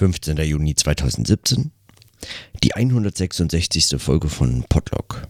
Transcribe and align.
15. 0.00 0.38
Juni 0.38 0.74
2017, 0.74 1.72
die 2.64 2.74
166. 2.74 3.96
Folge 3.98 4.30
von 4.30 4.64
Podlog. 4.66 5.28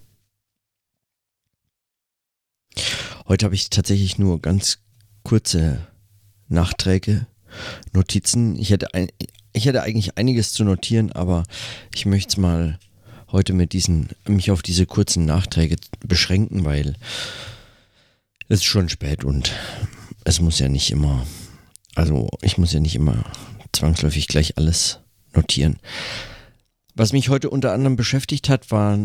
Heute 3.27 3.47
habe 3.47 3.57
ich 3.57 3.69
tatsächlich 3.71 4.17
nur 4.19 4.41
ganz 4.41 4.79
kurze 5.25 5.89
Nachträge, 6.47 7.27
Notizen. 7.93 8.55
Ich 8.55 8.71
hätte, 8.71 8.95
ein, 8.95 9.09
ich 9.53 9.67
hätte 9.67 9.83
eigentlich 9.83 10.17
einiges 10.17 10.53
zu 10.53 10.63
notieren, 10.63 11.11
aber 11.11 11.43
ich 11.93 12.07
möchte 12.07 12.29
es 12.29 12.37
mal 12.37 12.79
heute 13.33 13.55
mit 13.55 13.73
diesen, 13.73 14.11
mich 14.25 14.53
auf 14.53 14.63
diese 14.63 14.87
kurzen 14.87 15.25
Nachträge 15.25 15.79
beschränken, 16.07 16.65
weil 16.65 16.95
es 18.49 18.61
ist 18.61 18.67
schon 18.67 18.89
spät 18.89 19.25
und 19.25 19.53
es 20.23 20.39
muss 20.39 20.61
ja 20.61 20.69
nicht 20.69 20.93
immer, 20.93 21.27
also 21.97 22.29
ich 22.41 22.57
muss 22.57 22.73
ja 22.73 22.79
nicht 22.79 22.95
immer 22.95 23.25
zwangsläufig 23.73 24.29
gleich 24.29 24.59
alles 24.59 25.01
notieren. 25.35 25.79
Was 26.95 27.13
mich 27.13 27.29
heute 27.29 27.51
unter 27.51 27.73
anderem 27.73 27.97
beschäftigt 27.97 28.49
hat, 28.49 28.71
war, 28.71 28.99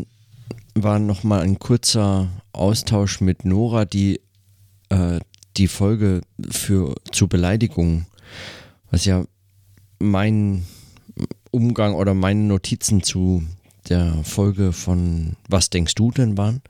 war 0.73 0.99
nochmal 0.99 1.41
ein 1.41 1.59
kurzer 1.59 2.29
Austausch 2.51 3.21
mit 3.21 3.45
Nora, 3.45 3.85
die 3.85 4.21
äh, 4.89 5.19
die 5.57 5.67
Folge 5.67 6.21
für 6.49 6.95
zu 7.11 7.27
Beleidigungen, 7.27 8.07
was 8.91 9.05
ja 9.05 9.25
mein 9.99 10.65
Umgang 11.51 11.95
oder 11.95 12.13
meine 12.13 12.41
Notizen 12.41 13.03
zu 13.03 13.43
der 13.87 14.23
Folge 14.23 14.73
von 14.73 15.35
Was 15.47 15.69
denkst 15.69 15.95
du 15.95 16.11
denn 16.11 16.37
waren. 16.37 16.61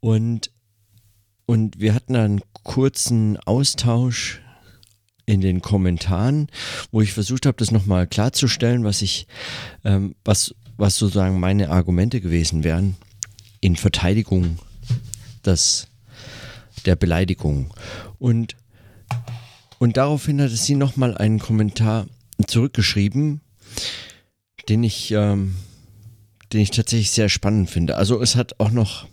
Und, 0.00 0.52
und 1.46 1.80
wir 1.80 1.94
hatten 1.94 2.14
einen 2.14 2.42
kurzen 2.62 3.36
Austausch 3.38 4.40
in 5.28 5.42
den 5.42 5.60
Kommentaren, 5.60 6.48
wo 6.90 7.02
ich 7.02 7.12
versucht 7.12 7.44
habe, 7.44 7.58
das 7.58 7.70
nochmal 7.70 8.06
klarzustellen, 8.06 8.84
was 8.84 9.02
ich, 9.02 9.26
ähm, 9.84 10.14
was, 10.24 10.54
was 10.78 10.96
sozusagen 10.96 11.38
meine 11.38 11.68
Argumente 11.68 12.22
gewesen 12.22 12.64
wären 12.64 12.96
in 13.60 13.76
Verteidigung 13.76 14.58
des, 15.44 15.88
der 16.86 16.96
Beleidigung. 16.96 17.74
Und, 18.18 18.56
und 19.78 19.98
daraufhin 19.98 20.40
hatte 20.40 20.56
sie 20.56 20.76
nochmal 20.76 21.14
einen 21.14 21.40
Kommentar 21.40 22.06
zurückgeschrieben, 22.46 23.42
den 24.70 24.82
ich, 24.82 25.10
ähm, 25.10 25.56
den 26.54 26.60
ich 26.60 26.70
tatsächlich 26.70 27.10
sehr 27.10 27.28
spannend 27.28 27.68
finde. 27.68 27.98
Also 27.98 28.22
es 28.22 28.34
hat 28.34 28.58
auch 28.58 28.70
noch 28.70 29.06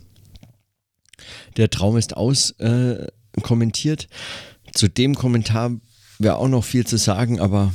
der 1.58 1.68
Traum 1.68 1.98
ist 1.98 2.16
aus 2.16 2.52
äh, 2.52 3.06
kommentiert. 3.42 4.08
Zu 4.72 4.88
dem 4.88 5.14
Kommentar 5.14 5.72
wäre 6.18 6.36
auch 6.36 6.48
noch 6.48 6.64
viel 6.64 6.86
zu 6.86 6.96
sagen, 6.96 7.40
aber 7.40 7.72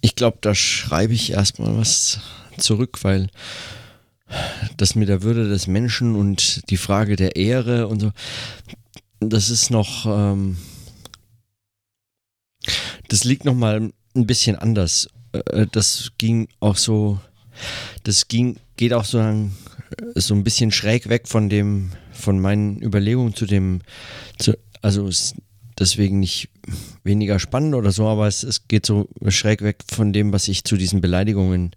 ich 0.00 0.16
glaube, 0.16 0.38
da 0.40 0.54
schreibe 0.54 1.14
ich 1.14 1.32
erstmal 1.32 1.76
was 1.78 2.20
zurück, 2.58 2.98
weil 3.02 3.28
das 4.76 4.94
mit 4.94 5.08
der 5.08 5.22
Würde 5.22 5.48
des 5.48 5.66
Menschen 5.66 6.14
und 6.14 6.68
die 6.70 6.76
Frage 6.76 7.16
der 7.16 7.36
Ehre 7.36 7.88
und 7.88 8.00
so, 8.00 8.12
das 9.20 9.50
ist 9.50 9.70
noch, 9.70 10.06
ähm, 10.06 10.56
das 13.08 13.24
liegt 13.24 13.44
noch 13.44 13.54
mal 13.54 13.90
ein 14.14 14.26
bisschen 14.26 14.56
anders. 14.56 15.08
Äh, 15.32 15.66
das 15.70 16.12
ging 16.18 16.48
auch 16.60 16.76
so, 16.76 17.20
das 18.02 18.28
ging, 18.28 18.56
geht 18.76 18.92
auch 18.92 19.04
so, 19.04 19.50
so 20.14 20.34
ein 20.34 20.44
bisschen 20.44 20.72
schräg 20.72 21.08
weg 21.08 21.28
von 21.28 21.48
dem, 21.48 21.92
von 22.12 22.40
meinen 22.40 22.82
Überlegungen 22.82 23.34
zu 23.34 23.46
dem, 23.46 23.80
zu, 24.38 24.56
also 24.82 25.08
deswegen 25.78 26.20
nicht 26.20 26.48
weniger 27.02 27.38
spannend 27.38 27.74
oder 27.74 27.92
so, 27.92 28.06
aber 28.06 28.26
es, 28.26 28.42
es 28.42 28.68
geht 28.68 28.86
so 28.86 29.08
schräg 29.28 29.62
weg 29.62 29.82
von 29.88 30.12
dem, 30.12 30.32
was 30.32 30.48
ich 30.48 30.64
zu 30.64 30.76
diesen 30.76 31.00
Beleidigungen 31.00 31.74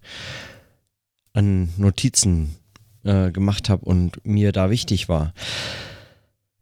an 1.33 1.69
Notizen 1.77 2.55
äh, 3.03 3.31
gemacht 3.31 3.69
habe 3.69 3.85
und 3.85 4.25
mir 4.25 4.51
da 4.51 4.69
wichtig 4.69 5.09
war. 5.09 5.33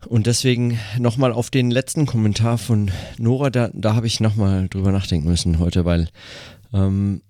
Und 0.08 0.28
deswegen 0.28 0.80
nochmal 1.00 1.32
auf 1.32 1.50
den 1.50 1.72
letzten 1.72 2.06
Kommentar 2.06 2.58
von 2.58 2.92
Nora, 3.18 3.50
da, 3.50 3.70
da 3.74 3.96
habe 3.96 4.08
ich 4.08 4.20
nochmal 4.20 4.68
drüber 4.70 4.92
nachdenken 4.92 5.28
müssen 5.28 5.60
heute, 5.60 5.86
weil 5.86 6.10
ähm, 6.74 7.22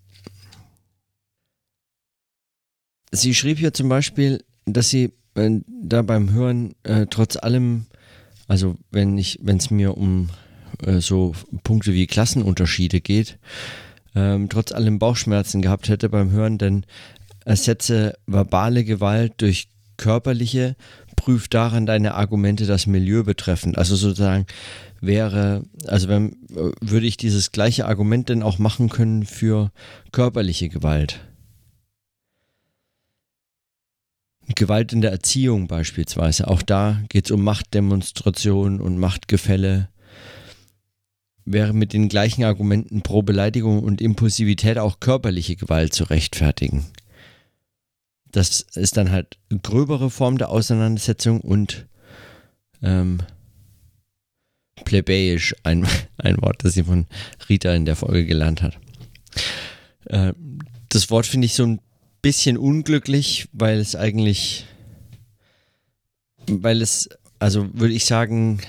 sie 3.11 3.33
schrieb 3.33 3.59
hier 3.59 3.73
zum 3.73 3.87
Beispiel, 3.87 4.43
dass 4.65 4.89
sie 4.89 5.13
äh, 5.35 5.51
da 5.67 6.01
beim 6.01 6.31
Hören 6.31 6.75
äh, 6.83 7.05
trotz 7.09 7.37
allem 7.37 7.85
also 8.47 8.75
wenn 8.91 9.17
ich, 9.17 9.39
wenn 9.41 9.57
es 9.57 9.71
mir 9.71 9.97
um 9.97 10.29
äh, 10.83 10.99
so 10.99 11.33
Punkte 11.63 11.93
wie 11.93 12.07
Klassenunterschiede 12.07 13.01
geht, 13.01 13.37
ähm, 14.15 14.49
trotz 14.49 14.71
allem 14.71 14.99
Bauchschmerzen 14.99 15.61
gehabt 15.61 15.89
hätte 15.89 16.09
beim 16.09 16.31
Hören, 16.31 16.57
denn 16.57 16.85
ersetze 17.43 18.17
verbale 18.25 18.83
Gewalt 18.83 19.33
durch 19.37 19.67
körperliche, 19.97 20.75
prüf 21.15 21.47
daran 21.47 21.85
deine 21.85 22.15
Argumente 22.15 22.65
das 22.65 22.87
Milieu 22.87 23.23
betreffend. 23.23 23.77
Also 23.77 23.95
sozusagen 23.95 24.45
wäre, 25.01 25.63
also 25.87 26.07
wenn, 26.07 26.33
äh, 26.55 26.71
würde 26.81 27.05
ich 27.05 27.17
dieses 27.17 27.51
gleiche 27.51 27.85
Argument 27.85 28.29
denn 28.29 28.43
auch 28.43 28.59
machen 28.59 28.89
können 28.89 29.25
für 29.25 29.71
körperliche 30.11 30.69
Gewalt. 30.69 31.19
Gewalt 34.53 34.93
in 34.93 35.01
der 35.01 35.11
Erziehung 35.11 35.67
beispielsweise. 35.67 36.47
Auch 36.47 36.61
da 36.61 37.01
geht 37.09 37.25
es 37.25 37.31
um 37.31 37.43
Machtdemonstrationen 37.43 38.79
und 38.79 38.97
Machtgefälle. 38.97 39.89
Wäre 41.45 41.73
mit 41.73 41.93
den 41.93 42.09
gleichen 42.09 42.43
Argumenten 42.43 43.01
pro 43.01 43.21
Beleidigung 43.21 43.83
und 43.83 44.01
Impulsivität 44.01 44.77
auch 44.77 44.99
körperliche 44.99 45.55
Gewalt 45.55 45.93
zu 45.93 46.03
rechtfertigen. 46.05 46.85
Das 48.25 48.61
ist 48.61 48.97
dann 48.97 49.11
halt 49.11 49.37
eine 49.49 49.59
gröbere 49.59 50.09
Form 50.09 50.37
der 50.37 50.49
Auseinandersetzung 50.49 51.41
und 51.41 51.87
ähm, 52.81 53.19
plebejisch, 54.83 55.55
ein, 55.63 55.87
ein 56.17 56.41
Wort, 56.41 56.63
das 56.63 56.73
sie 56.73 56.83
von 56.83 57.07
Rita 57.47 57.73
in 57.73 57.85
der 57.85 57.95
Folge 57.95 58.25
gelernt 58.25 58.61
hat. 58.61 58.77
Äh, 60.05 60.33
das 60.89 61.09
Wort 61.09 61.25
finde 61.25 61.45
ich 61.45 61.53
so 61.53 61.63
ein 61.63 61.81
bisschen 62.25 62.57
unglücklich, 62.57 63.47
weil 63.53 63.77
es 63.77 63.95
eigentlich, 63.95 64.65
weil 66.47 66.81
es, 66.81 67.07
also 67.37 67.69
würde 67.73 67.93
ich 67.93 68.05
sagen, 68.05 68.61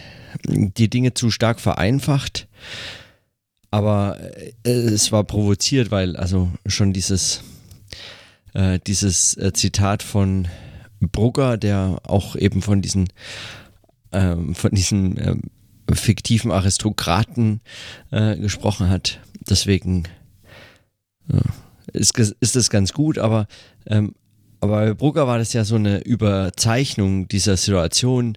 die 0.44 0.90
Dinge 0.90 1.14
zu 1.14 1.30
stark 1.30 1.58
vereinfacht. 1.58 2.48
Aber 3.70 4.20
äh, 4.62 4.70
es 4.70 5.10
war 5.10 5.24
provoziert, 5.24 5.90
weil 5.90 6.16
also 6.16 6.52
schon 6.66 6.92
dieses, 6.92 7.40
äh, 8.52 8.78
dieses 8.86 9.38
äh, 9.38 9.54
Zitat 9.54 10.02
von 10.02 10.48
Brugger, 11.00 11.56
der 11.56 12.02
auch 12.02 12.36
eben 12.36 12.60
von 12.60 12.82
diesen, 12.82 13.08
ähm, 14.12 14.54
von 14.54 14.72
diesen 14.72 15.16
ähm, 15.16 15.42
fiktiven 15.90 16.50
Aristokraten 16.50 17.62
äh, 18.10 18.36
gesprochen 18.36 18.90
hat. 18.90 19.18
Deswegen 19.48 20.02
ja, 21.32 21.40
ist, 21.92 22.18
ist 22.18 22.56
das 22.56 22.70
ganz 22.70 22.92
gut, 22.92 23.18
aber, 23.18 23.46
ähm, 23.86 24.14
aber 24.60 24.86
bei 24.86 24.94
Brugger 24.94 25.26
war 25.26 25.38
das 25.38 25.52
ja 25.52 25.64
so 25.64 25.76
eine 25.76 26.00
Überzeichnung 26.00 27.28
dieser 27.28 27.56
Situation, 27.56 28.36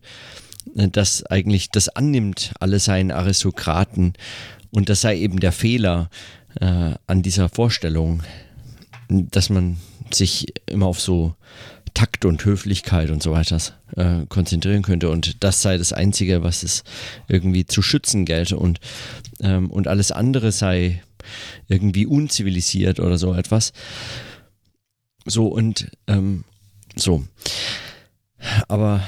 äh, 0.75 0.89
dass 0.89 1.25
eigentlich 1.25 1.69
das 1.71 1.89
annimmt, 1.89 2.53
alle 2.59 2.79
seien 2.79 3.11
Aristokraten 3.11 4.13
und 4.71 4.89
das 4.89 5.01
sei 5.01 5.17
eben 5.17 5.39
der 5.39 5.51
Fehler 5.51 6.09
äh, 6.59 6.93
an 7.07 7.21
dieser 7.21 7.49
Vorstellung, 7.49 8.23
dass 9.07 9.49
man 9.49 9.77
sich 10.11 10.53
immer 10.67 10.87
auf 10.87 10.99
so 10.99 11.35
Takt 11.99 12.23
und 12.23 12.45
Höflichkeit 12.45 13.09
und 13.09 13.21
so 13.21 13.33
weiter 13.33 13.57
äh, 13.97 14.25
konzentrieren 14.29 14.83
könnte 14.83 15.09
und 15.09 15.43
das 15.43 15.61
sei 15.61 15.77
das 15.77 15.91
Einzige, 15.91 16.43
was 16.43 16.63
es 16.63 16.85
irgendwie 17.27 17.65
zu 17.65 17.81
schützen 17.81 18.23
gelte 18.23 18.55
und, 18.55 18.79
ähm, 19.41 19.69
und 19.69 19.89
alles 19.89 20.13
andere 20.13 20.53
sei 20.53 21.03
irgendwie 21.67 22.05
unzivilisiert 22.05 23.01
oder 23.01 23.17
so 23.17 23.33
etwas. 23.33 23.73
So 25.25 25.47
und 25.47 25.91
ähm, 26.07 26.45
so. 26.95 27.25
Aber 28.69 29.05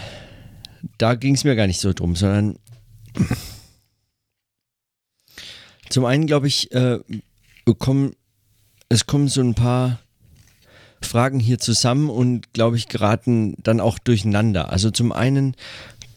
da 0.97 1.15
ging 1.15 1.35
es 1.35 1.45
mir 1.45 1.55
gar 1.55 1.67
nicht 1.67 1.79
so 1.79 1.93
drum, 1.93 2.17
sondern 2.17 2.59
zum 5.89 6.03
einen 6.03 6.27
glaube 6.27 6.49
ich, 6.49 6.73
äh, 6.73 6.99
kommen, 7.79 8.17
es 8.89 9.05
kommen 9.05 9.29
so 9.29 9.39
ein 9.39 9.55
paar 9.55 10.01
Fragen 11.01 11.39
hier 11.39 11.59
zusammen 11.59 12.09
und 12.09 12.53
glaube 12.53 12.77
ich 12.77 12.87
geraten 12.87 13.55
dann 13.63 13.79
auch 13.79 13.99
durcheinander. 13.99 14.69
Also 14.69 14.91
zum 14.91 15.11
einen 15.11 15.55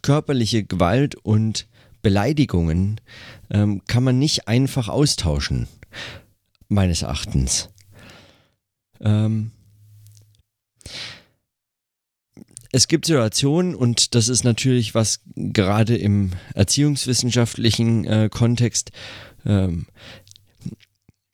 körperliche 0.03 0.65
Gewalt 0.65 1.15
und 1.15 1.67
Beleidigungen 2.03 3.01
ähm, 3.51 3.83
kann 3.87 4.05
man 4.05 4.19
nicht 4.19 4.47
einfach 4.47 4.89
austauschen 4.89 5.69
meines 6.69 7.03
Erachtens. 7.03 7.71
Ähm, 9.01 9.51
es 12.73 12.89
gibt 12.89 13.07
Situationen, 13.07 13.75
und 13.75 14.15
das 14.15 14.29
ist 14.29 14.45
natürlich 14.45 14.95
was 14.95 15.21
gerade 15.37 15.97
im 15.97 16.33
erziehungswissenschaftlichen 16.55 18.05
äh, 18.05 18.29
Kontext 18.31 18.91
ähm, 19.47 19.87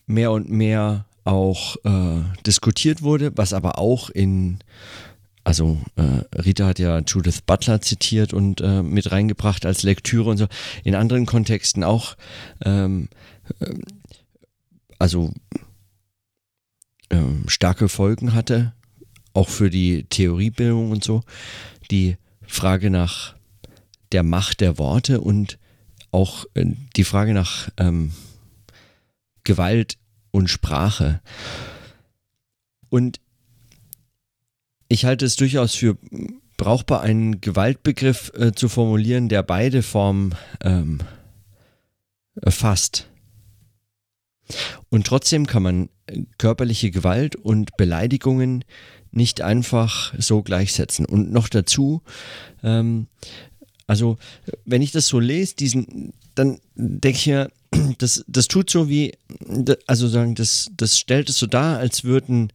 mehr 0.07 0.33
und 0.33 0.51
mehr 0.51 1.07
auch 1.25 1.77
äh, 1.85 2.23
diskutiert 2.47 3.03
wurde, 3.03 3.33
was 3.37 3.53
aber 3.53 3.79
auch 3.79 4.11
in, 4.11 4.59
also 5.45 5.79
äh, 5.97 6.39
Rita 6.39 6.67
hat 6.67 6.79
ja 6.79 6.99
Judith 7.01 7.43
Butler 7.47 7.81
zitiert 7.81 8.33
und 8.33 8.61
äh, 8.61 8.83
mit 8.83 9.13
reingebracht 9.13 9.67
als 9.67 9.83
Lektüre 9.83 10.31
und 10.31 10.39
so, 10.39 10.47
in 10.85 10.95
anderen 10.95 11.27
Kontexten 11.27 11.85
auch, 11.85 12.17
ähm, 12.65 13.09
äh, 13.61 13.75
also 14.99 15.33
ähm, 17.11 17.45
starke 17.49 17.89
Folgen 17.89 18.35
hatte, 18.35 18.73
auch 19.33 19.49
für 19.49 19.71
die 19.71 20.05
Theoriebildung 20.05 20.91
und 20.91 21.05
so, 21.05 21.23
die 21.91 22.17
Frage 22.47 22.91
nach 22.91 23.35
der 24.13 24.23
Macht 24.23 24.61
der 24.61 24.79
Worte 24.79 25.21
und 25.21 25.59
auch 26.11 26.45
äh, 26.55 26.67
die 26.97 27.05
Frage 27.05 27.35
nach 27.35 27.71
ähm, 27.77 28.13
Gewalt 29.45 30.00
und 30.31 30.49
Sprache. 30.49 31.21
Und 32.89 33.21
ich 34.89 35.05
halte 35.05 35.25
es 35.25 35.37
durchaus 35.37 35.75
für 35.75 35.97
brauchbar, 36.57 37.01
einen 37.01 37.41
Gewaltbegriff 37.41 38.33
äh, 38.35 38.53
zu 38.53 38.69
formulieren, 38.69 39.29
der 39.29 39.43
beide 39.43 39.83
Formen 39.83 40.35
ähm, 40.63 40.99
fasst. 42.47 43.09
Und 44.89 45.07
trotzdem 45.07 45.47
kann 45.47 45.63
man 45.63 45.89
körperliche 46.39 46.91
Gewalt 46.91 47.37
und 47.37 47.77
Beleidigungen 47.77 48.65
nicht 49.13 49.41
einfach 49.41 50.13
so 50.19 50.43
gleichsetzen. 50.43 51.07
Und 51.07 51.33
noch 51.33 51.49
dazu, 51.49 52.03
ähm, 52.63 53.07
also 53.87 54.19
wenn 54.65 54.83
ich 54.83 54.93
das 54.93 55.07
so 55.07 55.19
lese, 55.19 55.57
diesen, 55.57 56.13
dann 56.35 56.61
denke 56.75 57.19
ich 57.19 57.27
mir, 57.27 57.51
das, 57.99 58.25
das 58.27 58.49
tut 58.49 58.71
so 58.71 58.89
wie, 58.89 59.13
also 59.87 60.09
sagen, 60.09 60.35
das, 60.35 60.71
das 60.77 60.99
stellt 60.99 61.29
es 61.29 61.39
so 61.39 61.47
dar, 61.47 61.79
als 61.79 62.05
würden 62.05 62.53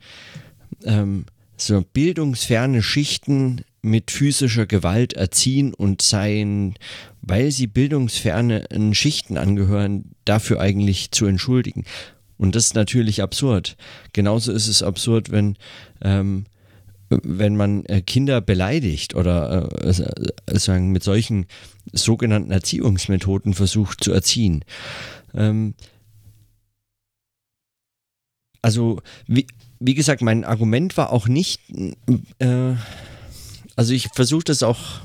ähm, 0.83 1.25
so 1.57 1.83
bildungsferne 1.93 2.81
Schichten 2.81 3.63
mit 3.81 4.11
physischer 4.11 4.65
Gewalt 4.65 5.13
erziehen 5.13 5.73
und 5.73 6.01
seien, 6.01 6.75
weil 7.21 7.51
sie 7.51 7.67
bildungsfernen 7.67 8.95
Schichten 8.95 9.37
angehören, 9.37 10.11
dafür 10.25 10.59
eigentlich 10.59 11.11
zu 11.11 11.27
entschuldigen. 11.27 11.85
Und 12.37 12.55
das 12.55 12.65
ist 12.65 12.75
natürlich 12.75 13.21
absurd. 13.21 13.77
Genauso 14.11 14.51
ist 14.51 14.67
es 14.67 14.83
absurd, 14.83 15.31
wenn, 15.31 15.55
ähm, 16.01 16.45
wenn 17.09 17.55
man 17.55 17.85
äh, 17.85 18.01
Kinder 18.01 18.41
beleidigt 18.41 19.15
oder 19.15 19.69
äh, 19.83 19.89
äh, 19.89 20.59
sagen, 20.59 20.91
mit 20.91 21.03
solchen 21.03 21.45
sogenannten 21.91 22.51
Erziehungsmethoden 22.51 23.53
versucht 23.53 24.03
zu 24.03 24.11
erziehen. 24.11 24.63
Ähm, 25.33 25.75
also, 28.61 29.01
wie, 29.27 29.45
wie 29.79 29.93
gesagt, 29.93 30.21
mein 30.21 30.43
Argument 30.43 30.97
war 30.97 31.11
auch 31.11 31.27
nicht, 31.27 31.61
äh, 32.39 32.73
also 33.75 33.93
ich 33.93 34.07
versuche 34.13 34.45
das 34.45 34.63
auch, 34.63 35.01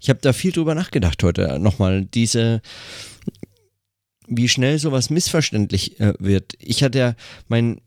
ich 0.00 0.10
habe 0.10 0.20
da 0.20 0.32
viel 0.32 0.52
drüber 0.52 0.74
nachgedacht 0.74 1.22
heute 1.22 1.58
nochmal, 1.58 2.04
diese, 2.04 2.60
wie 4.26 4.48
schnell 4.48 4.78
sowas 4.78 5.08
missverständlich 5.08 5.98
äh, 6.00 6.12
wird. 6.18 6.52
Ich 6.58 6.82
hatte 6.82 6.98
ja, 6.98 7.14
mein, 7.48 7.80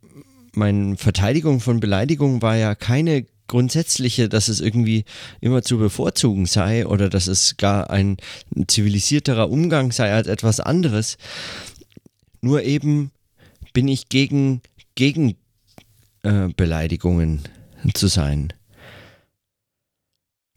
meine 0.56 0.98
Verteidigung 0.98 1.60
von 1.60 1.80
Beleidigung 1.80 2.42
war 2.42 2.56
ja 2.56 2.75
keine 2.75 3.25
grundsätzliche, 3.48 4.28
dass 4.30 4.48
es 4.48 4.60
irgendwie 4.60 5.06
immer 5.40 5.62
zu 5.62 5.78
bevorzugen 5.78 6.46
sei 6.46 6.88
oder 6.88 7.10
dass 7.10 7.28
es 7.28 7.57
gar 7.57 7.90
ein 7.90 8.18
zivilisierterer 8.68 9.50
Umgang 9.50 9.92
sei 9.92 10.12
als 10.12 10.28
etwas 10.28 10.60
anderes. 10.60 11.18
Nur 12.42 12.63
eben 12.63 13.12
bin 13.74 13.88
ich 13.88 14.10
gegen, 14.10 14.62
gegen 14.96 15.36
äh, 16.24 16.50
Beleidigungen 16.56 17.42
zu 17.94 18.08
sein. 18.08 18.54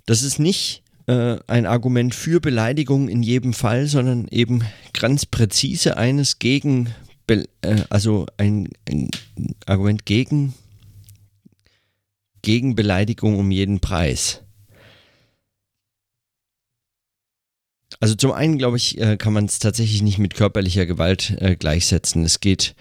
Das 0.07 0.23
ist 0.23 0.39
nicht 0.39 0.83
äh, 1.07 1.39
ein 1.47 1.67
Argument 1.67 2.15
für 2.15 2.41
Beleidigung 2.41 3.09
in 3.09 3.23
jedem 3.23 3.53
Fall, 3.53 3.87
sondern 3.87 4.29
eben 4.29 4.63
ganz 4.95 5.27
präzise 5.27 5.97
eines 5.97 6.39
gegen, 6.39 6.95
also 7.91 8.27
ein, 8.37 8.69
ein, 8.89 9.11
Argument 9.67 10.07
gegen, 10.07 10.55
gegen 12.43 12.75
Beleidigung 12.75 13.39
um 13.39 13.51
jeden 13.51 13.81
Preis. 13.81 14.43
Also 18.01 18.15
zum 18.15 18.33
einen, 18.33 18.59
glaube 18.59 18.77
ich, 18.77 18.99
äh, 19.01 19.17
kann 19.17 19.33
man 19.33 19.47
es 19.47 19.59
tatsächlich 19.59 20.03
nicht 20.03 20.19
mit 20.19 20.35
körperlicher 20.35 20.87
Gewalt 20.87 21.37
äh, 21.41 21.57
gleichsetzen. 21.57 22.25
Es 22.25 22.41
geht 22.41 22.75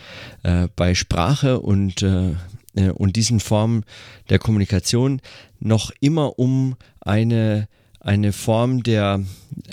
äh, 0.43 0.67
bei 0.75 0.93
Sprache 0.93 1.59
und, 1.59 2.03
äh, 2.03 2.33
äh, 2.75 2.89
und 2.91 3.15
diesen 3.15 3.39
Formen 3.39 3.83
der 4.29 4.37
Kommunikation 4.37 5.21
noch 5.59 5.91
immer 5.99 6.37
um 6.37 6.75
eine 6.99 7.67
eine 8.07 8.31
Form 8.31 8.83
der, 8.83 9.21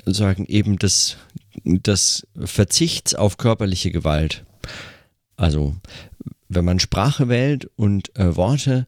sagen, 0.06 0.44
eben 0.46 0.76
des, 0.76 1.16
des 1.64 2.26
Verzichts 2.36 3.14
auf 3.14 3.36
körperliche 3.36 3.92
Gewalt. 3.92 4.44
Also, 5.36 5.76
wenn 6.48 6.64
man 6.64 6.78
Sprache 6.78 7.28
wählt 7.28 7.70
und 7.76 8.16
äh, 8.16 8.36
Worte, 8.36 8.86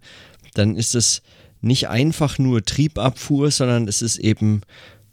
dann 0.54 0.76
ist 0.76 0.94
es 0.94 1.22
nicht 1.60 1.88
einfach 1.88 2.38
nur 2.38 2.64
Triebabfuhr, 2.64 3.50
sondern 3.50 3.88
es 3.88 4.02
ist 4.02 4.18
eben, 4.18 4.62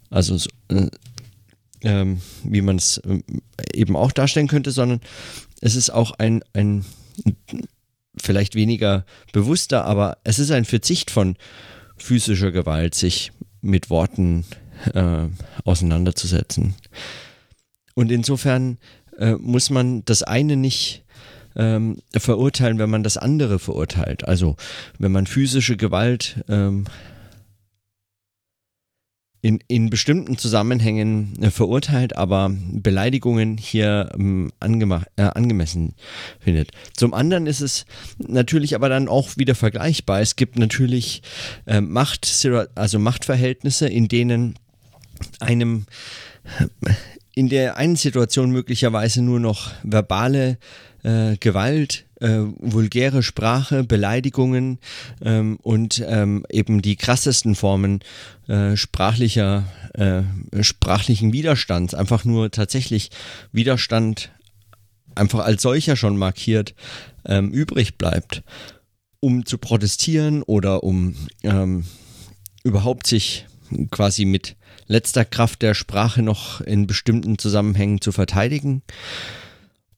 also 0.10 0.38
äh, 0.70 0.88
ähm, 1.82 2.22
wie 2.44 2.62
man 2.62 2.78
es 2.78 2.98
äh, 3.00 3.22
eben 3.74 3.96
auch 3.96 4.12
darstellen 4.12 4.48
könnte, 4.48 4.72
sondern 4.72 5.02
es 5.62 5.76
ist 5.76 5.90
auch 5.90 6.12
ein, 6.12 6.44
ein 6.54 6.86
vielleicht 8.18 8.56
weniger 8.56 9.06
bewusster, 9.32 9.86
aber 9.86 10.18
es 10.24 10.40
ist 10.40 10.52
ein 10.52 10.66
Verzicht 10.66 11.12
von 11.12 11.36
physischer 11.98 12.52
Gewalt, 12.52 12.96
sich 12.96 13.32
mit 13.62 13.90
Worten 13.90 14.46
äh, 14.94 15.28
auseinanderzusetzen. 15.64 16.76
Und 17.96 18.12
insofern 18.12 18.78
äh, 19.18 19.34
muss 19.34 19.70
man 19.70 20.04
das 20.06 20.24
eine 20.24 20.56
nicht 20.58 21.03
ähm, 21.56 21.98
verurteilen, 22.16 22.80
wenn 22.80 22.90
man 22.90 23.04
das 23.04 23.18
andere 23.18 23.60
verurteilt. 23.60 24.28
Also 24.28 24.56
wenn 25.00 25.12
man 25.12 25.28
physische 25.28 25.78
Gewalt 25.78 26.44
ähm, 26.50 26.86
in, 29.44 29.60
in 29.68 29.90
bestimmten 29.90 30.38
Zusammenhängen 30.38 31.38
äh, 31.44 31.52
verurteilt, 31.52 32.16
aber 32.16 32.50
Beleidigungen 32.72 33.58
hier 33.58 34.10
ähm, 34.14 34.54
äh, 34.62 35.22
angemessen 35.22 35.96
findet. 36.40 36.72
Zum 36.94 37.14
anderen 37.14 37.46
ist 37.46 37.60
es 37.60 37.86
natürlich 38.18 38.74
aber 38.74 38.88
dann 38.88 39.10
auch 39.10 39.36
wieder 39.36 39.54
vergleichbar. 39.54 40.22
Es 40.22 40.38
gibt 40.38 40.58
natürlich 40.58 41.24
äh, 41.66 41.82
Macht, 41.82 42.26
also 42.76 43.00
Machtverhältnisse, 43.00 43.88
in 43.88 44.08
denen 44.08 44.56
einem 45.42 45.88
in 47.36 47.50
der 47.50 47.76
einen 47.78 47.98
Situation 47.98 48.52
möglicherweise 48.52 49.22
nur 49.22 49.40
noch 49.42 49.72
verbale 49.84 50.58
äh, 51.04 51.38
Gewalt 51.38 52.06
äh, 52.24 52.46
vulgäre 52.60 53.22
Sprache, 53.22 53.84
Beleidigungen 53.84 54.80
ähm, 55.22 55.58
und 55.62 56.04
ähm, 56.08 56.46
eben 56.50 56.82
die 56.82 56.96
krassesten 56.96 57.56
Formen 57.56 58.00
äh, 58.48 58.78
sprachlicher, 58.78 59.66
äh, 59.94 60.24
sprachlichen 60.64 61.34
Widerstands, 61.34 61.94
einfach 61.94 62.24
nur 62.24 62.50
tatsächlich 62.50 63.12
Widerstand 63.52 64.32
einfach 65.16 65.40
als 65.40 65.62
solcher 65.62 65.96
schon 65.96 66.18
markiert, 66.18 66.74
ähm, 67.26 67.52
übrig 67.52 67.98
bleibt, 67.98 68.44
um 69.20 69.46
zu 69.46 69.58
protestieren 69.58 70.44
oder 70.44 70.84
um 70.84 71.16
ähm, 71.44 71.86
überhaupt 72.64 73.06
sich 73.06 73.46
quasi 73.92 74.26
mit 74.26 74.56
letzter 74.88 75.26
Kraft 75.26 75.62
der 75.62 75.74
Sprache 75.74 76.22
noch 76.22 76.62
in 76.62 76.88
bestimmten 76.88 77.38
Zusammenhängen 77.38 78.02
zu 78.02 78.12
verteidigen. 78.12 78.82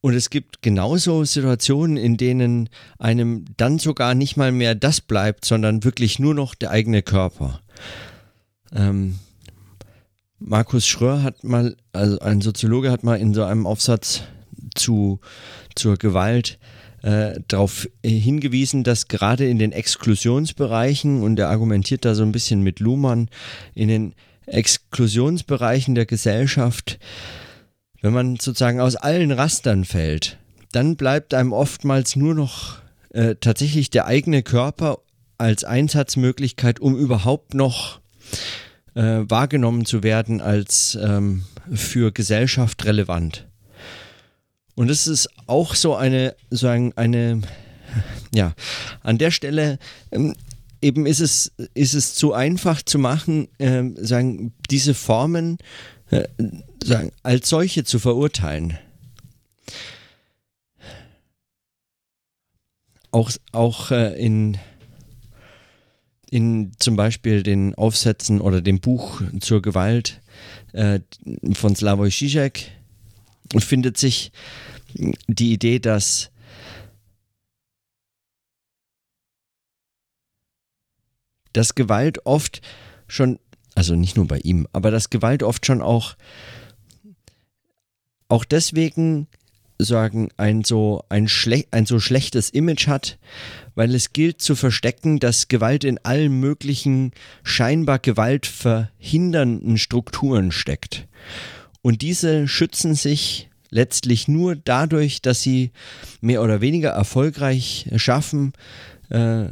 Und 0.06 0.14
es 0.14 0.30
gibt 0.30 0.62
genauso 0.62 1.24
Situationen, 1.24 1.98
in 1.98 2.16
denen 2.16 2.70
einem 3.00 3.46
dann 3.58 3.80
sogar 3.80 4.14
nicht 4.14 4.38
mal 4.38 4.52
mehr 4.52 4.76
das 4.76 5.02
bleibt, 5.02 5.46
sondern 5.46 5.84
wirklich 5.84 6.20
nur 6.20 6.36
noch 6.36 6.54
der 6.54 6.70
eigene 6.70 7.02
Körper. 7.02 7.60
Ähm, 8.72 9.18
Markus 10.38 10.86
Schröer 10.86 11.24
hat 11.24 11.44
mal, 11.44 11.76
also 11.92 12.20
ein 12.20 12.42
Soziologe 12.42 12.92
hat 12.92 13.04
mal 13.04 13.16
in 13.16 13.34
so 13.34 13.46
einem 13.46 13.66
Aufsatz 13.66 14.22
zu, 14.76 15.22
zur 15.74 15.98
Gewalt 15.98 16.60
äh, 17.02 17.40
darauf 17.48 17.90
hingewiesen, 18.06 18.84
dass 18.84 19.08
gerade 19.08 19.50
in 19.50 19.58
den 19.58 19.72
Exklusionsbereichen, 19.72 21.24
und 21.24 21.40
er 21.40 21.50
argumentiert 21.50 22.06
da 22.06 22.14
so 22.14 22.22
ein 22.22 22.32
bisschen 22.32 22.62
mit 22.62 22.80
Luhmann, 22.80 23.28
in 23.74 23.88
den 23.88 24.14
Exklusionsbereichen 24.46 25.96
der 25.96 26.06
Gesellschaft 26.06 27.00
wenn 28.02 28.14
man 28.14 28.38
sozusagen 28.38 28.80
aus 28.80 28.96
allen 28.96 29.32
Rastern 29.32 29.86
fällt, 29.86 30.38
dann 30.72 30.96
bleibt 30.96 31.34
einem 31.34 31.54
oftmals 31.54 32.16
nur 32.16 32.34
noch 32.36 32.78
äh, 33.10 33.36
tatsächlich 33.40 33.90
der 33.90 34.06
eigene 34.06 34.44
Körper 34.44 35.00
als 35.38 35.64
Einsatzmöglichkeit, 35.64 36.80
um 36.80 36.98
überhaupt 36.98 37.54
noch 37.54 38.00
äh, 38.94 39.22
wahrgenommen 39.28 39.86
zu 39.86 40.04
werden 40.04 40.42
als 40.42 40.98
ähm, 41.02 41.46
für 41.74 42.12
Gesellschaft 42.12 42.86
relevant. 42.86 43.48
Und 44.76 44.90
es 44.90 45.08
ist 45.08 45.30
auch 45.48 45.76
so 45.76 45.96
eine, 45.96 46.36
sagen, 46.50 46.94
eine, 46.96 47.42
ja, 48.34 48.54
an 49.02 49.18
der 49.18 49.32
Stelle 49.32 49.80
ähm, 50.12 50.36
eben 50.82 51.06
ist 51.06 51.22
es, 51.22 51.54
ist 51.74 51.94
es 51.94 52.16
zu 52.16 52.34
einfach 52.34 52.82
zu 52.82 53.00
machen, 53.00 53.48
äh, 53.58 53.84
sagen, 53.96 54.54
diese 54.70 54.94
Formen 54.94 55.58
äh, 56.12 56.28
sagen, 56.84 57.12
als 57.24 57.50
solche 57.50 57.84
zu 57.84 58.00
verurteilen. 58.00 58.78
Auch, 63.12 63.32
auch 63.52 63.92
äh, 63.92 64.14
in, 64.20 64.58
in 66.30 66.74
zum 66.80 66.96
Beispiel 66.96 67.44
den 67.44 67.74
Aufsätzen 67.76 68.42
oder 68.42 68.62
dem 68.62 68.80
Buch 68.80 69.22
zur 69.40 69.62
Gewalt 69.62 70.22
äh, 70.74 71.00
von 71.54 71.76
Slavoj 71.76 72.10
Žižek 72.10 72.72
findet 73.58 73.98
sich 73.98 74.32
die 75.28 75.54
Idee, 75.54 75.80
dass 75.80 76.32
dass 81.56 81.76
Gewalt 81.76 82.26
oft 82.26 82.62
schon, 83.08 83.40
also 83.76 83.96
nicht 83.96 84.16
nur 84.16 84.28
bei 84.28 84.40
ihm, 84.40 84.68
aber 84.74 84.90
dass 84.90 85.10
Gewalt 85.10 85.44
oft 85.44 85.66
schon 85.66 85.82
auch, 85.82 86.16
auch 88.30 88.46
deswegen 88.46 89.28
sagen, 89.78 90.30
ein 90.38 90.64
so, 90.64 91.04
ein, 91.10 91.28
schle 91.28 91.66
ein 91.72 91.86
so 91.86 92.00
schlechtes 92.00 92.50
Image 92.50 92.88
hat, 92.88 93.18
weil 93.76 93.94
es 93.94 94.14
gilt 94.14 94.42
zu 94.42 94.56
verstecken, 94.56 95.20
dass 95.20 95.50
Gewalt 95.50 95.84
in 95.84 96.00
allen 96.04 96.40
möglichen 96.40 97.12
scheinbar 97.44 98.00
gewaltverhindernden 98.00 99.78
Strukturen 99.78 100.52
steckt. 100.52 101.08
Und 101.82 102.02
diese 102.02 102.48
schützen 102.48 102.96
sich 102.96 103.50
letztlich 103.70 104.28
nur 104.30 104.56
dadurch, 104.56 105.22
dass 105.22 105.42
sie 105.42 105.72
mehr 106.22 106.42
oder 106.42 106.62
weniger 106.62 106.92
erfolgreich 106.92 107.90
schaffen, 107.98 108.54
äh, 109.10 109.48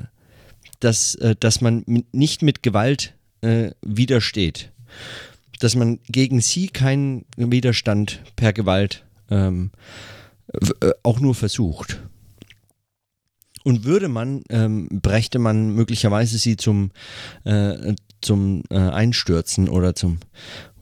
dass, 0.79 1.15
äh, 1.15 1.35
dass 1.37 1.59
man 1.59 1.83
nicht 2.11 2.41
mit 2.41 2.63
Gewalt 2.63 3.13
äh, 3.43 3.71
widersteht. 3.81 4.71
Dass 5.59 5.75
man 5.75 5.99
gegen 6.09 6.41
sie 6.41 6.67
keinen 6.67 7.25
Widerstand 7.37 8.21
per 8.35 8.53
Gewalt 8.53 9.05
ähm, 9.29 9.71
äh, 10.81 10.91
auch 11.03 11.19
nur 11.19 11.35
versucht. 11.35 12.01
Und 13.63 13.85
würde 13.85 14.09
man, 14.09 14.43
ähm, 14.49 14.89
brächte 14.91 15.39
man 15.39 15.73
möglicherweise 15.73 16.37
sie 16.37 16.57
zum, 16.57 16.91
äh, 17.45 17.93
zum 18.21 18.63
äh, 18.69 18.77
Einstürzen 18.77 19.69
oder 19.69 19.95
zum 19.95 20.19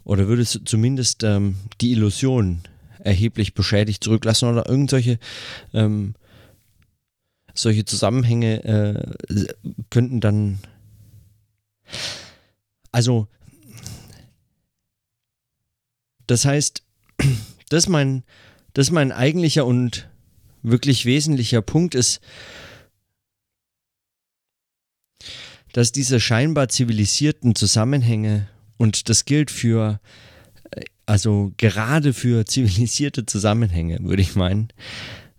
oder 0.03 0.27
würde 0.27 0.41
es 0.41 0.59
zumindest 0.65 1.23
ähm, 1.23 1.55
die 1.79 1.91
Illusion 1.91 2.61
erheblich 2.99 3.53
beschädigt 3.53 4.03
zurücklassen 4.03 4.49
oder 4.49 4.67
irgendwelche 4.67 5.19
ähm, 5.73 6.15
solche 7.53 7.85
Zusammenhänge 7.85 8.63
äh, 8.63 9.47
könnten 9.89 10.19
dann. 10.19 10.59
Also, 12.91 13.27
das 16.27 16.45
heißt, 16.45 16.83
das 17.69 17.87
mein, 17.87 18.23
das 18.73 18.91
mein 18.91 19.11
eigentlicher 19.11 19.65
und 19.65 20.09
wirklich 20.63 21.05
wesentlicher 21.05 21.61
Punkt 21.61 21.95
ist, 21.95 22.21
dass 25.73 25.91
diese 25.91 26.19
scheinbar 26.19 26.69
zivilisierten 26.69 27.55
Zusammenhänge, 27.55 28.47
und 28.77 29.09
das 29.09 29.25
gilt 29.25 29.51
für, 29.51 29.99
äh, 30.71 30.81
also 31.05 31.53
gerade 31.57 32.13
für 32.13 32.45
zivilisierte 32.45 33.25
Zusammenhänge, 33.25 33.99
würde 34.01 34.21
ich 34.21 34.35
meinen, 34.35 34.69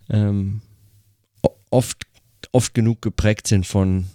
ähm, 0.09 0.61
oft, 1.69 2.05
oft 2.51 2.73
genug 2.73 3.01
geprägt 3.01 3.47
sind 3.47 3.65
von 3.65 4.05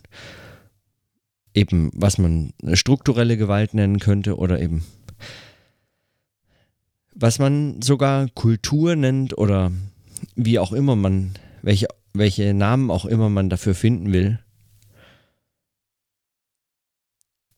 eben, 1.59 1.91
was 1.95 2.19
man 2.19 2.53
strukturelle 2.73 3.37
Gewalt 3.37 3.75
nennen 3.75 3.99
könnte 3.99 4.37
oder 4.37 4.61
eben 4.61 4.85
was 7.21 7.38
man 7.41 7.83
sogar 7.83 8.29
Kultur 8.29 8.95
nennt 8.95 9.37
oder 9.37 9.73
wie 10.37 10.59
auch 10.59 10.73
immer 10.73 10.95
man, 10.95 11.35
welche, 11.62 11.88
welche 12.12 12.55
Namen 12.55 12.91
auch 12.91 13.05
immer 13.05 13.29
man 13.29 13.50
dafür 13.50 13.75
finden 13.75 14.12
will. 14.12 14.38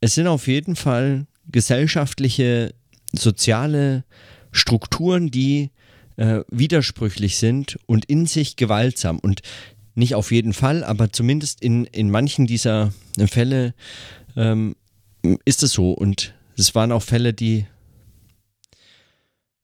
Es 0.00 0.14
sind 0.14 0.28
auf 0.28 0.46
jeden 0.46 0.76
Fall 0.76 1.26
gesellschaftliche, 1.46 2.74
soziale 3.12 4.04
Strukturen, 4.50 5.30
die 5.30 5.70
äh, 6.16 6.40
widersprüchlich 6.48 7.36
sind 7.36 7.78
und 7.84 8.06
in 8.06 8.24
sich 8.24 8.56
gewaltsam. 8.56 9.18
Und 9.18 9.42
nicht 10.00 10.16
auf 10.16 10.32
jeden 10.32 10.52
Fall, 10.52 10.82
aber 10.82 11.12
zumindest 11.12 11.62
in, 11.62 11.84
in 11.84 12.10
manchen 12.10 12.46
dieser 12.46 12.92
Fälle 13.26 13.74
ähm, 14.36 14.74
ist 15.44 15.62
es 15.62 15.72
so. 15.72 15.92
Und 15.92 16.34
es 16.56 16.74
waren 16.74 16.90
auch 16.90 17.02
Fälle, 17.02 17.32
die, 17.32 17.66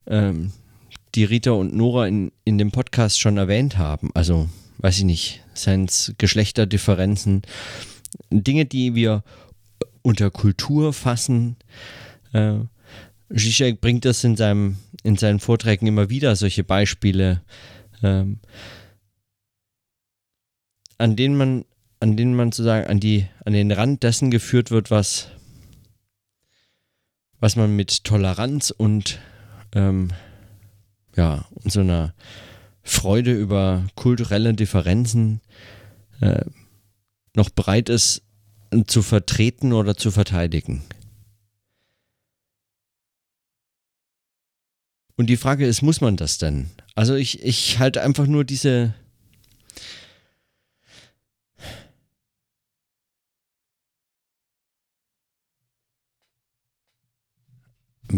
ähm, 0.07 0.53
die 1.17 1.25
Rita 1.25 1.51
und 1.51 1.75
Nora 1.75 2.07
in, 2.07 2.31
in 2.45 2.59
dem 2.59 2.71
Podcast 2.71 3.19
schon 3.19 3.37
erwähnt 3.37 3.79
haben. 3.79 4.11
Also, 4.15 4.49
weiß 4.79 4.99
ich 4.99 5.05
nicht, 5.05 5.43
seien 5.55 5.87
es 5.87 6.15
Geschlechterdifferenzen, 6.19 7.43
Dinge, 8.31 8.67
die 8.67 8.95
wir 8.95 9.25
unter 10.03 10.31
Kultur 10.31 10.93
fassen. 10.93 11.57
Äh, 12.33 12.59
Zizek 13.35 13.81
bringt 13.81 14.05
das 14.05 14.23
in, 14.23 14.37
seinem, 14.37 14.77
in 15.03 15.17
seinen 15.17 15.41
Vorträgen 15.41 15.87
immer 15.87 16.11
wieder, 16.11 16.37
solche 16.37 16.63
Beispiele. 16.63 17.43
Ähm, 18.03 18.39
an 20.99 21.17
denen 21.17 21.37
man, 21.37 21.65
an 22.01 22.17
denen 22.17 22.35
man 22.35 22.53
sozusagen 22.53 22.87
an 22.87 23.01
die, 23.01 23.27
an 23.45 23.53
den 23.53 23.71
Rand 23.73 24.03
dessen 24.03 24.31
geführt 24.31 24.71
wird, 24.71 24.91
was, 24.91 25.29
was 27.41 27.57
man 27.57 27.75
mit 27.75 28.05
Toleranz 28.05 28.71
und 28.71 29.19
ähm, 29.73 30.11
ja, 31.17 31.47
und 31.55 31.73
so 31.73 31.81
einer 31.81 32.15
Freude 32.83 33.33
über 33.33 33.87
kulturelle 33.95 34.55
Differenzen 34.55 35.41
äh, 36.21 36.45
noch 37.35 37.51
bereit 37.51 37.89
ist 37.89 38.23
zu 38.87 39.03
vertreten 39.03 39.73
oder 39.73 39.97
zu 39.97 40.11
verteidigen. 40.11 40.83
Und 45.17 45.27
die 45.29 45.37
Frage 45.37 45.67
ist, 45.67 45.83
muss 45.83 46.01
man 46.01 46.17
das 46.17 46.39
denn? 46.39 46.71
Also 46.95 47.15
ich, 47.15 47.43
ich 47.43 47.79
halte 47.79 48.03
einfach 48.03 48.27
nur 48.27 48.45
diese, 48.45 48.95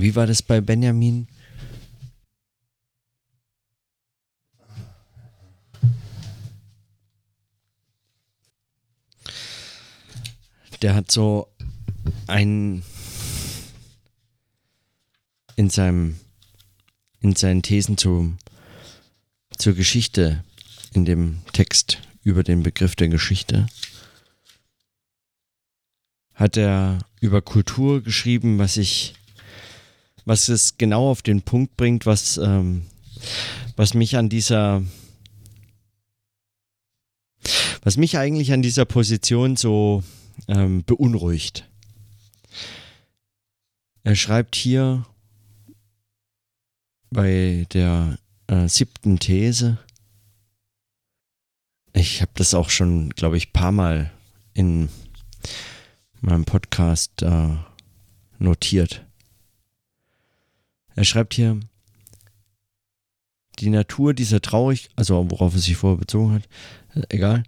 Wie 0.00 0.14
war 0.14 0.26
das 0.26 0.42
bei 0.42 0.60
Benjamin? 0.60 1.28
Der 10.82 10.94
hat 10.94 11.10
so 11.10 11.48
ein 12.26 12.84
in 15.56 15.70
seinem 15.70 16.20
in 17.20 17.34
seinen 17.34 17.62
Thesen 17.62 17.98
zu, 17.98 18.36
zur 19.56 19.74
Geschichte 19.74 20.44
in 20.92 21.04
dem 21.04 21.42
Text 21.52 21.98
über 22.22 22.44
den 22.44 22.62
Begriff 22.62 22.94
der 22.94 23.08
Geschichte 23.08 23.66
hat 26.38 26.56
er 26.56 27.00
über 27.20 27.42
Kultur 27.42 28.00
geschrieben, 28.00 28.58
was 28.58 28.76
ich 28.76 29.17
was 30.28 30.50
es 30.50 30.76
genau 30.76 31.10
auf 31.10 31.22
den 31.22 31.40
Punkt 31.40 31.78
bringt, 31.78 32.04
was, 32.04 32.36
ähm, 32.36 32.82
was 33.76 33.94
mich 33.94 34.14
an 34.18 34.28
dieser, 34.28 34.82
was 37.82 37.96
mich 37.96 38.18
eigentlich 38.18 38.52
an 38.52 38.60
dieser 38.60 38.84
Position 38.84 39.56
so 39.56 40.04
ähm, 40.46 40.84
beunruhigt. 40.84 41.66
Er 44.04 44.16
schreibt 44.16 44.54
hier 44.54 45.06
bei 47.08 47.66
der 47.72 48.18
äh, 48.48 48.68
siebten 48.68 49.18
These, 49.18 49.78
ich 51.94 52.20
habe 52.20 52.32
das 52.34 52.52
auch 52.52 52.68
schon, 52.68 53.08
glaube 53.10 53.38
ich, 53.38 53.54
paar 53.54 53.72
Mal 53.72 54.12
in 54.52 54.90
meinem 56.20 56.44
Podcast 56.44 57.22
äh, 57.22 57.56
notiert. 58.38 59.07
Er 60.98 61.04
schreibt 61.04 61.34
hier, 61.34 61.60
die 63.60 63.70
Natur 63.70 64.14
dieser 64.14 64.42
traurig, 64.42 64.88
also 64.96 65.30
worauf 65.30 65.54
es 65.54 65.66
sich 65.66 65.76
vorher 65.76 65.96
bezogen 65.96 66.32
hat, 66.32 66.48
äh, 66.96 67.02
egal, 67.10 67.44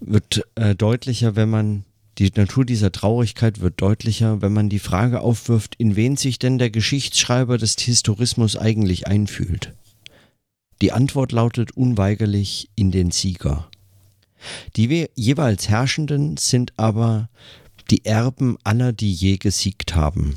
wird 0.00 0.42
äh, 0.56 0.74
deutlicher, 0.74 1.36
wenn 1.36 1.48
man 1.48 1.84
die 2.18 2.32
Natur 2.34 2.64
dieser 2.64 2.90
Traurigkeit 2.90 3.60
wird 3.60 3.80
deutlicher, 3.80 4.42
wenn 4.42 4.52
man 4.52 4.68
die 4.68 4.80
Frage 4.80 5.20
aufwirft, 5.20 5.76
in 5.76 5.94
wen 5.94 6.16
sich 6.16 6.40
denn 6.40 6.58
der 6.58 6.70
Geschichtsschreiber 6.70 7.56
des 7.56 7.76
Historismus 7.78 8.56
eigentlich 8.56 9.06
einfühlt. 9.06 9.74
Die 10.82 10.90
Antwort 10.90 11.30
lautet 11.30 11.70
unweigerlich 11.70 12.68
in 12.74 12.90
den 12.90 13.12
Sieger. 13.12 13.70
Die 14.74 15.06
jeweils 15.14 15.68
Herrschenden 15.68 16.36
sind 16.36 16.72
aber 16.76 17.28
die 17.90 18.04
Erben 18.04 18.58
aller, 18.64 18.92
die 18.92 19.12
je 19.12 19.36
gesiegt 19.36 19.94
haben. 19.94 20.34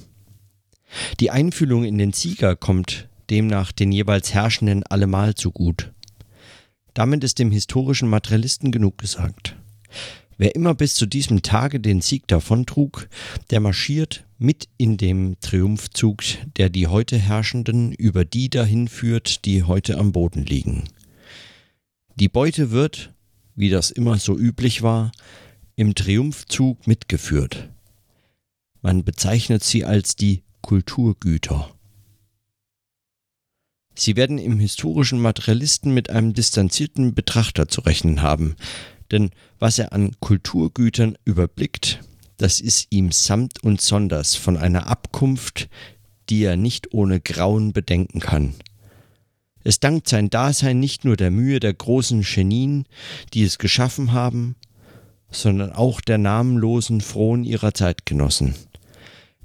Die 1.19 1.31
Einfühlung 1.31 1.83
in 1.83 1.98
den 1.98 2.13
Sieger 2.13 2.55
kommt 2.55 3.07
demnach 3.29 3.71
den 3.71 3.91
jeweils 3.91 4.33
Herrschenden 4.33 4.83
allemal 4.83 5.36
zu 5.36 5.51
gut. 5.51 5.91
Damit 6.93 7.24
ist 7.24 7.39
dem 7.39 7.51
historischen 7.51 8.10
Materialisten 8.10 8.71
genug 8.71 8.98
gesagt. 8.98 9.55
Wer 10.38 10.55
immer 10.55 10.74
bis 10.74 10.95
zu 10.95 11.05
diesem 11.05 11.43
Tage 11.43 11.79
den 11.79 12.01
Sieg 12.01 12.27
davontrug, 12.27 13.07
der 13.51 13.60
marschiert 13.60 14.25
mit 14.38 14.67
in 14.77 14.98
dem 14.98 15.39
Triumphzug, 15.39 16.24
der 16.57 16.69
die 16.69 16.88
heute 16.88 17.17
Herrschenden 17.17 17.93
über 17.93 18.25
die 18.25 18.50
dahin 18.50 18.88
führt, 18.88 19.45
die 19.45 19.63
heute 19.63 19.98
am 19.98 20.12
Boden 20.12 20.43
liegen. 20.43 20.86
Die 22.15 22.27
Beute 22.27 22.71
wird, 22.71 23.13
wie 23.55 23.69
das 23.69 23.91
immer 23.91 24.17
so 24.17 24.38
üblich 24.38 24.81
war, 24.81 25.12
im 25.75 25.95
Triumphzug 25.95 26.88
mitgeführt. 26.88 27.69
Man 28.81 29.03
bezeichnet 29.03 29.63
sie 29.63 29.86
als 29.86 30.15
die 30.15 30.41
Kulturgüter. 30.62 31.72
Sie 33.96 34.15
werden 34.15 34.38
im 34.38 34.60
historischen 34.60 35.20
Materialisten 35.20 35.94
mit 35.94 36.10
einem 36.10 36.34
distanzierten 36.34 37.13
Betrachter 37.13 37.68
zu 37.68 37.82
rechnen 37.82 38.22
haben, 38.22 38.56
denn 39.12 39.32
was 39.60 39.77
er 39.80 39.94
an 39.94 40.12
Kulturgütern 40.20 41.18
überblickt, 41.25 42.00
das 42.38 42.60
ist 42.60 42.88
ihm 42.89 43.12
samt 43.12 43.63
und 43.63 43.82
sonders 43.82 44.36
von 44.36 44.58
einer 44.58 44.88
Abkunft, 44.88 45.70
die 46.30 46.44
er 46.44 46.56
nicht 46.56 46.94
ohne 46.94 47.20
Grauen 47.20 47.74
bedenken 47.74 48.20
kann. 48.20 48.56
Es 49.63 49.80
dankt 49.80 50.10
sein 50.10 50.30
Dasein 50.30 50.80
nicht 50.80 51.06
nur 51.06 51.18
der 51.18 51.30
Mühe 51.30 51.60
der 51.60 51.74
großen 51.74 52.22
Genien, 52.22 52.86
die 53.34 53.44
es 53.44 53.60
geschaffen 53.60 54.12
haben, 54.12 54.56
sondern 55.30 55.72
auch 55.72 56.01
der 56.01 56.18
namenlosen 56.18 57.01
Frohen 57.01 57.44
ihrer 57.44 57.74
Zeitgenossen. 57.74 58.56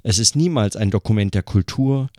Es 0.09 0.19
ist 0.19 0.37
niemals 0.37 0.77
ein 0.77 0.89
Dokument 0.89 1.33
der 1.33 1.43
Kultur, 1.43 2.09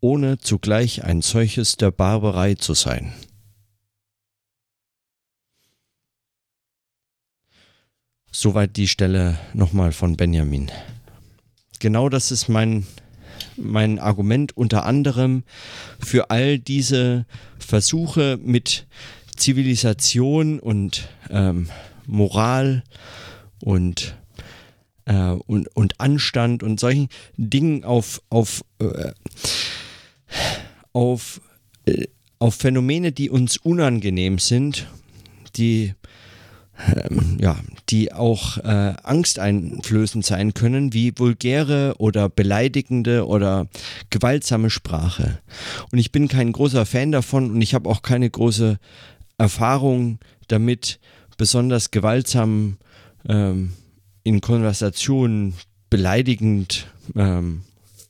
ohne 0.00 0.38
zugleich 0.38 1.04
ein 1.04 1.22
solches 1.22 1.76
der 1.76 1.92
Barbarei 1.92 2.56
zu 2.56 2.74
sein. 2.74 3.12
Soweit 8.32 8.76
die 8.76 8.88
Stelle 8.88 9.38
nochmal 9.54 9.92
von 9.92 10.16
Benjamin. 10.16 10.72
Genau 11.78 12.08
das 12.08 12.32
ist 12.32 12.48
mein, 12.48 12.88
mein 13.56 14.00
Argument 14.00 14.56
unter 14.56 14.84
anderem 14.84 15.44
für 16.00 16.30
all 16.30 16.58
diese 16.58 17.24
Versuche 17.56 18.36
mit 18.42 18.88
Zivilisation 19.36 20.58
und 20.58 21.08
ähm, 21.30 21.68
Moral 22.04 22.82
und, 23.60 24.16
äh, 25.04 25.30
und, 25.30 25.74
und 25.76 26.00
Anstand 26.00 26.62
und 26.62 26.80
solchen 26.80 27.08
Dingen 27.36 27.84
auf, 27.84 28.22
auf, 28.30 28.64
äh, 28.78 29.12
auf, 30.92 31.40
äh, 31.86 32.06
auf 32.38 32.54
Phänomene, 32.54 33.12
die 33.12 33.30
uns 33.30 33.56
unangenehm 33.56 34.38
sind, 34.38 34.86
die 35.56 35.94
ähm, 36.88 37.36
ja, 37.40 37.56
die 37.90 38.12
auch 38.12 38.58
äh, 38.58 38.94
angsteinflößend 39.02 40.24
sein 40.24 40.54
können, 40.54 40.92
wie 40.92 41.12
vulgäre 41.16 41.94
oder 41.98 42.28
beleidigende 42.28 43.26
oder 43.26 43.68
gewaltsame 44.10 44.70
Sprache. 44.70 45.38
Und 45.92 45.98
ich 45.98 46.12
bin 46.12 46.28
kein 46.28 46.50
großer 46.50 46.86
Fan 46.86 47.12
davon 47.12 47.50
und 47.52 47.60
ich 47.60 47.74
habe 47.74 47.88
auch 47.88 48.02
keine 48.02 48.28
große 48.28 48.78
Erfahrung 49.38 50.18
damit, 50.48 50.98
besonders 51.36 51.90
gewaltsam 51.90 52.78
ähm, 53.28 53.72
in 54.24 54.40
Konversationen 54.40 55.54
beleidigend 55.90 56.86
ähm, 57.16 57.62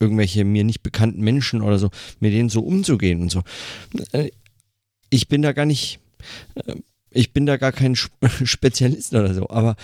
irgendwelche 0.03 0.44
mir 0.44 0.64
nicht 0.64 0.83
bekannten 0.83 1.22
Menschen 1.22 1.62
oder 1.62 1.79
so, 1.79 1.90
mit 2.20 2.33
denen 2.33 2.48
so 2.48 2.61
umzugehen 2.61 3.22
und 3.22 3.31
so. 3.31 3.42
Äh, 4.12 4.31
ich 5.11 5.29
bin 5.29 5.42
da 5.42 5.53
gar 5.53 5.66
nicht, 5.66 6.01
äh, 6.55 6.75
ich 7.11 7.33
bin 7.33 7.46
da 7.46 7.57
gar 7.57 7.72
kein 7.72 7.96
Spezialist 8.44 9.14
oder 9.14 9.33
so, 9.33 9.48
aber, 9.48 9.77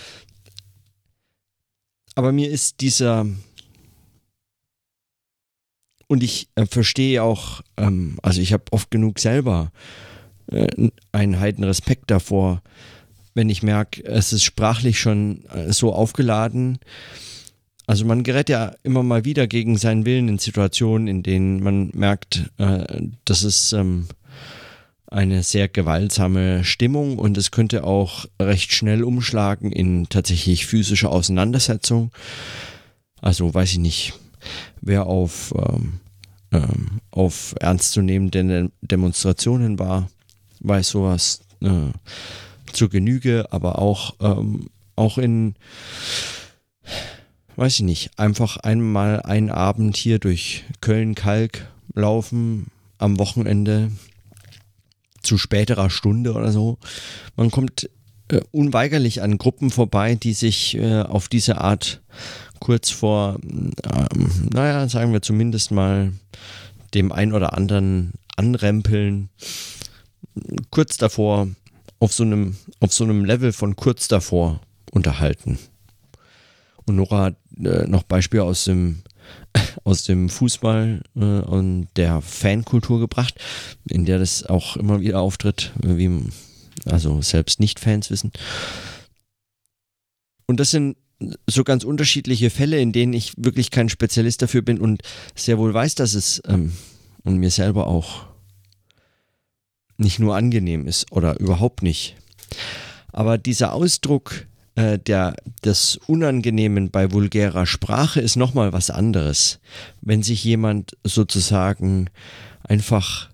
aber 2.15 2.31
mir 2.31 2.49
ist 2.49 2.81
dieser, 2.81 3.25
und 6.07 6.23
ich 6.23 6.49
äh, 6.55 6.65
verstehe 6.65 7.23
auch, 7.23 7.61
ähm, 7.77 8.17
also 8.21 8.41
ich 8.41 8.51
habe 8.51 8.65
oft 8.71 8.91
genug 8.91 9.19
selber 9.19 9.71
äh, 10.47 10.89
einen 11.11 11.39
heiden 11.39 11.63
Respekt 11.63 12.11
davor, 12.11 12.61
wenn 13.39 13.49
ich 13.49 13.63
merke, 13.63 14.03
es 14.03 14.33
ist 14.33 14.43
sprachlich 14.43 14.99
schon 14.99 15.45
äh, 15.45 15.71
so 15.71 15.93
aufgeladen. 15.93 16.79
Also 17.87 18.03
man 18.03 18.23
gerät 18.23 18.49
ja 18.49 18.73
immer 18.83 19.01
mal 19.01 19.23
wieder 19.23 19.47
gegen 19.47 19.77
seinen 19.77 20.05
Willen 20.05 20.27
in 20.27 20.39
Situationen, 20.39 21.07
in 21.07 21.23
denen 21.23 21.63
man 21.63 21.89
merkt, 21.93 22.51
äh, 22.57 23.01
das 23.23 23.43
ist 23.43 23.71
ähm, 23.71 24.07
eine 25.07 25.41
sehr 25.41 25.69
gewaltsame 25.69 26.65
Stimmung 26.65 27.17
und 27.17 27.37
es 27.37 27.49
könnte 27.49 27.85
auch 27.85 28.25
recht 28.41 28.73
schnell 28.73 29.05
umschlagen 29.05 29.71
in 29.71 30.09
tatsächlich 30.09 30.65
physische 30.65 31.07
Auseinandersetzung. 31.07 32.11
Also 33.21 33.53
weiß 33.53 33.71
ich 33.71 33.79
nicht, 33.79 34.13
wer 34.81 35.05
auf, 35.05 35.53
ähm, 35.57 36.01
ähm, 36.51 36.99
auf 37.09 37.55
ernstzunehmende 37.61 38.69
Demonstrationen 38.81 39.79
war, 39.79 40.09
weiß 40.59 40.89
sowas 40.89 41.39
äh, 41.61 41.93
zur 42.73 42.89
Genüge, 42.89 43.47
aber 43.51 43.79
auch, 43.79 44.15
ähm, 44.19 44.69
auch 44.95 45.17
in, 45.17 45.55
weiß 47.55 47.75
ich 47.75 47.81
nicht, 47.81 48.19
einfach 48.19 48.57
einmal 48.57 49.21
einen 49.21 49.49
Abend 49.49 49.97
hier 49.97 50.19
durch 50.19 50.63
Köln-Kalk 50.81 51.67
laufen 51.93 52.67
am 52.97 53.19
Wochenende 53.19 53.91
zu 55.21 55.37
späterer 55.37 55.89
Stunde 55.89 56.33
oder 56.33 56.51
so. 56.51 56.77
Man 57.35 57.51
kommt 57.51 57.89
äh, 58.29 58.41
unweigerlich 58.51 59.21
an 59.21 59.37
Gruppen 59.37 59.69
vorbei, 59.69 60.15
die 60.15 60.33
sich 60.33 60.77
äh, 60.77 61.01
auf 61.01 61.27
diese 61.27 61.59
Art 61.59 62.01
kurz 62.59 62.89
vor, 62.89 63.37
ähm, 63.43 64.49
naja, 64.53 64.87
sagen 64.89 65.13
wir 65.13 65.21
zumindest 65.21 65.71
mal 65.71 66.13
dem 66.93 67.11
ein 67.11 67.33
oder 67.33 67.53
anderen 67.53 68.13
anrempeln, 68.35 69.29
kurz 70.69 70.97
davor 70.97 71.47
auf 71.99 72.13
so 72.13 72.23
einem, 72.23 72.57
auf 72.79 72.93
so 72.93 73.03
einem 73.03 73.25
Level 73.25 73.53
von 73.53 73.75
kurz 73.75 74.07
davor 74.07 74.61
unterhalten. 74.91 75.59
Und 76.85 76.95
Nora 76.95 77.35
äh, 77.57 77.87
noch 77.87 78.03
Beispiele 78.03 78.43
aus 78.43 78.63
dem 78.63 79.03
aus 79.83 80.03
dem 80.03 80.29
Fußball 80.29 81.01
äh, 81.15 81.19
und 81.19 81.87
der 81.95 82.21
Fankultur 82.21 82.99
gebracht, 82.99 83.35
in 83.87 84.05
der 84.05 84.19
das 84.19 84.43
auch 84.45 84.77
immer 84.77 85.01
wieder 85.01 85.19
auftritt, 85.19 85.71
wie 85.81 86.23
also 86.85 87.21
selbst 87.21 87.59
Nicht-Fans 87.59 88.09
wissen. 88.09 88.31
Und 90.47 90.59
das 90.59 90.71
sind 90.71 90.97
so 91.47 91.63
ganz 91.63 91.83
unterschiedliche 91.83 92.49
Fälle, 92.49 92.79
in 92.79 92.91
denen 92.91 93.13
ich 93.13 93.33
wirklich 93.37 93.71
kein 93.71 93.89
Spezialist 93.89 94.41
dafür 94.41 94.61
bin 94.61 94.79
und 94.79 95.01
sehr 95.35 95.57
wohl 95.57 95.73
weiß, 95.73 95.95
dass 95.95 96.13
es 96.13 96.41
ähm, 96.47 96.71
und 97.23 97.37
mir 97.37 97.51
selber 97.51 97.87
auch 97.87 98.28
nicht 99.99 100.19
nur 100.19 100.35
angenehm 100.35 100.87
ist 100.87 101.11
oder 101.11 101.39
überhaupt 101.39 101.83
nicht. 101.83 102.15
Aber 103.11 103.37
dieser 103.37 103.73
Ausdruck 103.73 104.45
äh, 104.75 104.97
der, 104.97 105.35
des 105.63 105.97
Unangenehmen 106.07 106.89
bei 106.89 107.11
vulgärer 107.11 107.65
Sprache 107.65 108.21
ist 108.21 108.35
nochmal 108.35 108.71
was 108.71 108.89
anderes. 108.89 109.59
Wenn 110.01 110.23
sich 110.23 110.43
jemand 110.43 110.97
sozusagen 111.03 112.09
einfach 112.63 113.29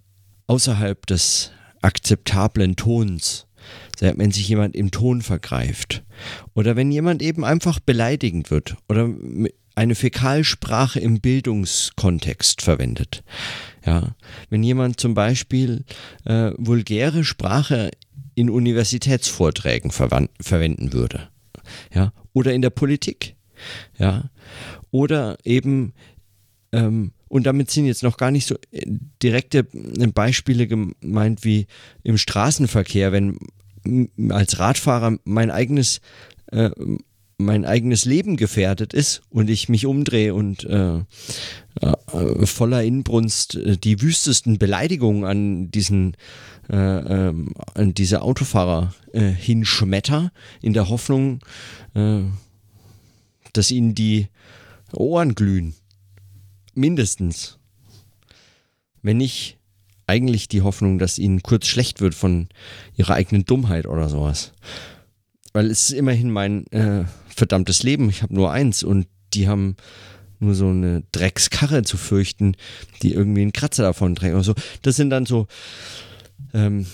außerhalb 0.47 1.06
des 1.06 1.51
akzeptablen 1.82 2.75
Tons, 2.75 3.45
wenn 3.99 4.32
sich 4.32 4.47
jemand 4.47 4.75
im 4.75 4.91
Ton 4.91 5.21
vergreift 5.21 6.04
oder 6.54 6.75
wenn 6.75 6.91
jemand 6.91 7.21
eben 7.21 7.45
einfach 7.45 7.80
beleidigend 7.80 8.51
wird 8.51 8.75
oder 8.89 9.10
eine 9.75 9.95
Fäkalsprache 9.95 10.99
im 10.99 11.19
Bildungskontext 11.19 12.62
verwendet. 12.62 13.23
Ja, 13.86 14.15
wenn 14.50 14.63
jemand 14.63 15.00
zum 15.00 15.13
Beispiel 15.13 15.86
äh, 16.24 16.52
vulgäre 16.58 17.24
Sprache 17.24 17.91
in 18.34 18.50
Universitätsvorträgen 18.50 19.91
verwenden 19.91 20.91
würde 20.91 21.30
ja, 21.93 22.12
oder 22.34 22.54
in 22.54 22.62
der 22.62 22.69
Politik, 22.69 23.36
ja, 23.98 24.30
oder 24.91 25.38
eben 25.43 25.93
ähm, 26.71 27.12
und 27.28 27.45
damit 27.45 27.71
sind 27.71 27.86
jetzt 27.86 28.04
noch 28.04 28.17
gar 28.17 28.32
nicht 28.32 28.48
so 28.48 28.56
äh, 28.71 28.86
direkte 29.21 29.60
äh, 29.60 30.08
Beispiele 30.08 30.67
gemeint 30.67 31.43
wie 31.43 31.67
im 32.04 32.17
Straßenverkehr, 32.17 33.12
wenn 33.12 33.38
als 34.30 34.60
Radfahrer 34.60 35.17
mein 35.26 35.52
eigenes 35.52 36.02
äh, 36.52 36.69
mein 37.38 37.65
eigenes 37.65 38.06
Leben 38.06 38.38
gefährdet 38.38 38.93
ist 38.93 39.21
und 39.30 39.50
ich 39.50 39.67
mich 39.67 39.86
umdrehe 39.86 40.34
und 40.34 40.63
äh, 40.63 41.00
äh, 41.82 42.45
voller 42.45 42.84
Inbrunst 42.84 43.56
äh, 43.56 43.78
die 43.78 44.02
wüstesten 44.02 44.58
Beleidigungen 44.58 45.26
an 45.26 45.71
diesen 45.71 46.15
äh, 46.69 46.76
ähm, 46.78 47.54
an 47.74 47.93
diese 47.93 48.21
Autofahrer 48.21 48.93
äh, 49.13 49.30
hinschmetter, 49.30 50.32
in 50.62 50.74
der 50.74 50.89
Hoffnung, 50.89 51.39
dass 53.54 53.71
ihnen 53.71 53.95
die 53.95 54.28
Ohren 54.91 55.34
glühen. 55.34 55.76
Mindestens. 56.74 57.58
Wenn 59.02 59.15
nicht 59.15 59.58
eigentlich 60.08 60.50
die 60.50 60.62
Hoffnung, 60.62 61.00
dass 61.00 61.17
ihnen 61.17 61.41
kurz 61.41 61.67
schlecht 61.67 62.02
wird 62.02 62.15
von 62.15 62.50
ihrer 62.95 63.13
eigenen 63.13 63.45
Dummheit 63.45 63.86
oder 63.86 64.10
sowas. 64.10 64.52
Weil 65.56 65.72
es 65.72 65.84
ist 65.84 65.91
immerhin 65.91 66.32
mein 66.32 66.68
äh, 66.74 67.06
verdammtes 67.34 67.82
Leben. 67.82 68.10
Ich 68.10 68.24
habe 68.24 68.36
nur 68.36 68.52
eins 68.52 68.84
und 68.84 69.08
die 69.34 69.48
haben 69.48 69.78
nur 70.41 70.54
so 70.54 70.68
eine 70.68 71.04
Dreckskarre 71.13 71.84
zu 71.84 71.96
fürchten, 71.96 72.58
die 73.02 73.13
irgendwie 73.13 73.41
einen 73.41 73.54
Kratzer 73.54 73.84
davon 73.84 74.15
trägt 74.15 74.34
oder 74.34 74.44
so. 74.44 74.54
Das 74.82 74.98
sind 74.98 75.12
dann 75.12 75.26
so 75.26 75.48
ähm, 76.54 76.88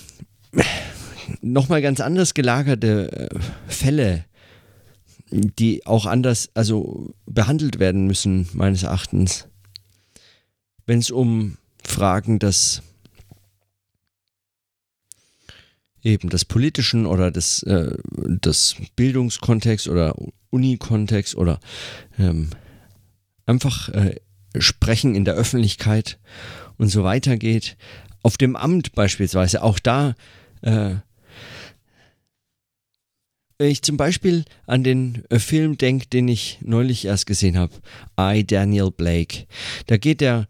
nochmal 1.41 1.81
ganz 1.81 2.01
anders 2.01 2.35
gelagerte 2.35 3.31
äh, 3.31 3.39
Fälle, 3.67 4.25
die 5.31 5.83
auch 5.87 6.05
anders, 6.05 6.51
also 6.53 7.15
behandelt 7.25 7.79
werden 7.79 8.05
müssen, 8.05 8.47
meines 8.53 8.83
Erachtens. 8.83 9.47
Wenn 10.85 10.99
es 10.99 11.09
um 11.09 11.57
Fragen 11.83 12.37
des 12.37 12.83
eben 16.03 16.29
des 16.29 16.45
politischen 16.45 17.05
oder 17.05 17.31
des, 17.31 17.63
äh, 17.63 17.95
des 18.15 18.75
Bildungskontext 18.95 19.87
oder 19.87 20.15
Unikontext 20.49 21.35
oder 21.35 21.59
ähm, 22.17 22.49
einfach 23.45 23.89
äh, 23.89 24.15
sprechen 24.57 25.15
in 25.15 25.25
der 25.25 25.35
Öffentlichkeit 25.35 26.19
und 26.77 26.89
so 26.89 27.03
weiter 27.03 27.37
geht. 27.37 27.77
Auf 28.23 28.37
dem 28.37 28.55
Amt 28.55 28.93
beispielsweise, 28.93 29.63
auch 29.63 29.79
da, 29.79 30.15
äh, 30.61 30.95
wenn 33.57 33.69
ich 33.69 33.83
zum 33.83 33.97
Beispiel 33.97 34.45
an 34.65 34.83
den 34.83 35.23
äh, 35.29 35.39
Film 35.39 35.77
denke, 35.77 36.07
den 36.07 36.27
ich 36.27 36.59
neulich 36.61 37.05
erst 37.05 37.25
gesehen 37.27 37.57
habe, 37.57 37.73
I, 38.19 38.45
Daniel 38.45 38.91
Blake, 38.91 39.45
da 39.85 39.97
geht 39.97 40.21
der 40.21 40.47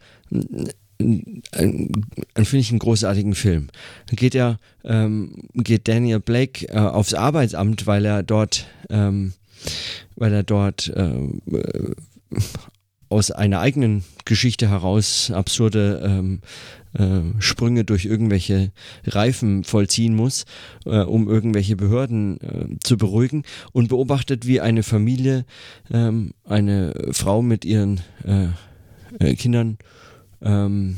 einen, 1.01 1.41
finde 2.35 2.57
ich 2.57 2.69
einen 2.69 2.79
großartigen 2.79 3.35
Film. 3.35 3.67
Geht 4.11 4.35
er, 4.35 4.59
ähm, 4.83 5.33
geht 5.53 5.87
Daniel 5.87 6.19
Blake 6.19 6.67
äh, 6.67 6.77
aufs 6.77 7.13
Arbeitsamt, 7.13 7.87
weil 7.87 8.05
er 8.05 8.23
dort, 8.23 8.67
ähm, 8.89 9.33
weil 10.15 10.33
er 10.33 10.43
dort 10.43 10.89
äh, 10.95 11.13
aus 13.09 13.29
einer 13.29 13.59
eigenen 13.59 14.03
Geschichte 14.23 14.69
heraus 14.69 15.31
absurde 15.31 16.01
ähm, 16.03 16.39
äh, 16.93 17.41
Sprünge 17.41 17.83
durch 17.83 18.05
irgendwelche 18.05 18.71
Reifen 19.05 19.63
vollziehen 19.63 20.15
muss, 20.15 20.45
äh, 20.85 20.99
um 20.99 21.29
irgendwelche 21.29 21.75
Behörden 21.75 22.39
äh, 22.41 22.79
zu 22.83 22.97
beruhigen 22.97 23.43
und 23.73 23.89
beobachtet, 23.89 24.47
wie 24.47 24.61
eine 24.61 24.83
Familie, 24.83 25.45
ähm, 25.91 26.33
eine 26.45 26.93
Frau 27.11 27.41
mit 27.41 27.65
ihren 27.65 28.01
äh, 28.25 28.47
äh, 29.19 29.35
Kindern 29.35 29.77
ähm, 30.41 30.97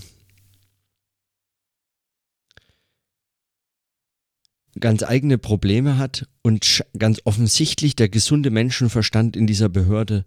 ganz 4.80 5.04
eigene 5.04 5.38
Probleme 5.38 5.98
hat 5.98 6.28
und 6.42 6.84
ganz 6.98 7.22
offensichtlich 7.26 7.96
der 7.96 8.10
gesunde 8.10 8.50
Menschenverstand 8.50 9.36
in 9.36 9.48
dieser 9.48 9.70
Behörde 9.70 10.26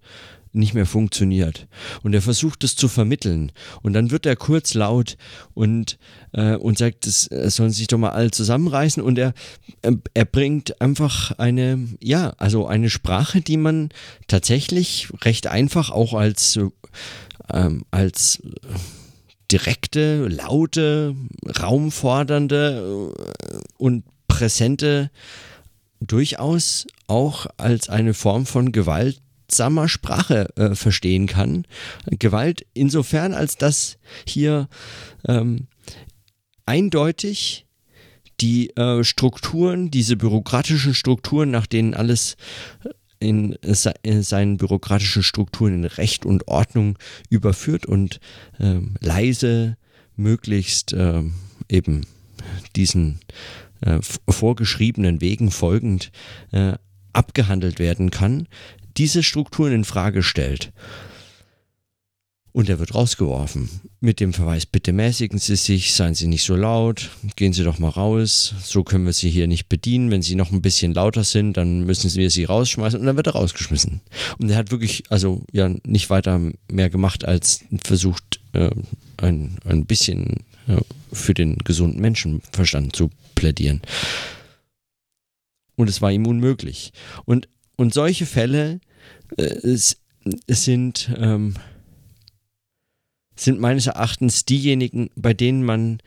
nicht 0.52 0.74
mehr 0.74 0.86
funktioniert. 0.86 1.68
Und 2.02 2.14
er 2.14 2.22
versucht 2.22 2.64
es 2.64 2.74
zu 2.76 2.88
vermitteln. 2.88 3.52
Und 3.82 3.92
dann 3.92 4.10
wird 4.10 4.24
er 4.24 4.36
kurz 4.36 4.74
laut 4.74 5.16
und, 5.54 5.98
äh, 6.32 6.56
und 6.56 6.78
sagt, 6.78 7.06
es 7.06 7.28
sollen 7.28 7.70
sich 7.70 7.88
doch 7.88 7.98
mal 7.98 8.10
alle 8.10 8.30
zusammenreißen. 8.30 9.02
Und 9.02 9.18
er, 9.18 9.34
äh, 9.82 9.92
er 10.14 10.24
bringt 10.24 10.80
einfach 10.80 11.32
eine, 11.32 11.86
ja, 12.00 12.30
also 12.38 12.66
eine 12.66 12.88
Sprache, 12.88 13.42
die 13.42 13.58
man 13.58 13.90
tatsächlich 14.26 15.08
recht 15.22 15.46
einfach 15.46 15.90
auch 15.90 16.14
als, 16.14 16.58
ähm, 17.52 17.84
als 17.90 18.42
direkte, 19.50 20.26
laute, 20.28 21.14
raumfordernde 21.60 23.12
äh, 23.16 23.58
und 23.78 24.04
präsente 24.28 25.10
durchaus 26.00 26.86
auch 27.06 27.46
als 27.56 27.88
eine 27.88 28.14
Form 28.14 28.46
von 28.46 28.72
gewaltsamer 28.72 29.88
Sprache 29.88 30.48
äh, 30.56 30.74
verstehen 30.74 31.26
kann. 31.26 31.66
Gewalt 32.06 32.66
insofern, 32.74 33.34
als 33.34 33.56
dass 33.56 33.98
hier 34.26 34.68
ähm, 35.26 35.68
eindeutig 36.66 37.66
die 38.40 38.76
äh, 38.76 39.02
Strukturen, 39.04 39.90
diese 39.90 40.16
bürokratischen 40.16 40.94
Strukturen, 40.94 41.50
nach 41.50 41.66
denen 41.66 41.94
alles 41.94 42.36
in, 43.18 43.56
in 44.02 44.22
seinen 44.22 44.56
bürokratischen 44.56 45.22
Strukturen 45.22 45.74
in 45.74 45.84
Recht 45.84 46.26
und 46.26 46.48
Ordnung 46.48 46.98
überführt 47.30 47.86
und 47.86 48.20
ähm, 48.60 48.94
leise 49.00 49.76
möglichst 50.16 50.92
ähm, 50.92 51.34
eben 51.68 52.06
diesen 52.74 53.20
äh, 53.80 54.00
vorgeschriebenen 54.28 55.20
Wegen 55.20 55.50
folgend 55.50 56.10
äh, 56.52 56.74
abgehandelt 57.12 57.78
werden 57.78 58.10
kann, 58.10 58.46
diese 58.96 59.22
Strukturen 59.22 59.72
in 59.72 59.84
Frage 59.84 60.22
stellt. 60.22 60.72
Und 62.56 62.70
er 62.70 62.78
wird 62.78 62.94
rausgeworfen. 62.94 63.68
Mit 64.00 64.18
dem 64.18 64.32
Verweis, 64.32 64.64
bitte 64.64 64.94
mäßigen 64.94 65.38
Sie 65.38 65.56
sich, 65.56 65.92
seien 65.92 66.14
Sie 66.14 66.26
nicht 66.26 66.42
so 66.42 66.56
laut, 66.56 67.10
gehen 67.36 67.52
Sie 67.52 67.64
doch 67.64 67.78
mal 67.78 67.90
raus, 67.90 68.54
so 68.62 68.82
können 68.82 69.04
wir 69.04 69.12
Sie 69.12 69.28
hier 69.28 69.46
nicht 69.46 69.68
bedienen. 69.68 70.10
Wenn 70.10 70.22
Sie 70.22 70.36
noch 70.36 70.50
ein 70.50 70.62
bisschen 70.62 70.94
lauter 70.94 71.22
sind, 71.22 71.58
dann 71.58 71.84
müssen 71.84 72.10
wir 72.14 72.30
Sie 72.30 72.44
rausschmeißen 72.44 72.98
und 72.98 73.04
dann 73.04 73.16
wird 73.16 73.26
er 73.26 73.34
rausgeschmissen. 73.34 74.00
Und 74.38 74.48
er 74.48 74.56
hat 74.56 74.70
wirklich, 74.70 75.04
also 75.10 75.44
ja, 75.52 75.68
nicht 75.84 76.08
weiter 76.08 76.40
mehr 76.72 76.88
gemacht, 76.88 77.26
als 77.26 77.60
versucht, 77.84 78.40
äh, 78.54 78.70
ein, 79.18 79.58
ein 79.66 79.84
bisschen 79.84 80.36
ja, 80.66 80.78
für 81.12 81.34
den 81.34 81.58
gesunden 81.58 82.00
Menschenverstand 82.00 82.96
zu 82.96 83.10
plädieren. 83.34 83.82
Und 85.74 85.90
es 85.90 86.00
war 86.00 86.10
ihm 86.10 86.26
unmöglich. 86.26 86.94
Und, 87.26 87.50
und 87.76 87.92
solche 87.92 88.24
Fälle 88.24 88.80
äh, 89.36 89.42
es, 89.42 89.98
es 90.46 90.64
sind. 90.64 91.10
Ähm, 91.18 91.56
sind 93.36 93.60
meines 93.60 93.86
Erachtens 93.86 94.44
diejenigen, 94.44 95.10
bei 95.14 95.34
denen 95.34 95.62
man, 95.62 96.00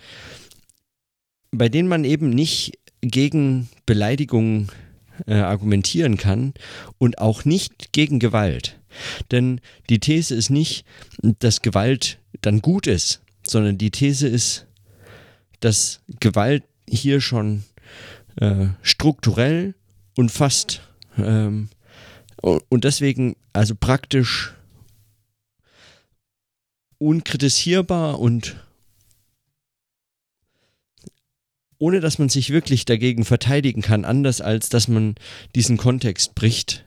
bei 1.51 1.69
denen 1.69 1.87
man 1.87 2.03
eben 2.03 2.29
nicht 2.29 2.77
gegen 3.01 3.69
Beleidigungen 3.85 4.69
äh, 5.27 5.35
argumentieren 5.35 6.17
kann 6.17 6.53
und 6.97 7.19
auch 7.19 7.45
nicht 7.45 7.91
gegen 7.93 8.19
Gewalt. 8.19 8.79
Denn 9.31 9.61
die 9.89 9.99
These 9.99 10.35
ist 10.35 10.49
nicht, 10.49 10.85
dass 11.21 11.61
Gewalt 11.61 12.19
dann 12.41 12.61
gut 12.61 12.87
ist, 12.87 13.21
sondern 13.43 13.77
die 13.77 13.91
These 13.91 14.27
ist, 14.27 14.65
dass 15.59 16.01
Gewalt 16.19 16.63
hier 16.89 17.21
schon 17.21 17.63
äh, 18.37 18.67
strukturell 18.81 19.75
und 20.15 20.31
fast 20.31 20.81
ähm, 21.17 21.69
und 22.41 22.85
deswegen 22.85 23.35
also 23.51 23.75
praktisch 23.75 24.53
unkritisierbar 26.99 28.19
und 28.19 28.57
ohne 31.79 32.01
dass 32.01 32.19
man 32.19 32.29
sich 32.29 32.51
wirklich 32.51 32.85
dagegen 32.85 33.25
verteidigen 33.25 33.81
kann, 33.81 34.05
anders 34.05 34.41
als 34.41 34.69
dass 34.69 34.87
man 34.87 35.15
diesen 35.55 35.77
Kontext 35.77 36.35
bricht, 36.35 36.85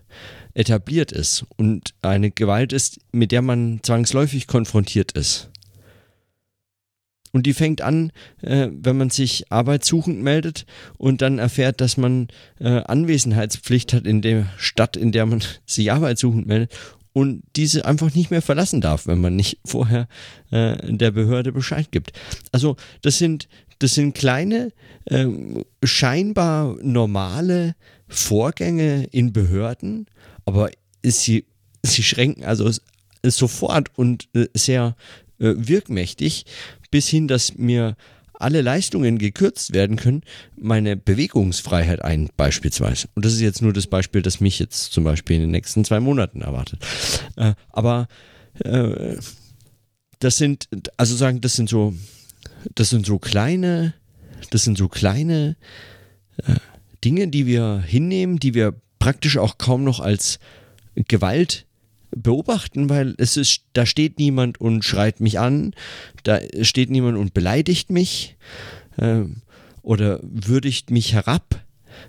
etabliert 0.55 1.13
ist 1.13 1.47
und 1.57 1.95
eine 2.03 2.31
Gewalt 2.31 2.75
ist, 2.75 3.01
mit 3.11 3.33
der 3.33 3.43
man 3.43 3.81
zwangsläufig 3.83 4.47
konfrontiert 4.47 5.13
ist. 5.13 5.49
Und 7.33 7.47
die 7.47 7.55
fängt 7.55 7.81
an, 7.81 8.13
äh, 8.43 8.69
wenn 8.71 8.99
man 8.99 9.09
sich 9.09 9.51
arbeitssuchend 9.51 10.23
meldet 10.23 10.67
und 10.99 11.23
dann 11.23 11.39
erfährt, 11.39 11.81
dass 11.81 11.97
man 11.97 12.29
äh, 12.61 12.83
Anwesenheitspflicht 12.83 13.95
hat 13.95 14.07
in 14.07 14.21
der 14.21 14.53
Stadt, 14.59 14.99
in 14.99 15.13
der 15.13 15.25
man 15.25 15.43
sich 15.67 15.91
arbeitssuchend 15.91 16.47
meldet 16.47 16.73
und 17.13 17.43
diese 17.57 17.85
einfach 17.85 18.15
nicht 18.15 18.31
mehr 18.31 18.43
verlassen 18.43 18.81
darf, 18.81 19.07
wenn 19.07 19.21
man 19.21 19.37
nicht 19.37 19.59
vorher 19.65 20.09
äh, 20.51 20.77
der 20.93 21.11
Behörde 21.11 21.53
Bescheid 21.53 21.91
gibt. 21.91 22.13
Also 22.53 22.77
das 23.03 23.19
sind, 23.19 23.49
das 23.79 23.95
sind 23.95 24.15
kleine, 24.15 24.73
äh, 25.07 25.27
scheinbar 25.83 26.77
normale 26.83 27.75
Vorgänge 28.09 29.05
in 29.11 29.33
Behörden, 29.33 30.07
aber 30.45 30.71
sie, 31.03 31.47
sie 31.83 32.03
schränken 32.03 32.45
also 32.45 32.71
sofort 33.25 33.91
und 33.97 34.29
äh, 34.35 34.47
sehr 34.55 34.97
äh, 35.39 35.55
wirkmächtig 35.57 36.45
bis 36.91 37.09
hin, 37.09 37.29
dass 37.29 37.57
mir 37.57 37.97
alle 38.43 38.61
Leistungen 38.61 39.19
gekürzt 39.19 39.73
werden 39.73 39.97
können, 39.97 40.23
meine 40.57 40.97
Bewegungsfreiheit 40.97 42.03
ein, 42.03 42.31
beispielsweise. 42.37 43.09
Und 43.15 43.25
das 43.25 43.33
ist 43.33 43.41
jetzt 43.41 43.63
nur 43.63 43.73
das 43.73 43.87
Beispiel, 43.87 44.23
das 44.23 44.41
mich 44.41 44.59
jetzt 44.59 44.93
zum 44.93 45.05
Beispiel 45.05 45.37
in 45.37 45.43
den 45.43 45.51
nächsten 45.51 45.85
zwei 45.85 46.01
Monaten 46.01 46.43
erwartet. 46.43 46.81
Äh, 47.37 47.55
aber 47.71 48.09
äh, 48.65 49.17
das 50.19 50.37
sind, 50.37 50.69
also 50.97 51.17
sagen, 51.17 51.41
das 51.41 51.57
sind 51.57 51.69
so, 51.69 51.95
das 52.75 52.91
sind 52.91 53.07
so 53.07 53.19
kleine, 53.19 53.95
das 54.51 54.65
sind 54.65 54.79
so 54.79 54.89
kleine 54.89 55.57
äh, 56.37 56.55
Dinge, 57.05 57.29
die 57.29 57.47
wir 57.47 57.83
hinnehmen, 57.85 58.39
die 58.39 58.55
wir 58.55 58.75
praktisch 58.99 59.37
auch 59.37 59.59
kaum 59.59 59.83
noch 59.85 60.01
als 60.01 60.39
Gewalt 60.95 61.67
beobachten, 62.17 62.89
weil 62.89 63.15
es 63.19 63.37
ist, 63.37 63.63
da 63.73 63.87
steht 63.87 64.19
niemand 64.19 64.61
und 64.61 64.85
schreit 64.85 65.21
mich 65.21 65.39
an, 65.39 65.75
da 66.23 66.41
steht 66.63 66.91
niemand 66.91 67.19
und 67.19 67.35
beleidigt 67.35 67.91
mich 67.91 68.37
äh, 68.97 69.23
oder 69.83 70.21
würdigt 70.23 70.91
mich 70.91 71.13
herab 71.13 71.65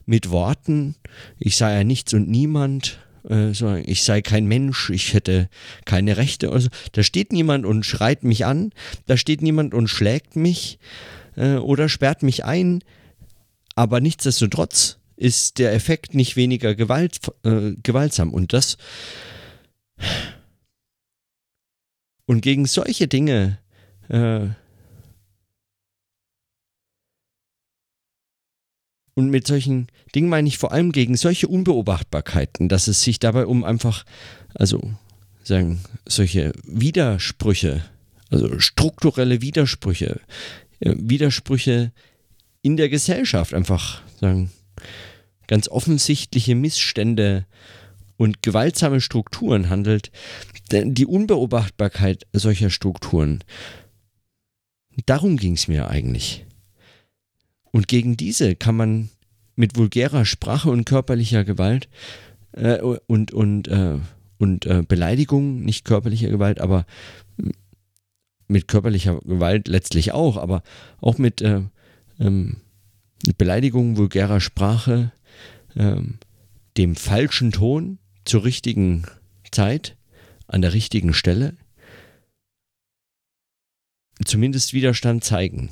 mit 0.05 0.29
Worten, 0.29 0.95
ich 1.39 1.57
sei 1.57 1.75
ja 1.77 1.83
nichts 1.83 2.13
und 2.13 2.29
niemand, 2.29 2.99
äh, 3.29 3.53
so, 3.53 3.75
ich 3.75 4.03
sei 4.03 4.21
kein 4.21 4.45
Mensch, 4.45 4.89
ich 4.89 5.13
hätte 5.13 5.49
keine 5.85 6.17
Rechte. 6.17 6.51
Also, 6.51 6.69
da 6.91 7.03
steht 7.03 7.31
niemand 7.31 7.65
und 7.65 7.85
schreit 7.85 8.23
mich 8.23 8.45
an, 8.45 8.71
da 9.05 9.17
steht 9.17 9.41
niemand 9.41 9.73
und 9.73 9.87
schlägt 9.87 10.35
mich 10.35 10.79
äh, 11.35 11.55
oder 11.55 11.89
sperrt 11.89 12.23
mich 12.23 12.45
ein, 12.45 12.83
aber 13.75 14.01
nichtsdestotrotz 14.01 14.97
ist 15.15 15.59
der 15.59 15.73
Effekt 15.73 16.15
nicht 16.15 16.35
weniger 16.35 16.75
gewalt, 16.75 17.19
äh, 17.43 17.73
gewaltsam. 17.81 18.33
Und 18.33 18.53
das 18.53 18.77
und 22.25 22.41
gegen 22.41 22.65
solche 22.65 23.07
Dinge 23.07 23.59
äh, 24.09 24.47
und 29.15 29.29
mit 29.29 29.47
solchen 29.47 29.87
Dingen 30.15 30.29
meine 30.29 30.47
ich 30.47 30.57
vor 30.57 30.71
allem 30.71 30.91
gegen 30.91 31.15
solche 31.15 31.47
Unbeobachtbarkeiten, 31.47 32.69
dass 32.69 32.87
es 32.87 33.01
sich 33.01 33.19
dabei 33.19 33.45
um 33.45 33.63
einfach, 33.63 34.05
also 34.53 34.93
sagen, 35.43 35.81
solche 36.07 36.53
Widersprüche, 36.63 37.83
also 38.29 38.59
strukturelle 38.59 39.41
Widersprüche, 39.41 40.21
äh, 40.79 40.95
Widersprüche 40.97 41.91
in 42.61 42.77
der 42.77 42.89
Gesellschaft, 42.89 43.53
einfach 43.53 44.01
sagen, 44.19 44.51
ganz 45.47 45.67
offensichtliche 45.67 46.55
Missstände 46.55 47.45
und 48.17 48.41
gewaltsame 48.41 49.01
Strukturen 49.01 49.69
handelt, 49.69 50.11
die 50.71 51.05
Unbeobachtbarkeit 51.05 52.25
solcher 52.33 52.69
Strukturen, 52.69 53.43
darum 55.05 55.37
ging 55.37 55.53
es 55.53 55.67
mir 55.67 55.89
eigentlich. 55.89 56.45
Und 57.71 57.87
gegen 57.87 58.17
diese 58.17 58.55
kann 58.55 58.75
man 58.75 59.09
mit 59.55 59.77
vulgärer 59.77 60.25
Sprache 60.25 60.69
und 60.69 60.85
körperlicher 60.85 61.43
Gewalt 61.43 61.89
äh, 62.53 62.79
und, 62.79 63.33
und, 63.33 63.67
äh, 63.67 63.97
und 64.37 64.65
äh, 64.65 64.83
Beleidigung, 64.87 65.61
nicht 65.63 65.85
körperlicher 65.85 66.29
Gewalt, 66.29 66.59
aber 66.59 66.85
mit 68.47 68.67
körperlicher 68.67 69.19
Gewalt 69.21 69.67
letztlich 69.67 70.11
auch, 70.11 70.37
aber 70.37 70.63
auch 71.01 71.17
mit 71.17 71.41
äh, 71.41 71.61
ähm, 72.19 72.57
Beleidigung, 73.37 73.97
vulgärer 73.97 74.41
Sprache, 74.41 75.11
ähm, 75.75 76.19
dem 76.77 76.95
falschen 76.95 77.51
Ton 77.51 77.99
zur 78.25 78.43
richtigen 78.43 79.05
Zeit, 79.51 79.97
an 80.47 80.61
der 80.61 80.73
richtigen 80.73 81.13
Stelle, 81.13 81.55
zumindest 84.23 84.73
Widerstand 84.73 85.23
zeigen. 85.23 85.69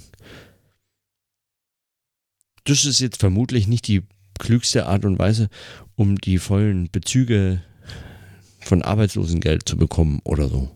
Das 2.63 2.85
ist 2.85 2.99
jetzt 2.99 3.19
vermutlich 3.19 3.67
nicht 3.67 3.87
die 3.87 4.03
klügste 4.39 4.85
Art 4.85 5.05
und 5.05 5.19
Weise, 5.19 5.49
um 5.95 6.17
die 6.17 6.37
vollen 6.37 6.89
Bezüge 6.91 7.63
von 8.59 8.81
Arbeitslosengeld 8.81 9.67
zu 9.67 9.77
bekommen 9.77 10.19
oder 10.23 10.47
so. 10.47 10.73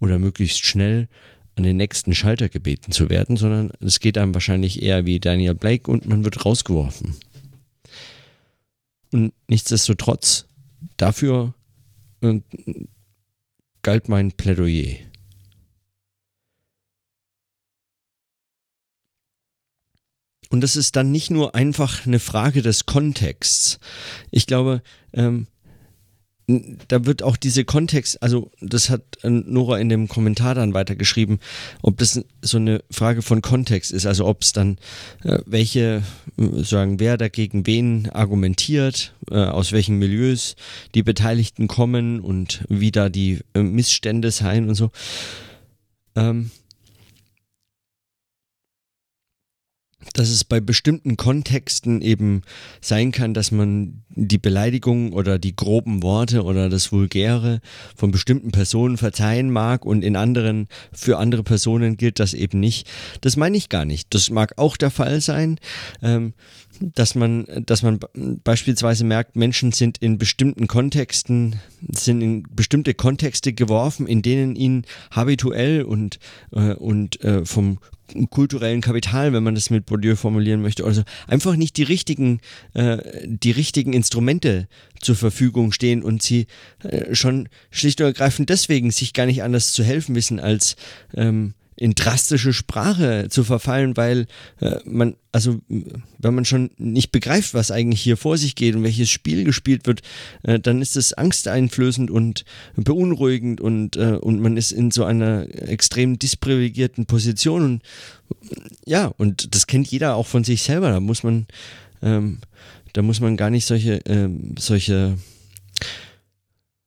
Oder 0.00 0.18
möglichst 0.18 0.64
schnell 0.64 1.08
an 1.56 1.64
den 1.64 1.76
nächsten 1.76 2.14
Schalter 2.14 2.48
gebeten 2.48 2.92
zu 2.92 3.10
werden, 3.10 3.36
sondern 3.36 3.70
es 3.80 4.00
geht 4.00 4.18
einem 4.18 4.34
wahrscheinlich 4.34 4.82
eher 4.82 5.06
wie 5.06 5.20
Daniel 5.20 5.54
Blake 5.54 5.90
und 5.90 6.06
man 6.06 6.24
wird 6.24 6.44
rausgeworfen. 6.44 7.14
Und 9.12 9.32
nichtsdestotrotz, 9.48 10.46
dafür 10.96 11.54
äh, 12.20 12.40
galt 13.82 14.08
mein 14.08 14.32
Plädoyer. 14.32 14.98
Und 20.50 20.60
das 20.60 20.76
ist 20.76 20.94
dann 20.94 21.10
nicht 21.10 21.30
nur 21.30 21.54
einfach 21.54 22.06
eine 22.06 22.20
Frage 22.20 22.62
des 22.62 22.86
Kontexts. 22.86 23.80
Ich 24.30 24.46
glaube, 24.46 24.82
ähm, 25.12 25.48
da 26.46 27.06
wird 27.06 27.22
auch 27.22 27.36
diese 27.36 27.64
Kontext, 27.64 28.22
also 28.22 28.50
das 28.60 28.90
hat 28.90 29.02
äh, 29.22 29.30
Nora 29.30 29.78
in 29.78 29.88
dem 29.88 30.08
Kommentar 30.08 30.54
dann 30.54 30.74
weitergeschrieben, 30.74 31.40
ob 31.82 31.96
das 31.98 32.20
so 32.42 32.56
eine 32.58 32.82
Frage 32.90 33.22
von 33.22 33.40
Kontext 33.40 33.92
ist, 33.92 34.06
also 34.06 34.26
ob 34.26 34.42
es 34.42 34.52
dann 34.52 34.78
äh, 35.22 35.38
welche, 35.46 36.02
sagen, 36.36 37.00
wer 37.00 37.16
dagegen 37.16 37.66
wen 37.66 38.10
argumentiert, 38.10 39.14
äh, 39.30 39.36
aus 39.36 39.72
welchen 39.72 39.98
Milieus 39.98 40.56
die 40.94 41.02
Beteiligten 41.02 41.66
kommen 41.66 42.20
und 42.20 42.64
wie 42.68 42.92
da 42.92 43.08
die 43.08 43.40
äh, 43.54 43.62
Missstände 43.62 44.30
seien 44.30 44.68
und 44.68 44.74
so. 44.74 44.90
Ähm, 46.16 46.50
dass 50.12 50.28
es 50.28 50.44
bei 50.44 50.60
bestimmten 50.60 51.16
Kontexten 51.16 52.02
eben 52.02 52.42
sein 52.80 53.12
kann, 53.12 53.34
dass 53.34 53.50
man 53.50 54.02
die 54.10 54.38
Beleidigung 54.38 55.12
oder 55.12 55.38
die 55.38 55.56
groben 55.56 56.02
Worte 56.02 56.44
oder 56.44 56.68
das 56.68 56.92
Vulgäre 56.92 57.60
von 57.96 58.10
bestimmten 58.10 58.52
Personen 58.52 58.96
verzeihen 58.96 59.50
mag 59.50 59.84
und 59.84 60.04
in 60.04 60.16
anderen, 60.16 60.68
für 60.92 61.18
andere 61.18 61.42
Personen 61.42 61.96
gilt 61.96 62.20
das 62.20 62.34
eben 62.34 62.60
nicht. 62.60 62.88
Das 63.22 63.36
meine 63.36 63.56
ich 63.56 63.68
gar 63.68 63.84
nicht. 63.84 64.14
Das 64.14 64.30
mag 64.30 64.58
auch 64.58 64.76
der 64.76 64.90
Fall 64.90 65.20
sein, 65.20 65.58
ähm, 66.02 66.34
dass 66.80 67.14
man, 67.14 67.46
dass 67.66 67.82
man 67.82 68.00
beispielsweise 68.42 69.04
merkt, 69.04 69.36
Menschen 69.36 69.72
sind 69.72 69.98
in 69.98 70.18
bestimmten 70.18 70.66
Kontexten, 70.66 71.56
sind 71.88 72.20
in 72.20 72.42
bestimmte 72.50 72.94
Kontexte 72.94 73.52
geworfen, 73.52 74.06
in 74.06 74.22
denen 74.22 74.56
ihnen 74.56 74.84
habituell 75.10 75.82
und, 75.82 76.18
äh, 76.52 76.74
und 76.74 77.22
äh, 77.22 77.44
vom 77.44 77.78
kulturellen 78.30 78.80
Kapital, 78.80 79.32
wenn 79.32 79.42
man 79.42 79.54
das 79.54 79.70
mit 79.70 79.86
Bourdieu 79.86 80.16
formulieren 80.16 80.62
möchte, 80.62 80.84
also 80.84 81.02
einfach 81.26 81.56
nicht 81.56 81.76
die 81.76 81.82
richtigen, 81.82 82.40
äh, 82.74 82.98
die 83.24 83.50
richtigen 83.50 83.92
Instrumente 83.92 84.68
zur 85.00 85.16
Verfügung 85.16 85.72
stehen 85.72 86.02
und 86.02 86.22
sie 86.22 86.46
äh, 86.82 87.14
schon 87.14 87.48
schlicht 87.70 88.00
und 88.00 88.06
ergreifend 88.06 88.50
deswegen 88.50 88.90
sich 88.90 89.12
gar 89.12 89.26
nicht 89.26 89.42
anders 89.42 89.72
zu 89.72 89.82
helfen 89.82 90.14
wissen, 90.14 90.38
als 90.38 90.76
ähm, 91.14 91.54
in 91.76 91.94
drastische 91.94 92.52
Sprache 92.52 93.28
zu 93.30 93.44
verfallen, 93.44 93.96
weil 93.96 94.26
äh, 94.60 94.76
man, 94.84 95.16
also 95.32 95.60
wenn 96.18 96.34
man 96.34 96.44
schon 96.44 96.70
nicht 96.76 97.10
begreift, 97.10 97.54
was 97.54 97.70
eigentlich 97.70 98.00
hier 98.00 98.16
vor 98.16 98.38
sich 98.38 98.54
geht 98.54 98.76
und 98.76 98.82
welches 98.82 99.10
Spiel 99.10 99.44
gespielt 99.44 99.86
wird, 99.86 100.02
äh, 100.42 100.60
dann 100.60 100.80
ist 100.80 100.96
es 100.96 101.12
angsteinflößend 101.12 102.10
und 102.10 102.44
beunruhigend 102.76 103.60
und, 103.60 103.96
äh, 103.96 104.18
und 104.20 104.40
man 104.40 104.56
ist 104.56 104.72
in 104.72 104.90
so 104.90 105.04
einer 105.04 105.46
extrem 105.68 106.18
disprivilegierten 106.18 107.06
Position 107.06 107.64
und 107.64 107.82
ja, 108.86 109.06
und 109.06 109.54
das 109.54 109.66
kennt 109.66 109.88
jeder 109.88 110.16
auch 110.16 110.26
von 110.26 110.44
sich 110.44 110.62
selber. 110.62 110.90
Da 110.90 111.00
muss 111.00 111.22
man, 111.22 111.46
ähm, 112.02 112.38
da 112.92 113.02
muss 113.02 113.20
man 113.20 113.36
gar 113.36 113.50
nicht 113.50 113.66
solche, 113.66 114.00
ähm, 114.06 114.54
solche 114.58 115.18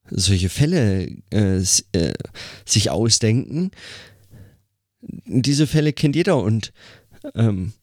solche 0.10 0.50
Fälle 0.50 1.10
äh, 1.32 1.58
äh, 1.92 2.14
sich 2.66 2.90
ausdenken, 2.90 3.72
diese 5.26 5.68
Fälle 5.68 5.94
kennt 5.94 6.16
jeder 6.16 6.38
und, 6.38 6.74
ähm, 7.36 7.74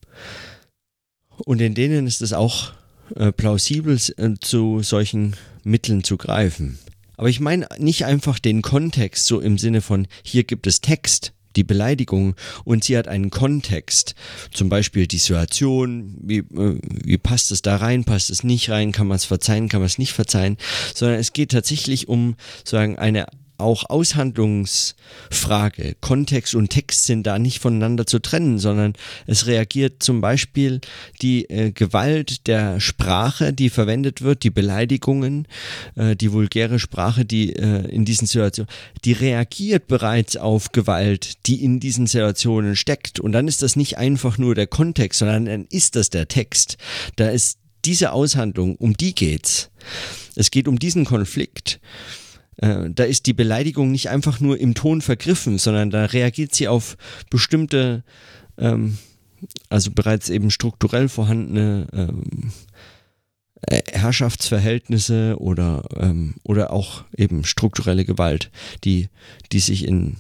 und 1.45 1.61
in 1.61 1.75
denen 1.75 2.07
ist 2.07 2.23
es 2.23 2.33
auch 2.33 2.73
äh, 3.17 3.33
plausibel, 3.33 3.99
äh, 4.17 4.31
zu 4.41 4.83
solchen 4.83 5.37
Mitteln 5.63 6.05
zu 6.05 6.17
greifen. 6.17 6.79
Aber 7.17 7.29
ich 7.29 7.41
meine 7.41 7.69
nicht 7.79 8.05
einfach 8.07 8.39
den 8.39 8.63
Kontext 8.63 9.27
so 9.27 9.41
im 9.41 9.59
Sinne 9.59 9.81
von, 9.81 10.07
hier 10.23 10.45
gibt 10.45 10.67
es 10.67 10.81
Text, 10.81 11.33
die 11.57 11.65
Beleidigung 11.65 12.35
und 12.65 12.83
sie 12.83 12.97
hat 12.97 13.07
einen 13.07 13.31
Kontext, 13.31 14.15
zum 14.53 14.69
Beispiel 14.69 15.07
die 15.07 15.19
Situation, 15.19 16.17
wie, 16.21 16.39
äh, 16.39 16.79
wie 16.83 17.19
passt 17.19 17.53
es 17.53 17.63
da 17.63 17.77
rein, 17.77 18.05
passt 18.05 18.31
es 18.31 18.43
nicht 18.43 18.71
rein, 18.71 18.93
kann 18.93 19.07
man 19.07 19.17
es 19.17 19.25
verzeihen, 19.25 19.69
kann 19.69 19.81
man 19.81 19.87
es 19.87 19.99
nicht 19.99 20.13
verzeihen, 20.13 20.57
sondern 20.95 21.19
es 21.19 21.33
geht 21.33 21.53
tatsächlich 21.53 22.09
um 22.09 22.37
sagen 22.65 22.99
eine 22.99 23.27
auch 23.65 23.91
Aushandlungsfrage. 23.91 25.97
Kontext 26.01 26.55
und 26.55 26.69
Text 26.69 27.07
sind 27.07 27.27
da 27.27 27.39
nicht 27.39 27.59
voneinander 27.59 28.07
zu 28.07 28.21
trennen, 28.21 28.59
sondern 28.59 28.95
es 29.27 29.47
reagiert 29.47 30.03
zum 30.03 30.21
Beispiel 30.21 30.81
die 31.21 31.49
äh, 31.51 31.73
Gewalt 31.73 32.47
der 32.47 32.81
Sprache, 32.81 33.53
die 33.53 33.71
verwendet 33.71 34.23
wird, 34.23 34.45
die 34.45 34.51
Beleidigungen, 34.51 35.49
äh, 35.97 36.15
die 36.15 36.33
vulgäre 36.33 36.79
Sprache, 36.79 37.25
die 37.25 37.57
äh, 37.57 37.89
in 37.89 38.05
diesen 38.05 38.27
Situationen, 38.27 38.71
die 39.05 39.13
reagiert 39.13 39.89
bereits 39.89 40.37
auf 40.37 40.73
Gewalt, 40.73 41.47
die 41.47 41.65
in 41.65 41.81
diesen 41.81 42.07
Situationen 42.07 42.77
steckt. 42.77 43.19
Und 43.19 43.33
dann 43.33 43.49
ist 43.49 43.63
das 43.63 43.75
nicht 43.75 43.99
einfach 43.99 44.39
nur 44.39 44.55
der 44.55 44.67
Kontext, 44.67 45.19
sondern 45.19 45.47
dann 45.47 45.67
ist 45.71 45.97
das 45.97 46.11
der 46.11 46.29
Text. 46.29 46.77
Da 47.17 47.29
ist 47.29 47.59
diese 47.85 48.13
Aushandlung, 48.13 48.77
um 48.77 48.97
die 48.97 49.15
geht's. 49.15 49.71
Es 50.35 50.51
geht 50.51 50.69
um 50.69 50.79
diesen 50.79 51.05
Konflikt. 51.05 51.81
Äh, 52.57 52.91
da 52.91 53.05
ist 53.05 53.27
die 53.27 53.33
Beleidigung 53.33 53.91
nicht 53.91 54.11
einfach 54.11 54.41
nur 54.41 54.59
im 54.59 54.75
Ton 54.75 55.01
vergriffen, 55.01 55.59
sondern 55.59 55.91
da 55.91 56.07
reagiert 56.07 56.55
sie 56.55 56.69
auf 56.69 56.97
bestimmte, 57.31 58.05
ähm, 58.59 58.99
also 59.69 59.91
bereits 59.91 60.29
eben 60.31 60.51
strukturell 60.51 61.09
vorhandene 61.09 61.87
ähm, 61.93 62.53
äh, 63.63 63.83
Herrschaftsverhältnisse 63.93 65.37
oder, 65.39 65.85
ähm, 65.97 66.35
oder 66.45 66.73
auch 66.73 67.05
eben 67.17 67.45
strukturelle 67.45 68.05
Gewalt, 68.05 68.51
die, 68.85 69.09
die 69.53 69.61
sich 69.61 69.87
in, 69.87 70.17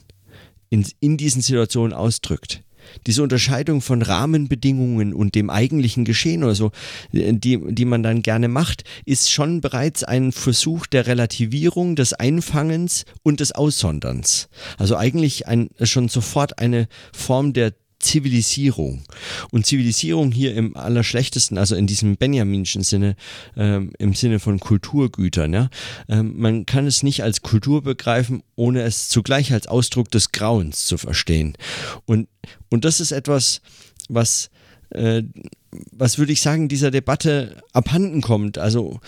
in, 0.70 0.86
in 1.00 1.16
diesen 1.16 1.42
Situationen 1.42 1.92
ausdrückt 1.92 2.62
diese 3.06 3.22
Unterscheidung 3.22 3.80
von 3.80 4.02
Rahmenbedingungen 4.02 5.14
und 5.14 5.34
dem 5.34 5.50
eigentlichen 5.50 6.04
Geschehen 6.04 6.44
oder 6.44 6.54
so, 6.54 6.70
die, 7.12 7.60
die 7.74 7.84
man 7.84 8.02
dann 8.02 8.22
gerne 8.22 8.48
macht, 8.48 8.84
ist 9.04 9.30
schon 9.30 9.60
bereits 9.60 10.04
ein 10.04 10.32
Versuch 10.32 10.86
der 10.86 11.06
Relativierung, 11.06 11.96
des 11.96 12.12
Einfangens 12.12 13.04
und 13.22 13.40
des 13.40 13.52
Aussonderns. 13.52 14.48
Also 14.78 14.96
eigentlich 14.96 15.46
ein, 15.46 15.70
schon 15.82 16.08
sofort 16.08 16.58
eine 16.58 16.88
Form 17.12 17.52
der 17.52 17.72
Zivilisierung. 18.04 19.02
Und 19.50 19.66
Zivilisierung 19.66 20.30
hier 20.30 20.54
im 20.54 20.76
allerschlechtesten, 20.76 21.58
also 21.58 21.74
in 21.74 21.86
diesem 21.86 22.16
Benjaminschen 22.16 22.82
Sinne, 22.82 23.16
ähm, 23.56 23.92
im 23.98 24.14
Sinne 24.14 24.38
von 24.38 24.60
Kulturgütern. 24.60 25.52
Ja? 25.52 25.70
Ähm, 26.08 26.34
man 26.36 26.66
kann 26.66 26.86
es 26.86 27.02
nicht 27.02 27.22
als 27.22 27.42
Kultur 27.42 27.82
begreifen, 27.82 28.42
ohne 28.54 28.82
es 28.82 29.08
zugleich 29.08 29.52
als 29.52 29.66
Ausdruck 29.66 30.10
des 30.10 30.32
Grauens 30.32 30.86
zu 30.86 30.98
verstehen. 30.98 31.56
Und, 32.04 32.28
und 32.70 32.84
das 32.84 33.00
ist 33.00 33.10
etwas, 33.10 33.60
was, 34.08 34.50
äh, 34.90 35.22
was 35.90 36.18
würde 36.18 36.32
ich 36.32 36.42
sagen, 36.42 36.68
dieser 36.68 36.90
Debatte 36.90 37.62
abhanden 37.72 38.20
kommt. 38.20 38.58
Also 38.58 39.00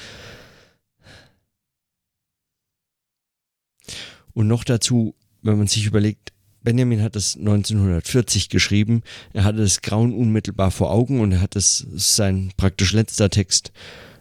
und 4.32 4.48
noch 4.48 4.64
dazu, 4.64 5.14
wenn 5.42 5.56
man 5.56 5.66
sich 5.66 5.86
überlegt, 5.86 6.32
Benjamin 6.66 7.00
hat 7.00 7.14
es 7.14 7.36
1940 7.36 8.48
geschrieben. 8.48 9.02
Er 9.32 9.44
hatte 9.44 9.58
das 9.58 9.82
Grauen 9.82 10.12
unmittelbar 10.12 10.72
vor 10.72 10.90
Augen 10.90 11.20
und 11.20 11.30
er 11.30 11.40
hat 11.40 11.54
es 11.54 11.86
sein 11.94 12.50
praktisch 12.56 12.92
letzter 12.92 13.30
Text, 13.30 13.70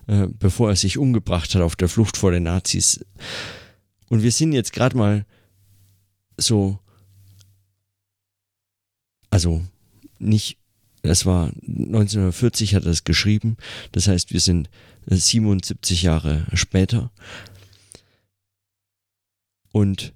äh, 0.05 0.27
bevor 0.27 0.69
er 0.69 0.75
sich 0.75 0.99
umgebracht 0.99 1.55
hat 1.55 1.63
auf 1.63 1.75
der 1.75 1.89
Flucht 1.89 2.17
vor 2.17 2.29
den 2.29 2.43
Nazis. 2.43 3.03
Und 4.09 4.21
wir 4.21 4.31
sind 4.31 4.53
jetzt 4.53 4.73
gerade 4.73 4.95
mal 4.95 5.25
so, 6.37 6.77
also 9.31 9.65
nicht, 10.19 10.59
es 11.01 11.25
war 11.25 11.47
1940 11.65 12.75
hat 12.75 12.85
er 12.85 12.91
es 12.91 13.05
geschrieben. 13.05 13.57
Das 13.91 14.07
heißt, 14.07 14.31
wir 14.33 14.39
sind 14.39 14.69
77 15.07 16.03
Jahre 16.03 16.45
später. 16.53 17.09
Und 19.71 20.14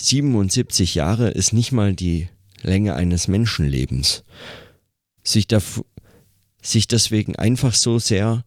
77 0.00 0.94
Jahre 0.94 1.30
ist 1.30 1.52
nicht 1.52 1.72
mal 1.72 1.94
die 1.94 2.28
Länge 2.62 2.94
eines 2.94 3.28
Menschenlebens. 3.28 4.24
Sich, 5.22 5.46
da, 5.46 5.60
sich 6.62 6.88
deswegen 6.88 7.36
einfach 7.36 7.74
so 7.74 7.98
sehr 7.98 8.44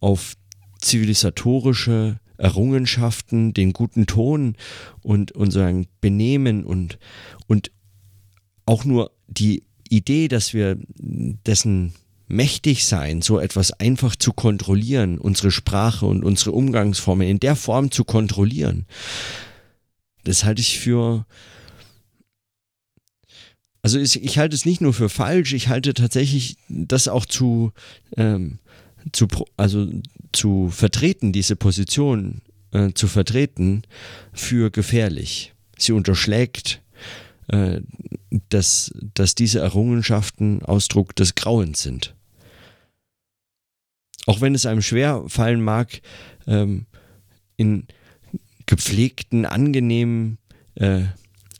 auf 0.00 0.34
zivilisatorische 0.78 2.20
Errungenschaften, 2.38 3.54
den 3.54 3.72
guten 3.72 4.06
Ton 4.06 4.56
und 5.02 5.32
unser 5.32 5.72
Benehmen 6.00 6.64
und, 6.64 6.98
und 7.46 7.72
auch 8.66 8.84
nur 8.84 9.10
die 9.26 9.64
Idee, 9.88 10.28
dass 10.28 10.52
wir 10.54 10.78
dessen 10.96 11.94
mächtig 12.28 12.86
sein, 12.86 13.22
so 13.22 13.38
etwas 13.38 13.72
einfach 13.72 14.16
zu 14.16 14.32
kontrollieren, 14.32 15.18
unsere 15.18 15.50
Sprache 15.50 16.06
und 16.06 16.24
unsere 16.24 16.52
Umgangsformen 16.52 17.26
in 17.26 17.40
der 17.40 17.56
Form 17.56 17.90
zu 17.90 18.04
kontrollieren, 18.04 18.86
das 20.26 20.44
halte 20.44 20.60
ich 20.60 20.78
für. 20.78 21.24
Also 23.82 24.00
ich, 24.00 24.22
ich 24.22 24.38
halte 24.38 24.56
es 24.56 24.66
nicht 24.66 24.80
nur 24.80 24.92
für 24.92 25.08
falsch, 25.08 25.52
ich 25.52 25.68
halte 25.68 25.94
tatsächlich 25.94 26.56
das 26.68 27.06
auch 27.06 27.24
zu, 27.24 27.72
ähm, 28.16 28.58
zu 29.12 29.28
also 29.56 29.88
zu 30.32 30.70
vertreten, 30.70 31.32
diese 31.32 31.54
Position 31.54 32.42
äh, 32.72 32.92
zu 32.92 33.06
vertreten, 33.06 33.82
für 34.32 34.72
gefährlich. 34.72 35.54
Sie 35.78 35.92
unterschlägt, 35.92 36.82
äh, 37.46 37.80
dass, 38.48 38.92
dass 39.14 39.36
diese 39.36 39.60
Errungenschaften 39.60 40.64
Ausdruck 40.64 41.14
des 41.14 41.36
Grauens 41.36 41.80
sind. 41.80 42.16
Auch 44.26 44.40
wenn 44.40 44.56
es 44.56 44.66
einem 44.66 44.82
schwer 44.82 45.22
fallen 45.28 45.62
mag, 45.62 46.00
ähm, 46.48 46.86
in 47.56 47.86
gepflegten, 48.66 49.46
angenehmen 49.46 50.38
äh, 50.74 51.02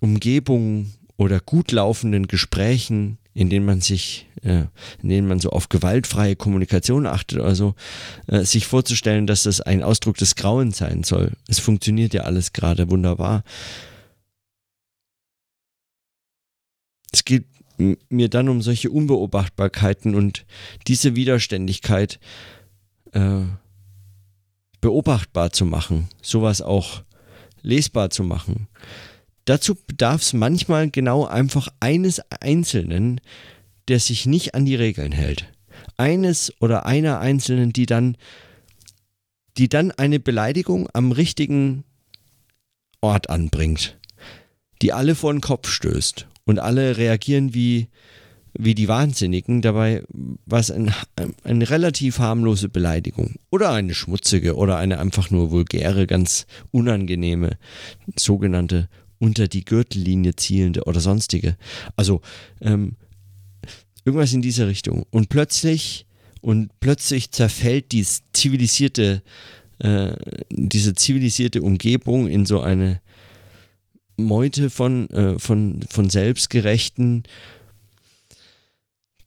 Umgebungen 0.01 0.95
oder 1.17 1.41
gut 1.41 1.73
laufenden 1.73 2.27
Gesprächen, 2.27 3.19
in 3.33 3.51
denen 3.51 3.67
man 3.67 3.81
sich, 3.81 4.27
äh, 4.43 4.65
in 5.03 5.09
denen 5.09 5.29
man 5.29 5.41
so 5.41 5.51
auf 5.51 5.69
gewaltfreie 5.69 6.37
Kommunikation 6.37 7.07
achtet 7.07 7.39
oder 7.39 7.55
so, 7.55 7.75
äh, 8.27 8.45
sich 8.45 8.67
vorzustellen, 8.67 9.27
dass 9.27 9.45
das 9.45 9.61
ein 9.61 9.83
Ausdruck 9.83 10.17
des 10.17 10.35
Grauens 10.37 10.79
sein 10.79 11.05
soll. 11.05 11.33
Es 11.49 11.59
funktioniert 11.59 12.15
ja 12.15 12.23
alles 12.23 12.53
gerade 12.53 12.91
wunderbar. 12.91 13.45
Es 17.13 17.25
geht 17.25 17.47
mir 18.09 18.29
dann 18.29 18.49
um 18.49 18.63
solche 18.63 18.91
Unbeobachtbarkeiten 18.91 20.15
und 20.15 20.47
diese 20.87 21.15
Widerständigkeit 21.15 22.19
äh, 23.13 23.43
beobachtbar 24.87 25.51
zu 25.51 25.65
machen, 25.65 26.09
sowas 26.23 26.63
auch 26.63 27.03
lesbar 27.61 28.11
zu 28.11 28.23
machen. 28.23 28.69
Dazu 29.45 29.75
bedarf 29.75 30.23
es 30.23 30.33
manchmal 30.33 30.91
genau 30.91 31.27
einfach 31.27 31.67
eines 31.81 32.21
Einzelnen, 32.41 33.21
der 33.89 33.99
sich 33.99 34.27
nicht 34.27 34.55
an 34.55 34.65
die 34.65 34.77
Regeln 34.77 35.11
hält. 35.11 35.53
Eines 35.97 36.53
oder 36.61 36.87
einer 36.87 37.19
Einzelnen, 37.19 37.73
die 37.73 37.87
dann, 37.87 38.17
die 39.57 39.69
dann 39.69 39.91
eine 39.91 40.21
Beleidigung 40.21 40.89
am 40.93 41.11
richtigen 41.11 41.83
Ort 43.01 43.29
anbringt, 43.29 43.99
die 44.83 44.93
alle 44.93 45.17
vor 45.17 45.33
den 45.33 45.41
Kopf 45.41 45.69
stößt 45.69 46.29
und 46.45 46.61
alle 46.61 46.97
reagieren 46.97 47.55
wie, 47.55 47.89
wie 48.59 48.75
die 48.75 48.89
Wahnsinnigen, 48.89 49.63
dabei 49.63 50.03
war 50.47 50.61
es 50.61 50.71
ein, 50.71 50.93
eine 51.45 51.69
relativ 51.71 52.19
harmlose 52.19 52.69
Beleidigung 52.69 53.37
oder 53.51 53.71
eine 53.73 53.95
schmutzige 53.95 54.57
oder 54.57 54.77
eine 54.77 54.99
einfach 54.99 55.31
nur 55.31 55.51
vulgäre, 55.51 56.07
ganz 56.07 56.47
unangenehme, 56.71 57.59
sogenannte 58.17 58.89
unter 59.19 59.49
die 59.49 59.65
Gürtellinie 59.65 60.37
zielende 60.37 60.85
oder 60.85 61.01
sonstige. 61.01 61.57
Also 61.97 62.21
ähm, 62.61 62.97
irgendwas 64.05 64.33
in 64.33 64.43
diese 64.43 64.67
Richtung. 64.67 65.05
Und 65.11 65.29
plötzlich 65.29 66.07
und 66.41 66.71
plötzlich 66.79 67.33
zerfällt 67.33 67.91
die 67.91 68.07
zivilisierte, 68.33 69.23
äh, 69.79 70.13
diese 70.51 70.95
zivilisierte 70.95 71.61
Umgebung 71.61 72.29
in 72.29 72.47
so 72.47 72.61
eine 72.61 73.01
Meute 74.17 74.71
von, 74.71 75.11
äh, 75.11 75.39
von, 75.39 75.81
von 75.91 76.09
selbstgerechten 76.09 77.25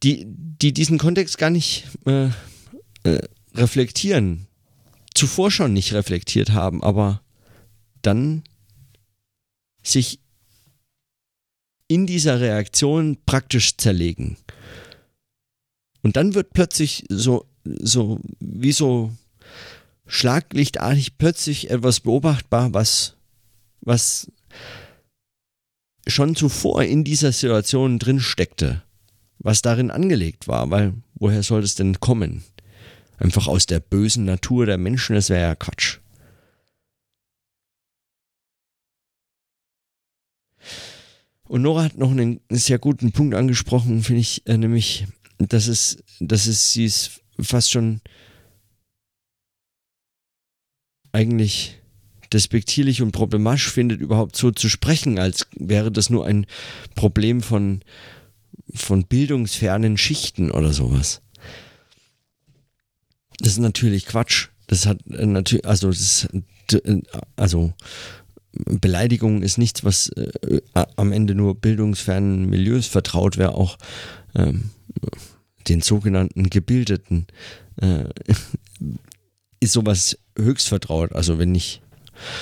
die, 0.04 0.26
die 0.28 0.74
diesen 0.74 0.98
Kontext 0.98 1.38
gar 1.38 1.50
nicht 1.50 1.86
äh, 2.06 2.30
äh, 3.04 3.22
reflektieren, 3.54 4.48
zuvor 5.14 5.52
schon 5.52 5.74
nicht 5.74 5.94
reflektiert 5.94 6.52
haben, 6.52 6.84
aber 6.84 7.22
dann 8.02 8.44
sich 9.84 10.20
in 11.88 12.06
dieser 12.06 12.40
Reaktion 12.40 13.18
praktisch 13.26 13.76
zerlegen. 13.78 14.38
Und 16.02 16.16
dann 16.16 16.34
wird 16.34 16.54
plötzlich 16.54 17.06
so, 17.10 17.46
so, 17.64 18.20
wie 18.40 18.72
so 18.72 19.12
schlaglichtartig 20.06 21.18
plötzlich 21.18 21.70
etwas 21.70 22.00
beobachtbar, 22.00 22.74
was, 22.74 23.16
was 23.82 24.32
schon 26.08 26.36
zuvor 26.36 26.84
in 26.84 27.04
dieser 27.04 27.32
Situation 27.32 28.00
drin 28.00 28.20
steckte 28.20 28.84
was 29.40 29.62
darin 29.62 29.90
angelegt 29.90 30.48
war, 30.48 30.70
weil 30.70 30.94
woher 31.16 31.44
sollte 31.44 31.66
es 31.66 31.76
denn 31.76 32.00
kommen? 32.00 32.44
Einfach 33.18 33.48
aus 33.48 33.66
der 33.66 33.80
bösen 33.80 34.26
Natur 34.26 34.66
der 34.66 34.78
Menschen, 34.78 35.16
das 35.16 35.30
wäre 35.30 35.42
ja 35.42 35.56
Quatsch. 35.56 36.00
Und 41.44 41.64
Nora 41.64 41.84
hat 41.86 41.98
noch 41.98 42.12
einen 42.12 42.42
sehr 42.50 42.78
guten 42.78 43.12
Punkt 43.12 43.34
angesprochen, 43.34 44.04
finde 44.04 44.22
ich, 44.22 44.46
äh, 44.46 44.58
nämlich, 44.58 45.08
dass 45.40 45.68
es, 45.68 46.04
dass 46.20 46.46
es, 46.46 46.74
sie 46.74 46.86
ist 46.86 47.22
fast 47.40 47.72
schon 47.72 48.02
eigentlich 51.12 51.80
despektierlich 52.32 53.02
und 53.02 53.12
problematisch 53.12 53.72
findet, 53.72 54.00
überhaupt 54.00 54.36
so 54.36 54.52
zu 54.52 54.70
sprechen, 54.70 55.18
als 55.18 55.48
wäre 55.56 55.92
das 55.92 56.12
nur 56.12 56.26
ein 56.26 56.46
Problem 56.94 57.42
von, 57.42 57.82
von 58.74 59.06
bildungsfernen 59.06 59.98
Schichten 59.98 60.52
oder 60.52 60.74
sowas. 60.74 61.22
Das 63.40 63.54
ist 63.54 63.60
natürlich 63.60 64.06
Quatsch. 64.06 64.50
Das 64.68 64.86
hat 64.86 65.00
äh, 65.08 65.26
natürlich, 65.26 65.66
also, 65.66 65.90
das, 65.90 66.28
äh, 66.72 67.02
also 67.36 67.74
Beleidigung 68.52 69.42
ist 69.42 69.58
nichts, 69.58 69.84
was 69.84 70.10
äh, 70.10 70.62
am 70.96 71.12
Ende 71.12 71.36
nur 71.36 71.56
bildungsfernen 71.56 72.50
Milieus 72.50 72.88
vertraut 72.88 73.38
wäre, 73.38 73.56
auch 73.56 73.78
ähm, 74.36 74.72
den 75.68 75.82
sogenannten 75.82 76.50
Gebildeten 76.50 77.28
äh, 77.82 78.06
ist 79.60 79.74
sowas 79.74 80.18
höchst 80.38 80.68
vertraut. 80.68 81.14
Also 81.14 81.38
wenn 81.38 81.52
nicht 81.52 81.82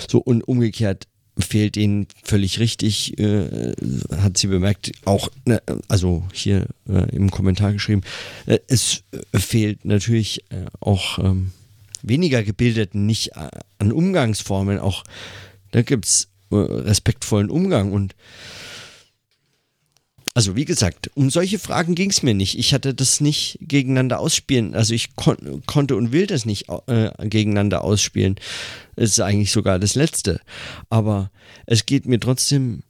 so 0.07 0.19
und 0.19 0.41
umgekehrt 0.47 1.07
fehlt 1.39 1.77
ihnen 1.77 2.07
völlig 2.23 2.59
richtig, 2.59 3.17
äh, 3.19 3.73
hat 4.17 4.37
sie 4.37 4.47
bemerkt, 4.47 4.91
auch, 5.05 5.29
ne, 5.45 5.61
also 5.87 6.23
hier 6.33 6.67
äh, 6.89 7.15
im 7.15 7.31
Kommentar 7.31 7.73
geschrieben, 7.73 8.01
äh, 8.45 8.59
es 8.67 9.03
fehlt 9.33 9.85
natürlich 9.85 10.43
äh, 10.49 10.65
auch 10.79 11.19
ähm, 11.19 11.51
weniger 12.01 12.43
Gebildeten 12.43 13.05
nicht 13.05 13.35
äh, 13.35 13.49
an 13.79 13.91
Umgangsformen, 13.91 14.79
auch 14.79 15.03
da 15.71 15.81
gibt 15.81 16.05
es 16.05 16.29
äh, 16.51 16.55
respektvollen 16.55 17.49
Umgang 17.49 17.91
und 17.91 18.15
also 20.37 20.55
wie 20.55 20.65
gesagt, 20.65 21.09
um 21.15 21.31
solche 21.31 21.57
Fragen 21.57 21.95
ging 21.95 22.11
es 22.11 22.21
mir 22.21 22.35
nicht. 22.35 22.59
Ich 22.59 22.71
hatte 22.71 22.93
das 22.93 23.21
nicht 23.21 23.57
gegeneinander 23.59 24.19
ausspielen. 24.19 24.75
Also 24.75 24.93
ich 24.93 25.15
kon 25.15 25.63
konnte 25.65 25.95
und 25.95 26.11
will 26.11 26.27
das 26.27 26.45
nicht 26.45 26.69
äh, 26.85 27.09
gegeneinander 27.27 27.83
ausspielen. 27.83 28.35
Es 28.95 29.13
ist 29.13 29.19
eigentlich 29.19 29.51
sogar 29.51 29.79
das 29.79 29.95
Letzte. 29.95 30.39
Aber 30.91 31.31
es 31.65 31.87
geht 31.87 32.05
mir 32.05 32.19
trotzdem 32.19 32.83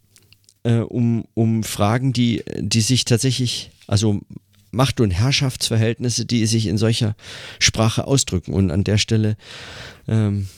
äh, 0.64 0.80
um, 0.80 1.24
um 1.36 1.64
Fragen, 1.64 2.12
die, 2.12 2.44
die 2.58 2.82
sich 2.82 3.06
tatsächlich, 3.06 3.72
also 3.88 4.20
Macht- 4.72 5.00
und 5.00 5.12
Herrschaftsverhältnisse, 5.12 6.26
die 6.26 6.46
sich 6.48 6.68
in 6.68 6.78
solcher 6.78 7.16
Sprache 7.60 8.08
ausdrücken. 8.08 8.52
Und 8.52 8.72
an 8.72 8.84
der 8.84 8.98
Stelle 8.98 9.38
ähm, 10.10 10.50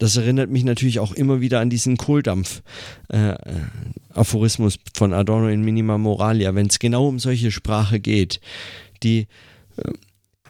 das 0.00 0.16
erinnert 0.16 0.50
mich 0.50 0.64
natürlich 0.64 0.98
auch 0.98 1.12
immer 1.12 1.40
wieder 1.42 1.60
an 1.60 1.68
diesen 1.68 1.98
Kohldampf-Aphorismus 1.98 4.76
äh, 4.76 4.78
von 4.94 5.12
Adorno 5.12 5.48
in 5.48 5.62
Minima 5.62 5.98
Moralia, 5.98 6.54
wenn 6.54 6.68
es 6.68 6.78
genau 6.78 7.06
um 7.06 7.18
solche 7.18 7.50
Sprache 7.50 8.00
geht, 8.00 8.40
die, 9.02 9.26
äh, 9.76 9.92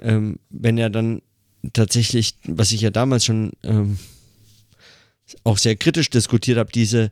ähm, 0.02 0.38
wenn 0.50 0.78
er 0.78 0.88
dann 0.88 1.20
tatsächlich, 1.72 2.36
was 2.44 2.70
ich 2.70 2.82
ja 2.82 2.90
damals 2.90 3.24
schon 3.24 3.50
ähm, 3.64 3.98
auch 5.42 5.58
sehr 5.58 5.74
kritisch 5.74 6.10
diskutiert 6.10 6.58
habe, 6.58 6.70
diese 6.70 7.10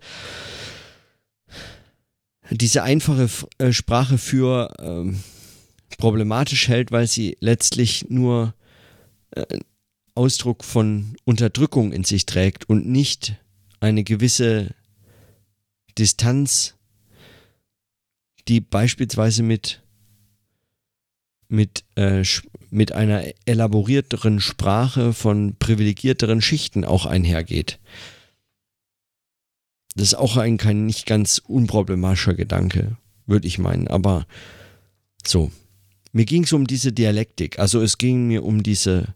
diese 2.50 2.84
einfache 2.84 3.28
äh, 3.58 3.72
Sprache 3.72 4.16
für 4.16 4.72
ähm, 4.78 5.18
problematisch 5.98 6.68
hält, 6.68 6.92
weil 6.92 7.08
sie 7.08 7.36
letztlich 7.40 8.06
nur 8.08 8.54
äh, 9.32 9.44
Ausdruck 10.18 10.64
von 10.64 11.16
Unterdrückung 11.24 11.92
in 11.92 12.02
sich 12.02 12.26
trägt 12.26 12.68
und 12.68 12.88
nicht 12.88 13.36
eine 13.78 14.02
gewisse 14.02 14.74
Distanz, 15.96 16.74
die 18.48 18.60
beispielsweise 18.60 19.44
mit, 19.44 19.80
mit, 21.46 21.84
äh, 21.94 22.24
mit 22.68 22.90
einer 22.90 23.22
elaborierteren 23.44 24.40
Sprache 24.40 25.12
von 25.12 25.54
privilegierteren 25.56 26.42
Schichten 26.42 26.84
auch 26.84 27.06
einhergeht. 27.06 27.78
Das 29.94 30.08
ist 30.08 30.14
auch 30.14 30.36
ein 30.36 30.56
kein 30.56 30.84
nicht 30.84 31.06
ganz 31.06 31.38
unproblematischer 31.38 32.34
Gedanke, 32.34 32.96
würde 33.26 33.46
ich 33.46 33.60
meinen. 33.60 33.86
Aber 33.86 34.26
so, 35.24 35.52
mir 36.10 36.24
ging 36.24 36.42
es 36.42 36.52
um 36.52 36.66
diese 36.66 36.92
Dialektik. 36.92 37.60
Also 37.60 37.80
es 37.80 37.98
ging 37.98 38.26
mir 38.26 38.44
um 38.44 38.64
diese 38.64 39.14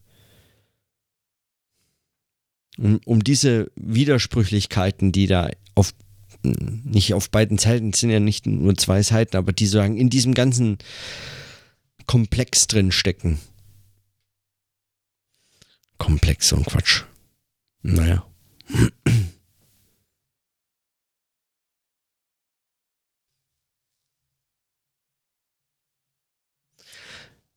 um, 2.78 3.00
um 3.04 3.24
diese 3.24 3.70
Widersprüchlichkeiten, 3.76 5.12
die 5.12 5.26
da 5.26 5.50
auf 5.74 5.94
nicht 6.44 7.14
auf 7.14 7.30
beiden 7.30 7.58
Seiten, 7.58 7.92
sind 7.92 8.10
ja 8.10 8.18
nicht 8.18 8.46
nur 8.46 8.76
zwei 8.76 9.02
Seiten, 9.02 9.36
aber 9.36 9.52
die 9.52 9.66
sagen, 9.66 9.96
in 9.96 10.10
diesem 10.10 10.34
ganzen 10.34 10.78
Komplex 12.06 12.66
drin 12.66 12.90
stecken. 12.90 13.38
Komplex 15.98 16.52
und 16.52 16.66
Quatsch. 16.66 17.04
Naja. 17.82 18.26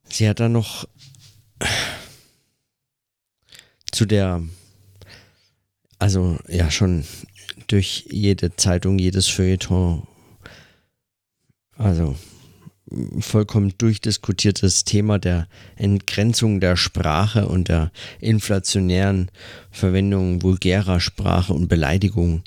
Sie 0.10 0.30
hat 0.30 0.40
dann 0.40 0.52
noch 0.52 0.88
zu 3.92 4.06
der 4.06 4.44
also 6.00 6.38
ja 6.48 6.70
schon 6.72 7.06
durch 7.68 8.06
jede 8.10 8.56
Zeitung, 8.56 9.00
jedes 9.00 9.28
Feuilleton, 9.28 10.08
also 11.78 12.16
vollkommen 13.20 13.74
durchdiskutiertes 13.78 14.84
Thema 14.84 15.18
der 15.18 15.48
Entgrenzung 15.76 16.60
der 16.60 16.78
Sprache 16.78 17.48
und 17.48 17.68
der 17.68 17.92
inflationären 18.20 19.32
Verwendung 19.72 20.44
vulgärer 20.44 21.00
Sprache 21.00 21.54
und 21.54 21.68
Beleidigung 21.68 22.44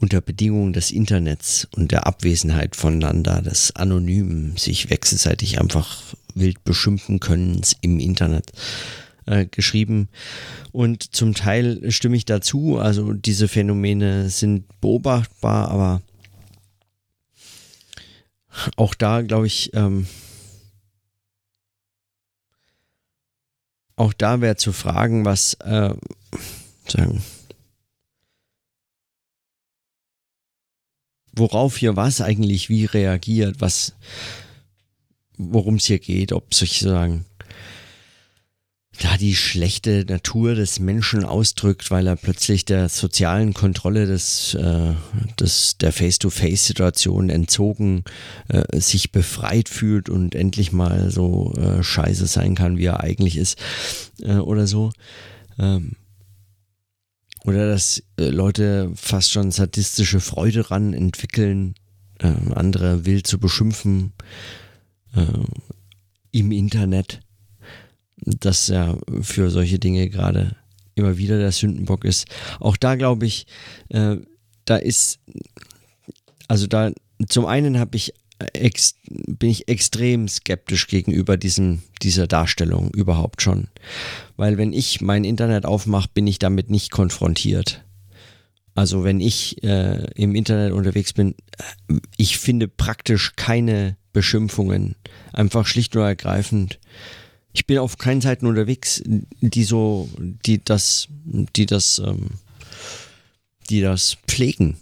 unter 0.00 0.20
Bedingungen 0.20 0.72
des 0.72 0.90
Internets 0.90 1.68
und 1.76 1.92
der 1.92 2.06
Abwesenheit 2.06 2.76
voneinander, 2.76 3.42
des 3.42 3.76
anonymen, 3.76 4.56
sich 4.56 4.90
wechselseitig 4.90 5.60
einfach 5.60 6.02
wild 6.34 6.64
beschimpfen 6.64 7.20
können 7.20 7.60
im 7.80 8.00
Internet 8.00 8.52
äh, 9.26 9.46
geschrieben. 9.46 10.08
Und 10.72 11.14
zum 11.14 11.34
Teil 11.34 11.90
stimme 11.90 12.16
ich 12.16 12.24
dazu. 12.24 12.78
Also 12.78 13.12
diese 13.12 13.48
Phänomene 13.48 14.28
sind 14.30 14.64
beobachtbar, 14.80 15.70
aber 15.70 16.02
auch 18.76 18.94
da 18.94 19.22
glaube 19.22 19.46
ich, 19.46 19.72
ähm, 19.74 20.06
auch 23.96 24.12
da 24.12 24.40
wäre 24.40 24.56
zu 24.56 24.72
fragen, 24.72 25.24
was 25.24 25.54
äh, 25.54 25.94
sagen, 26.88 27.22
worauf 31.32 31.76
hier 31.76 31.96
was 31.96 32.20
eigentlich 32.20 32.68
wie 32.68 32.84
reagiert, 32.84 33.60
was 33.60 33.94
worum 35.36 35.76
es 35.76 35.86
hier 35.86 35.98
geht, 35.98 36.32
ob 36.32 36.54
sozusagen 36.54 37.24
ja, 39.00 39.16
die 39.16 39.34
schlechte 39.34 40.04
Natur 40.08 40.54
des 40.54 40.78
Menschen 40.78 41.24
ausdrückt, 41.24 41.90
weil 41.90 42.06
er 42.06 42.16
plötzlich 42.16 42.64
der 42.64 42.88
sozialen 42.88 43.52
Kontrolle 43.52 44.06
des, 44.06 44.54
äh, 44.54 44.94
des 45.38 45.78
der 45.78 45.92
Face-to-Face-Situation 45.92 47.28
entzogen, 47.28 48.04
äh, 48.48 48.80
sich 48.80 49.10
befreit 49.10 49.68
fühlt 49.68 50.08
und 50.08 50.34
endlich 50.34 50.72
mal 50.72 51.10
so 51.10 51.52
äh, 51.54 51.82
scheiße 51.82 52.26
sein 52.26 52.54
kann, 52.54 52.78
wie 52.78 52.86
er 52.86 53.00
eigentlich 53.00 53.36
ist 53.36 53.58
äh, 54.22 54.36
oder 54.36 54.66
so. 54.66 54.92
Ähm, 55.58 55.96
oder 57.44 57.68
dass 57.68 58.02
äh, 58.16 58.28
Leute 58.28 58.92
fast 58.94 59.32
schon 59.32 59.50
sadistische 59.50 60.20
Freude 60.20 60.62
daran 60.62 60.94
entwickeln, 60.94 61.74
äh, 62.20 62.32
andere 62.54 63.04
wild 63.04 63.26
zu 63.26 63.38
beschimpfen 63.38 64.12
äh, 65.14 65.26
im 66.30 66.52
Internet 66.52 67.20
dass 68.24 68.68
er 68.68 68.98
für 69.22 69.50
solche 69.50 69.78
Dinge 69.78 70.08
gerade 70.08 70.56
immer 70.94 71.18
wieder 71.18 71.38
der 71.38 71.52
Sündenbock 71.52 72.04
ist. 72.04 72.26
Auch 72.60 72.76
da 72.76 72.94
glaube 72.94 73.26
ich, 73.26 73.46
äh, 73.88 74.16
da 74.64 74.76
ist, 74.76 75.18
also 76.48 76.66
da, 76.66 76.92
zum 77.28 77.46
einen 77.46 77.78
habe 77.78 77.96
ich 77.96 78.14
ex, 78.52 78.94
bin 79.08 79.50
ich 79.50 79.68
extrem 79.68 80.28
skeptisch 80.28 80.86
gegenüber 80.86 81.36
diesem, 81.36 81.82
dieser 82.02 82.26
Darstellung 82.26 82.90
überhaupt 82.94 83.42
schon. 83.42 83.68
Weil 84.36 84.58
wenn 84.58 84.72
ich 84.72 85.00
mein 85.00 85.24
Internet 85.24 85.66
aufmache, 85.66 86.08
bin 86.12 86.26
ich 86.26 86.38
damit 86.38 86.70
nicht 86.70 86.90
konfrontiert. 86.90 87.84
Also 88.74 89.04
wenn 89.04 89.20
ich 89.20 89.62
äh, 89.62 90.04
im 90.14 90.34
Internet 90.34 90.72
unterwegs 90.72 91.12
bin, 91.12 91.34
ich 92.16 92.38
finde 92.38 92.66
praktisch 92.66 93.34
keine 93.36 93.96
Beschimpfungen. 94.12 94.96
Einfach 95.32 95.66
schlicht 95.66 95.94
und 95.94 96.02
ergreifend 96.02 96.80
ich 97.54 97.66
bin 97.66 97.78
auf 97.78 97.96
keinen 97.96 98.20
Seiten 98.20 98.46
unterwegs, 98.46 99.02
die 99.04 99.64
so, 99.64 100.10
die 100.18 100.62
das, 100.62 101.08
die 101.24 101.66
das, 101.66 102.00
ähm, 102.04 102.30
die 103.70 103.80
das 103.80 104.18
pflegen. 104.26 104.76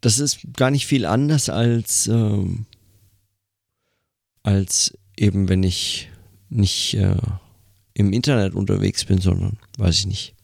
das 0.00 0.20
ist 0.20 0.38
gar 0.56 0.70
nicht 0.70 0.86
viel 0.86 1.04
anders 1.04 1.48
als, 1.48 2.06
ähm, 2.06 2.66
als 4.44 4.96
eben, 5.16 5.48
wenn 5.48 5.64
ich 5.64 6.08
nicht 6.48 6.94
äh, 6.94 7.16
im 7.94 8.12
Internet 8.12 8.54
unterwegs 8.54 9.04
bin, 9.04 9.20
sondern, 9.20 9.58
weiß 9.76 9.98
ich 9.98 10.06
nicht, 10.06 10.34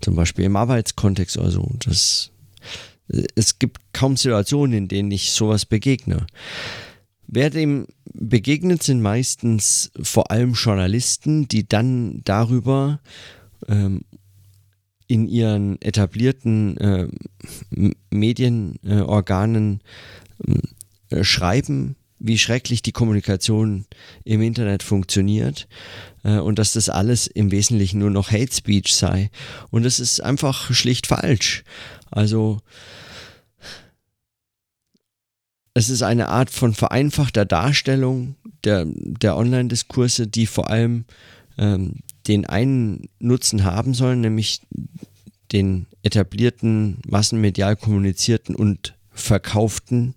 zum 0.00 0.16
Beispiel 0.16 0.46
im 0.46 0.56
Arbeitskontext 0.56 1.36
oder 1.36 1.50
so. 1.50 1.70
Das, 1.84 2.30
es 3.34 3.58
gibt 3.58 3.80
kaum 3.92 4.16
Situationen, 4.16 4.76
in 4.76 4.88
denen 4.88 5.10
ich 5.10 5.32
sowas 5.32 5.66
begegne. 5.66 6.26
Wer 7.26 7.50
dem 7.50 7.86
begegnet, 8.12 8.82
sind 8.82 9.02
meistens 9.02 9.90
vor 10.00 10.30
allem 10.30 10.54
Journalisten, 10.54 11.48
die 11.48 11.66
dann 11.66 12.22
darüber 12.24 13.00
ähm, 13.68 14.04
in 15.06 15.26
ihren 15.26 15.80
etablierten 15.82 16.76
äh, 16.76 17.08
Medienorganen 18.10 19.80
äh, 21.10 21.24
schreiben, 21.24 21.96
wie 22.20 22.38
schrecklich 22.38 22.82
die 22.82 22.92
Kommunikation 22.92 23.86
im 24.24 24.42
Internet 24.42 24.82
funktioniert 24.82 25.66
äh, 26.22 26.38
und 26.38 26.58
dass 26.58 26.74
das 26.74 26.88
alles 26.88 27.26
im 27.26 27.50
Wesentlichen 27.50 27.98
nur 27.98 28.10
noch 28.10 28.30
Hate 28.30 28.54
Speech 28.54 28.94
sei. 28.94 29.30
Und 29.70 29.84
das 29.84 29.98
ist 29.98 30.20
einfach 30.20 30.72
schlicht 30.72 31.08
falsch. 31.08 31.64
Also 32.10 32.60
es 35.74 35.88
ist 35.88 36.02
eine 36.02 36.28
Art 36.28 36.50
von 36.50 36.74
vereinfachter 36.74 37.44
Darstellung 37.44 38.36
der, 38.64 38.86
der 38.86 39.36
Online-Diskurse, 39.36 40.26
die 40.26 40.46
vor 40.46 40.68
allem 40.68 41.04
ähm, 41.58 42.00
den 42.26 42.46
einen 42.46 43.08
Nutzen 43.18 43.64
haben 43.64 43.94
sollen, 43.94 44.20
nämlich 44.20 44.62
den 45.52 45.86
etablierten, 46.02 46.98
massenmedial 47.06 47.76
kommunizierten 47.76 48.54
und 48.54 48.94
verkauften 49.10 50.14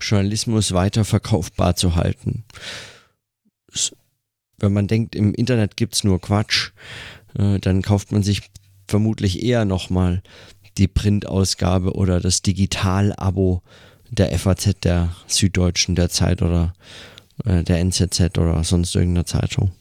Journalismus 0.00 0.72
weiter 0.72 1.04
verkaufbar 1.04 1.76
zu 1.76 1.96
halten. 1.96 2.44
Wenn 4.58 4.72
man 4.72 4.86
denkt, 4.86 5.14
im 5.14 5.34
Internet 5.34 5.76
gibt 5.76 5.94
es 5.94 6.04
nur 6.04 6.20
Quatsch, 6.20 6.70
äh, 7.38 7.58
dann 7.58 7.82
kauft 7.82 8.12
man 8.12 8.22
sich 8.22 8.50
vermutlich 8.88 9.42
eher 9.42 9.64
nochmal 9.64 10.22
die 10.78 10.88
Printausgabe 10.88 11.94
oder 11.94 12.20
das 12.20 12.42
Digital-Abo 12.42 13.62
der 14.10 14.36
FAZ, 14.38 14.76
der 14.82 15.14
Süddeutschen, 15.26 15.94
der 15.94 16.08
Zeit 16.10 16.42
oder 16.42 16.74
äh, 17.44 17.62
der 17.62 17.78
NZZ 17.80 18.38
oder 18.38 18.62
sonst 18.64 18.94
irgendeiner 18.94 19.26
Zeitung 19.26 19.72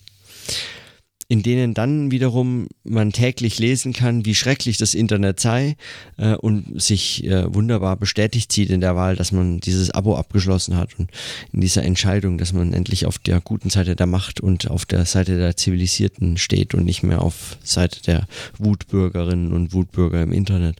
in 1.27 1.41
denen 1.41 1.73
dann 1.73 2.11
wiederum 2.11 2.67
man 2.83 3.11
täglich 3.11 3.57
lesen 3.57 3.93
kann, 3.93 4.25
wie 4.25 4.35
schrecklich 4.35 4.77
das 4.77 4.93
Internet 4.93 5.39
sei 5.39 5.75
äh, 6.17 6.35
und 6.35 6.79
sich 6.79 7.23
äh, 7.23 7.51
wunderbar 7.51 7.97
bestätigt 7.97 8.51
sieht 8.51 8.69
in 8.69 8.81
der 8.81 8.95
Wahl, 8.95 9.15
dass 9.15 9.31
man 9.31 9.59
dieses 9.59 9.89
Abo 9.89 10.15
abgeschlossen 10.15 10.77
hat 10.77 10.99
und 10.99 11.09
in 11.51 11.61
dieser 11.61 11.83
Entscheidung, 11.83 12.37
dass 12.37 12.53
man 12.53 12.73
endlich 12.73 13.07
auf 13.07 13.17
der 13.17 13.41
guten 13.41 13.71
Seite 13.71 13.95
der 13.95 14.05
Macht 14.05 14.39
und 14.39 14.69
auf 14.69 14.85
der 14.85 15.05
Seite 15.05 15.37
der 15.37 15.57
Zivilisierten 15.57 16.37
steht 16.37 16.75
und 16.75 16.85
nicht 16.85 17.01
mehr 17.01 17.21
auf 17.21 17.57
Seite 17.63 18.03
der 18.03 18.27
Wutbürgerinnen 18.59 19.51
und 19.51 19.73
Wutbürger 19.73 20.21
im 20.21 20.31
Internet. 20.31 20.77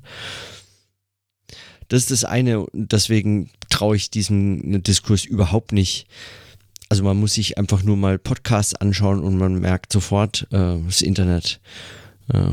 Das 1.87 2.01
ist 2.01 2.11
das 2.11 2.25
eine, 2.25 2.65
deswegen 2.73 3.49
traue 3.69 3.95
ich 3.95 4.09
diesem 4.09 4.83
Diskurs 4.83 5.25
überhaupt 5.25 5.71
nicht 5.71 6.07
also 6.89 7.03
man 7.03 7.17
muss 7.17 7.33
sich 7.33 7.57
einfach 7.57 7.83
nur 7.83 7.97
mal 7.97 8.19
Podcasts 8.19 8.75
anschauen 8.75 9.23
und 9.23 9.37
man 9.37 9.59
merkt 9.59 9.91
sofort, 9.91 10.47
äh, 10.51 10.77
das 10.85 11.01
Internet 11.01 11.59
äh, 12.31 12.51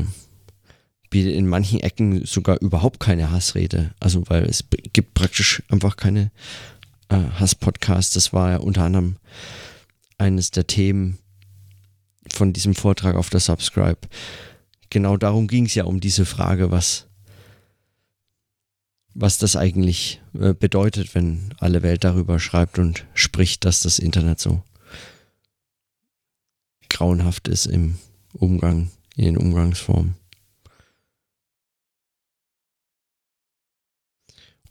bietet 1.09 1.35
in 1.35 1.47
manchen 1.47 1.79
Ecken 1.79 2.25
sogar 2.25 2.59
überhaupt 2.59 2.99
keine 2.99 3.31
Hassrede. 3.31 3.93
Also 3.99 4.23
weil 4.27 4.43
es 4.45 4.63
gibt 4.93 5.13
praktisch 5.13 5.61
einfach 5.69 5.97
keine 5.97 6.31
äh, 7.09 7.17
Hasspodcasts. 7.39 8.13
Das 8.13 8.33
war 8.33 8.51
ja 8.51 8.57
unter 8.57 8.83
anderem 8.83 9.17
eines 10.17 10.49
der 10.51 10.65
Themen 10.65 11.19
von 12.31 12.53
diesem 12.53 12.73
Vortrag 12.73 13.15
auf 13.15 13.29
der 13.29 13.39
Subscribe. 13.39 13.99
Genau 14.89 15.17
darum 15.17 15.47
ging 15.47 15.65
es 15.65 15.75
ja 15.75 15.83
um 15.83 15.99
diese 15.99 16.25
Frage, 16.25 16.71
was 16.71 17.07
was 19.13 19.37
das 19.37 19.55
eigentlich 19.55 20.21
äh, 20.33 20.53
bedeutet, 20.53 21.13
wenn 21.15 21.53
alle 21.59 21.83
Welt 21.83 22.03
darüber 22.03 22.39
schreibt 22.39 22.79
und 22.79 23.05
spricht, 23.13 23.65
dass 23.65 23.81
das 23.81 23.99
Internet 23.99 24.39
so 24.39 24.63
grauenhaft 26.89 27.47
ist 27.47 27.65
im 27.65 27.97
Umgang, 28.33 28.91
in 29.15 29.25
den 29.25 29.37
Umgangsformen. 29.37 30.15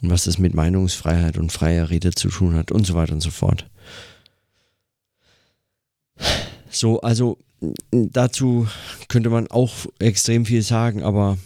Und 0.00 0.10
was 0.10 0.24
das 0.24 0.38
mit 0.38 0.54
Meinungsfreiheit 0.54 1.38
und 1.38 1.52
freier 1.52 1.90
Rede 1.90 2.10
zu 2.12 2.28
tun 2.28 2.54
hat 2.54 2.72
und 2.72 2.84
so 2.84 2.94
weiter 2.94 3.12
und 3.12 3.20
so 3.20 3.30
fort. 3.30 3.68
So, 6.70 7.00
also 7.02 7.38
dazu 7.90 8.66
könnte 9.08 9.30
man 9.30 9.46
auch 9.48 9.86
extrem 10.00 10.44
viel 10.46 10.62
sagen, 10.62 11.02
aber 11.04 11.38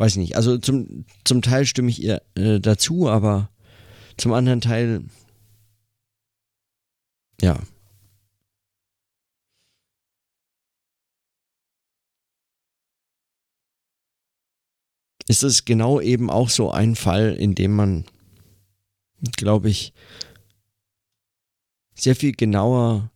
weiß 0.00 0.12
ich 0.12 0.18
nicht. 0.18 0.36
Also 0.36 0.56
zum, 0.56 1.04
zum 1.24 1.42
Teil 1.42 1.66
stimme 1.66 1.90
ich 1.90 2.02
ihr 2.02 2.22
äh, 2.34 2.58
dazu, 2.58 3.10
aber 3.10 3.50
zum 4.16 4.32
anderen 4.32 4.62
Teil, 4.62 5.04
ja. 7.42 7.60
Ist 15.28 15.42
es 15.42 15.66
genau 15.66 16.00
eben 16.00 16.30
auch 16.30 16.48
so 16.48 16.70
ein 16.70 16.96
Fall, 16.96 17.34
in 17.34 17.54
dem 17.54 17.76
man, 17.76 18.06
glaube 19.36 19.68
ich, 19.68 19.92
sehr 21.94 22.16
viel 22.16 22.32
genauer 22.32 23.10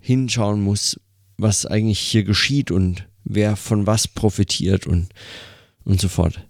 hinschauen 0.00 0.62
muss, 0.62 1.00
was 1.36 1.66
eigentlich 1.66 1.98
hier 1.98 2.22
geschieht 2.22 2.70
und 2.70 3.08
wer 3.26 3.56
von 3.56 3.86
was 3.86 4.08
profitiert 4.08 4.86
und, 4.86 5.08
und 5.84 6.00
so 6.00 6.08
fort. 6.08 6.46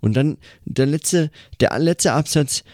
Und 0.00 0.14
dann 0.14 0.38
der 0.64 0.86
letzte, 0.86 1.30
der 1.60 1.78
letzte 1.78 2.12
Absatz, 2.12 2.64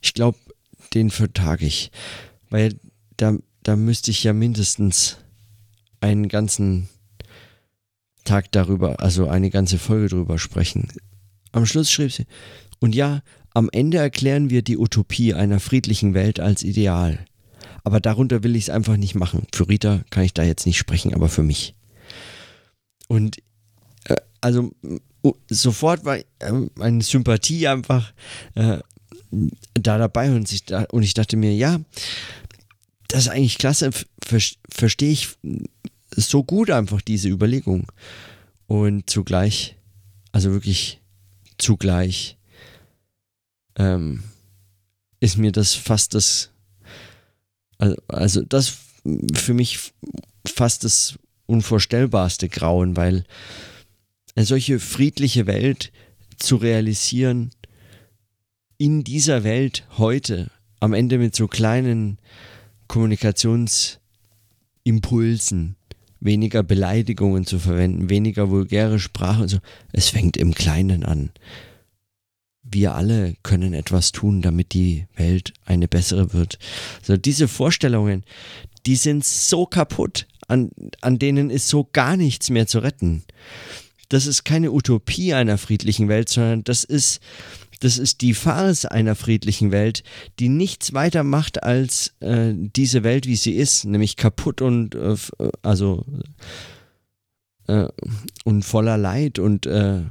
ich 0.00 0.14
glaube, 0.14 0.38
den 0.94 1.10
vertage 1.10 1.66
ich, 1.66 1.90
weil 2.50 2.74
da, 3.16 3.36
da 3.62 3.76
müsste 3.76 4.10
ich 4.10 4.24
ja 4.24 4.32
mindestens 4.32 5.18
einen 6.00 6.28
ganzen 6.28 6.88
Tag 8.24 8.52
darüber, 8.52 9.00
also 9.00 9.28
eine 9.28 9.50
ganze 9.50 9.78
Folge 9.78 10.08
darüber 10.08 10.38
sprechen. 10.38 10.88
Am 11.52 11.66
Schluss 11.66 11.90
schrieb 11.90 12.12
sie, 12.12 12.26
und 12.80 12.94
ja, 12.94 13.22
am 13.54 13.68
Ende 13.72 13.98
erklären 13.98 14.50
wir 14.50 14.62
die 14.62 14.78
Utopie 14.78 15.34
einer 15.34 15.58
friedlichen 15.60 16.14
Welt 16.14 16.38
als 16.38 16.62
Ideal 16.62 17.24
aber 17.84 18.00
darunter 18.00 18.42
will 18.42 18.56
ich 18.56 18.64
es 18.64 18.70
einfach 18.70 18.96
nicht 18.96 19.14
machen. 19.14 19.46
Für 19.54 19.68
Rita 19.68 20.02
kann 20.10 20.24
ich 20.24 20.34
da 20.34 20.42
jetzt 20.42 20.66
nicht 20.66 20.78
sprechen, 20.78 21.14
aber 21.14 21.28
für 21.28 21.42
mich. 21.42 21.74
Und 23.08 23.38
äh, 24.04 24.16
also 24.40 24.72
sofort 25.48 26.04
war 26.04 26.18
äh, 26.18 26.24
meine 26.74 27.02
Sympathie 27.02 27.68
einfach 27.68 28.12
äh, 28.54 28.78
da 29.74 29.98
dabei 29.98 30.30
und 30.34 30.50
ich, 30.50 30.64
da, 30.64 30.84
und 30.90 31.02
ich 31.02 31.14
dachte 31.14 31.36
mir, 31.36 31.54
ja, 31.54 31.80
das 33.08 33.24
ist 33.24 33.28
eigentlich 33.28 33.58
klasse, 33.58 33.90
ver 34.22 34.40
verstehe 34.70 35.12
ich 35.12 35.28
so 36.14 36.44
gut 36.44 36.70
einfach 36.70 37.00
diese 37.00 37.28
Überlegung. 37.28 37.90
Und 38.66 39.08
zugleich, 39.08 39.76
also 40.32 40.52
wirklich 40.52 41.00
zugleich, 41.56 42.36
ähm, 43.76 44.22
ist 45.20 45.38
mir 45.38 45.52
das 45.52 45.74
fast 45.74 46.14
das 46.14 46.50
also, 48.08 48.42
das 48.42 48.76
für 49.34 49.54
mich 49.54 49.92
fast 50.46 50.84
das 50.84 51.18
unvorstellbarste 51.46 52.48
Grauen, 52.48 52.96
weil 52.96 53.24
eine 54.34 54.46
solche 54.46 54.80
friedliche 54.80 55.46
Welt 55.46 55.92
zu 56.36 56.56
realisieren, 56.56 57.50
in 58.76 59.04
dieser 59.04 59.44
Welt 59.44 59.86
heute, 59.96 60.50
am 60.80 60.92
Ende 60.92 61.16
mit 61.18 61.34
so 61.34 61.48
kleinen 61.48 62.18
Kommunikationsimpulsen, 62.86 65.74
weniger 66.20 66.62
Beleidigungen 66.62 67.46
zu 67.46 67.58
verwenden, 67.58 68.10
weniger 68.10 68.50
vulgäre 68.50 69.00
Sprache 69.00 69.42
und 69.42 69.48
so, 69.48 69.58
es 69.92 70.10
fängt 70.10 70.36
im 70.36 70.54
Kleinen 70.54 71.04
an 71.04 71.30
wir 72.70 72.94
alle 72.94 73.34
können 73.42 73.74
etwas 73.74 74.12
tun, 74.12 74.42
damit 74.42 74.72
die 74.72 75.06
Welt 75.16 75.52
eine 75.64 75.88
bessere 75.88 76.32
wird. 76.32 76.58
So 77.02 77.16
diese 77.16 77.48
Vorstellungen, 77.48 78.24
die 78.86 78.96
sind 78.96 79.24
so 79.24 79.66
kaputt, 79.66 80.26
an, 80.46 80.70
an 81.00 81.18
denen 81.18 81.50
ist 81.50 81.68
so 81.68 81.88
gar 81.92 82.16
nichts 82.16 82.50
mehr 82.50 82.66
zu 82.66 82.78
retten. 82.80 83.24
Das 84.08 84.26
ist 84.26 84.44
keine 84.44 84.72
Utopie 84.72 85.34
einer 85.34 85.58
friedlichen 85.58 86.08
Welt, 86.08 86.30
sondern 86.30 86.64
das 86.64 86.84
ist, 86.84 87.20
das 87.80 87.98
ist 87.98 88.22
die 88.22 88.34
Farce 88.34 88.86
einer 88.86 89.14
friedlichen 89.14 89.70
Welt, 89.70 90.02
die 90.38 90.48
nichts 90.48 90.94
weiter 90.94 91.22
macht 91.24 91.62
als 91.62 92.14
äh, 92.20 92.52
diese 92.54 93.04
Welt, 93.04 93.26
wie 93.26 93.36
sie 93.36 93.52
ist, 93.52 93.84
nämlich 93.84 94.16
kaputt 94.16 94.62
und 94.62 94.94
äh, 94.94 95.16
also 95.62 96.06
äh, 97.66 97.88
und 98.44 98.62
voller 98.64 98.96
Leid 98.96 99.38
und 99.38 99.66
äh, 99.66 100.04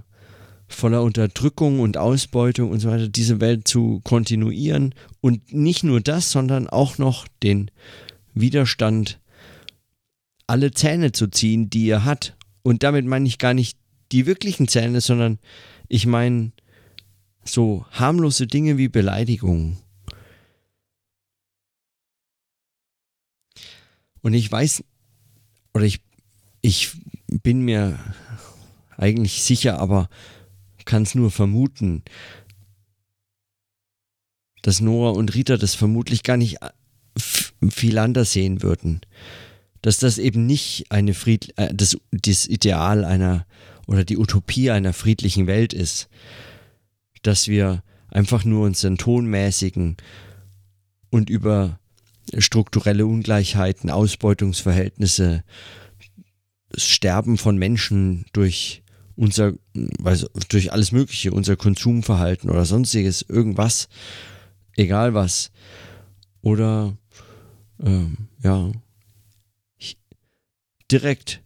voller 0.67 1.01
Unterdrückung 1.01 1.79
und 1.79 1.97
Ausbeutung 1.97 2.71
und 2.71 2.79
so 2.79 2.89
weiter, 2.89 3.07
diese 3.07 3.39
Welt 3.39 3.67
zu 3.67 4.01
kontinuieren 4.03 4.93
und 5.21 5.53
nicht 5.53 5.83
nur 5.83 6.01
das, 6.01 6.31
sondern 6.31 6.67
auch 6.67 6.97
noch 6.97 7.27
den 7.41 7.71
Widerstand 8.33 9.19
alle 10.45 10.71
Zähne 10.71 11.11
zu 11.11 11.27
ziehen, 11.27 11.69
die 11.69 11.89
er 11.89 12.05
hat. 12.05 12.35
Und 12.63 12.83
damit 12.83 13.05
meine 13.05 13.27
ich 13.27 13.37
gar 13.37 13.53
nicht 13.53 13.77
die 14.11 14.25
wirklichen 14.25 14.67
Zähne, 14.67 15.01
sondern 15.01 15.39
ich 15.87 16.05
meine 16.05 16.51
so 17.43 17.85
harmlose 17.91 18.47
Dinge 18.47 18.77
wie 18.77 18.89
Beleidigungen. 18.89 19.77
Und 24.21 24.33
ich 24.33 24.51
weiß, 24.51 24.83
oder 25.73 25.85
ich, 25.85 26.01
ich 26.61 26.91
bin 27.27 27.61
mir 27.61 27.97
eigentlich 28.97 29.43
sicher, 29.43 29.79
aber 29.79 30.09
kann 30.87 31.03
es 31.03 31.13
nur 31.13 31.29
vermuten, 31.29 32.03
dass 34.63 34.81
Nora 34.81 35.11
und 35.11 35.35
Rita 35.35 35.57
das 35.57 35.75
vermutlich 35.75 36.23
gar 36.23 36.37
nicht 36.37 36.63
äh, 36.63 36.69
viel 37.69 37.99
anders 37.99 38.33
sehen 38.33 38.63
würden. 38.63 39.01
Dass 39.83 39.99
das 39.99 40.17
eben 40.17 40.47
nicht 40.47 40.87
eine 40.89 41.13
Fried, 41.13 41.53
äh, 41.57 41.73
das, 41.73 41.97
das 42.11 42.47
Ideal 42.47 43.05
einer 43.05 43.45
oder 43.85 44.03
die 44.03 44.17
Utopie 44.17 44.71
einer 44.71 44.93
friedlichen 44.93 45.45
Welt 45.45 45.73
ist. 45.73 46.09
Dass 47.21 47.47
wir 47.47 47.83
einfach 48.09 48.43
nur 48.43 48.65
unseren 48.65 48.97
tonmäßigen 48.97 49.97
und 51.09 51.29
über 51.29 51.79
strukturelle 52.37 53.05
Ungleichheiten, 53.05 53.89
Ausbeutungsverhältnisse, 53.89 55.43
das 56.69 56.83
Sterben 56.83 57.37
von 57.37 57.57
Menschen 57.57 58.25
durch 58.33 58.83
unser, 59.17 59.53
also 60.03 60.27
durch 60.49 60.71
alles 60.71 60.91
Mögliche, 60.91 61.31
unser 61.31 61.57
Konsumverhalten 61.57 62.49
oder 62.49 62.63
sonstiges, 62.65 63.23
irgendwas, 63.27 63.89
egal 64.77 65.13
was. 65.13 65.51
Oder 66.41 66.95
ähm, 67.83 68.29
ja, 68.43 68.71
direkt 70.91 71.41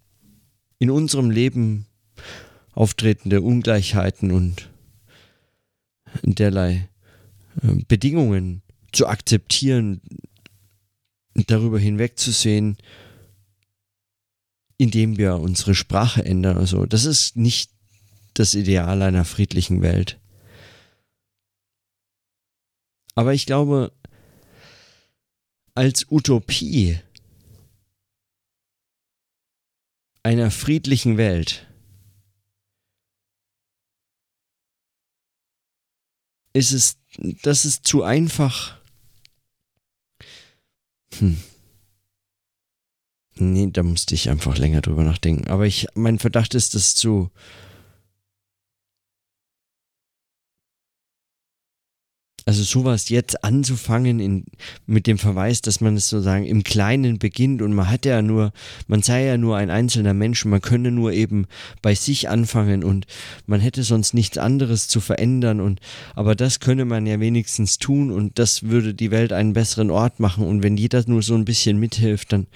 in 0.78 0.92
unserem 0.92 1.32
Leben 1.32 1.88
auftretende 2.74 3.42
Ungleichheiten 3.42 4.32
und 4.32 4.70
derlei 6.24 6.90
äh, 7.62 7.76
Bedingungen 7.88 8.62
zu 8.92 9.08
akzeptieren, 9.08 10.02
darüber 11.34 11.80
hinwegzusehen, 11.80 12.78
indem 14.82 15.20
wir 15.20 15.36
unsere 15.36 15.76
Sprache 15.76 16.26
ändern. 16.26 16.58
Also 16.58 16.88
das 16.88 17.06
ist 17.06 17.36
nicht 17.36 17.70
das 18.34 18.56
Ideal 18.56 19.04
einer 19.04 19.26
friedlichen 19.26 19.84
Welt. 19.84 20.20
Aber 23.14 23.36
ich 23.36 23.46
glaube, 23.46 23.92
als 25.76 26.10
Utopie 26.10 27.00
einer 30.24 30.50
friedlichen 30.50 31.18
Welt 31.18 31.68
ist 36.54 36.72
es, 36.72 36.98
das 37.44 37.66
ist 37.66 37.86
zu 37.86 38.02
einfach. 38.02 38.82
Hm. 41.20 41.38
Nee, 43.42 43.70
da 43.74 43.82
musste 43.82 44.14
ich 44.14 44.30
einfach 44.30 44.58
länger 44.60 44.82
drüber 44.82 45.04
nachdenken. 45.04 45.50
Aber 45.50 45.66
ich, 45.66 45.88
mein 45.96 46.20
Verdacht 46.20 46.54
ist, 46.54 46.76
dass 46.76 46.94
zu 46.94 47.32
Also 52.46 52.64
sowas 52.64 53.10
jetzt 53.10 53.44
anzufangen 53.44 54.20
in, 54.20 54.46
mit 54.88 55.06
dem 55.06 55.20
Verweis, 55.20 55.62
dass 55.62 55.80
man 55.80 55.96
es 55.96 56.10
sozusagen 56.10 56.46
im 56.46 56.64
Kleinen 56.64 57.20
beginnt 57.20 57.62
und 57.62 57.74
man 57.74 57.88
hat 57.88 58.04
ja 58.04 58.24
nur, 58.24 58.52
man 58.88 59.04
sei 59.04 59.26
ja 59.26 59.38
nur 59.38 59.58
ein 59.58 59.70
einzelner 59.70 60.16
Mensch, 60.16 60.44
man 60.46 60.60
könne 60.60 60.90
nur 60.90 61.14
eben 61.14 61.46
bei 61.84 61.94
sich 61.94 62.30
anfangen 62.30 62.84
und 62.84 63.06
man 63.46 63.60
hätte 63.60 63.84
sonst 63.84 64.16
nichts 64.16 64.40
anderes 64.40 64.88
zu 64.88 65.02
verändern 65.02 65.62
und 65.62 65.82
aber 66.16 66.34
das 66.34 66.60
könne 66.60 66.86
man 66.86 67.06
ja 67.06 67.20
wenigstens 67.20 67.78
tun 67.78 68.12
und 68.12 68.40
das 68.40 68.64
würde 68.64 68.96
die 68.96 69.12
Welt 69.12 69.34
einen 69.34 69.54
besseren 69.54 69.92
Ort 69.92 70.20
machen 70.20 70.48
und 70.48 70.64
wenn 70.64 70.78
jeder 70.78 71.04
nur 71.06 71.22
so 71.22 71.36
ein 71.36 71.46
bisschen 71.46 71.78
mithilft, 71.78 72.34
dann 72.34 72.48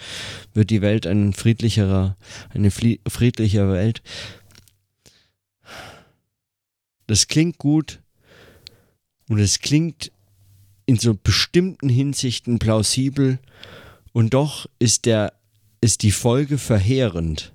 wird 0.56 0.72
die 0.72 0.82
Welt 0.82 1.06
ein 1.06 1.34
friedlicherer, 1.34 2.18
eine 2.50 2.72
friedlichere 2.72 3.72
Welt. 3.72 4.02
Das 7.08 7.28
klingt 7.28 7.60
gut, 7.60 8.00
und 9.30 9.40
es 9.40 9.60
klingt 9.60 10.12
in 10.86 10.98
so 10.98 11.16
bestimmten 11.16 11.90
Hinsichten 11.90 12.60
plausibel 12.60 13.40
und 14.14 14.34
doch 14.34 14.68
ist 14.80 15.06
der 15.06 15.34
ist 15.82 16.04
die 16.04 16.12
Folge 16.12 16.58
verheerend. 16.58 17.54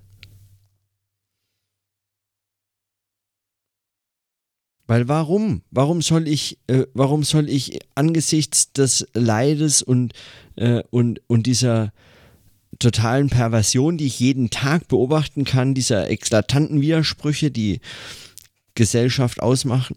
Weil 4.87 5.07
warum? 5.07 5.61
Warum 5.71 6.01
soll 6.01 6.27
ich, 6.27 6.57
äh, 6.67 6.85
warum 6.93 7.23
soll 7.23 7.49
ich 7.49 7.79
angesichts 7.95 8.73
des 8.73 9.07
Leides 9.13 9.81
und, 9.81 10.13
äh, 10.57 10.83
und, 10.89 11.21
und 11.27 11.45
dieser 11.45 11.93
totalen 12.77 13.29
Perversion, 13.29 13.97
die 13.97 14.07
ich 14.07 14.19
jeden 14.19 14.49
Tag 14.49 14.87
beobachten 14.87 15.45
kann, 15.45 15.73
dieser 15.73 16.09
eklatanten 16.09 16.81
Widersprüche, 16.81 17.51
die 17.51 17.79
Gesellschaft 18.75 19.41
ausmachen, 19.41 19.95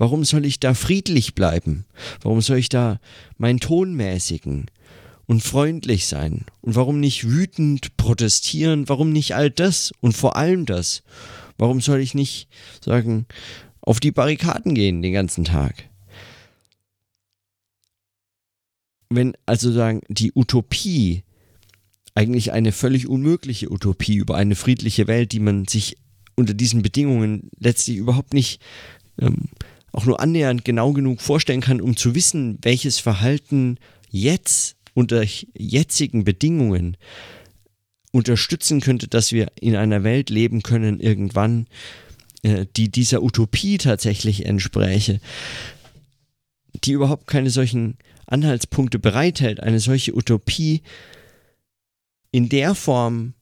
Warum 0.00 0.24
soll 0.24 0.46
ich 0.46 0.58
da 0.58 0.72
friedlich 0.72 1.34
bleiben? 1.34 1.84
Warum 2.22 2.40
soll 2.40 2.56
ich 2.56 2.70
da 2.70 3.00
meinen 3.36 3.60
Ton 3.60 3.92
mäßigen 3.92 4.70
und 5.26 5.42
freundlich 5.42 6.06
sein? 6.06 6.46
Und 6.62 6.74
warum 6.74 7.00
nicht 7.00 7.28
wütend 7.28 7.98
protestieren? 7.98 8.88
Warum 8.88 9.12
nicht 9.12 9.34
all 9.34 9.50
das 9.50 9.92
und 10.00 10.16
vor 10.16 10.36
allem 10.36 10.64
das? 10.64 11.02
Warum 11.58 11.82
soll 11.82 12.00
ich 12.00 12.14
nicht 12.14 12.48
sagen, 12.82 13.26
auf 13.82 14.00
die 14.00 14.10
Barrikaden 14.10 14.74
gehen 14.74 15.02
den 15.02 15.12
ganzen 15.12 15.44
Tag? 15.44 15.90
Wenn 19.10 19.34
also 19.44 19.70
sagen, 19.70 20.00
die 20.08 20.32
Utopie 20.34 21.24
eigentlich 22.14 22.52
eine 22.52 22.72
völlig 22.72 23.06
unmögliche 23.06 23.70
Utopie 23.70 24.16
über 24.16 24.36
eine 24.36 24.54
friedliche 24.54 25.06
Welt, 25.08 25.32
die 25.32 25.40
man 25.40 25.66
sich 25.66 25.98
unter 26.36 26.54
diesen 26.54 26.80
Bedingungen 26.80 27.50
letztlich 27.58 27.98
überhaupt 27.98 28.32
nicht 28.32 28.62
ähm, 29.20 29.50
auch 29.92 30.04
nur 30.04 30.20
annähernd 30.20 30.64
genau 30.64 30.92
genug 30.92 31.20
vorstellen 31.20 31.60
kann, 31.60 31.80
um 31.80 31.96
zu 31.96 32.14
wissen, 32.14 32.58
welches 32.62 32.98
Verhalten 32.98 33.78
jetzt 34.10 34.76
unter 34.94 35.24
jetzigen 35.54 36.24
Bedingungen 36.24 36.96
unterstützen 38.12 38.80
könnte, 38.80 39.08
dass 39.08 39.32
wir 39.32 39.52
in 39.60 39.76
einer 39.76 40.02
Welt 40.02 40.30
leben 40.30 40.62
können 40.62 41.00
irgendwann, 41.00 41.66
äh, 42.42 42.66
die 42.76 42.90
dieser 42.90 43.22
Utopie 43.22 43.78
tatsächlich 43.78 44.46
entspräche, 44.46 45.20
die 46.84 46.92
überhaupt 46.92 47.26
keine 47.26 47.50
solchen 47.50 47.98
Anhaltspunkte 48.26 48.98
bereithält, 48.98 49.60
eine 49.60 49.80
solche 49.80 50.14
Utopie 50.14 50.82
in 52.32 52.48
der 52.48 52.74
Form 52.74 53.34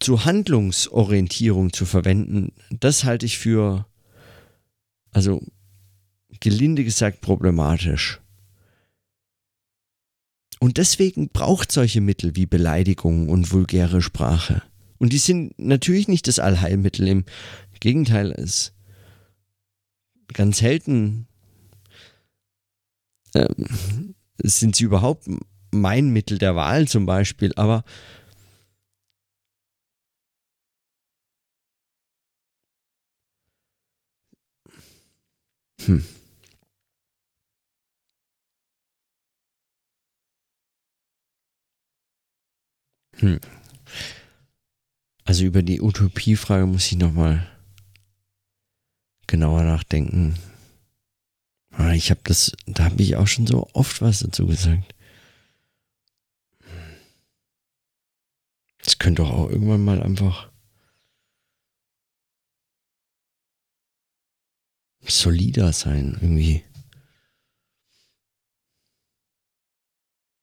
zur 0.00 0.24
Handlungsorientierung 0.24 1.72
zu 1.72 1.84
verwenden, 1.84 2.52
das 2.70 3.04
halte 3.04 3.26
ich 3.26 3.38
für 3.38 3.86
also 5.12 5.42
gelinde 6.40 6.84
gesagt 6.84 7.20
problematisch. 7.20 8.20
Und 10.58 10.76
deswegen 10.76 11.30
braucht 11.30 11.72
solche 11.72 12.00
Mittel 12.00 12.36
wie 12.36 12.46
Beleidigung 12.46 13.28
und 13.28 13.50
vulgäre 13.50 14.02
Sprache. 14.02 14.62
Und 14.98 15.12
die 15.14 15.18
sind 15.18 15.58
natürlich 15.58 16.06
nicht 16.06 16.28
das 16.28 16.38
Allheilmittel. 16.38 17.08
Im 17.08 17.24
Gegenteil, 17.80 18.32
es 18.32 18.74
ganz 20.34 20.58
selten 20.58 21.26
ähm, 23.34 24.14
sind 24.36 24.76
sie 24.76 24.84
überhaupt 24.84 25.26
mein 25.70 26.10
Mittel 26.10 26.36
der 26.36 26.54
Wahl 26.54 26.86
zum 26.86 27.06
Beispiel. 27.06 27.52
Aber 27.56 27.84
Hm. 35.86 36.04
Hm. 43.18 43.40
Also 45.24 45.44
über 45.44 45.62
die 45.62 45.80
Utopiefrage 45.80 46.66
muss 46.66 46.86
ich 46.86 46.96
nochmal 46.98 47.46
genauer 49.26 49.62
nachdenken. 49.62 50.34
Ah, 51.70 51.92
ich 51.92 52.10
habe 52.10 52.20
das, 52.24 52.52
da 52.66 52.84
habe 52.84 53.02
ich 53.02 53.16
auch 53.16 53.28
schon 53.28 53.46
so 53.46 53.68
oft 53.72 54.02
was 54.02 54.20
dazu 54.20 54.46
gesagt. 54.46 54.94
Das 58.82 58.98
könnte 58.98 59.22
auch 59.22 59.50
irgendwann 59.50 59.84
mal 59.84 60.02
einfach 60.02 60.49
solider 65.10 65.72
sein, 65.72 66.18
irgendwie. 66.20 66.64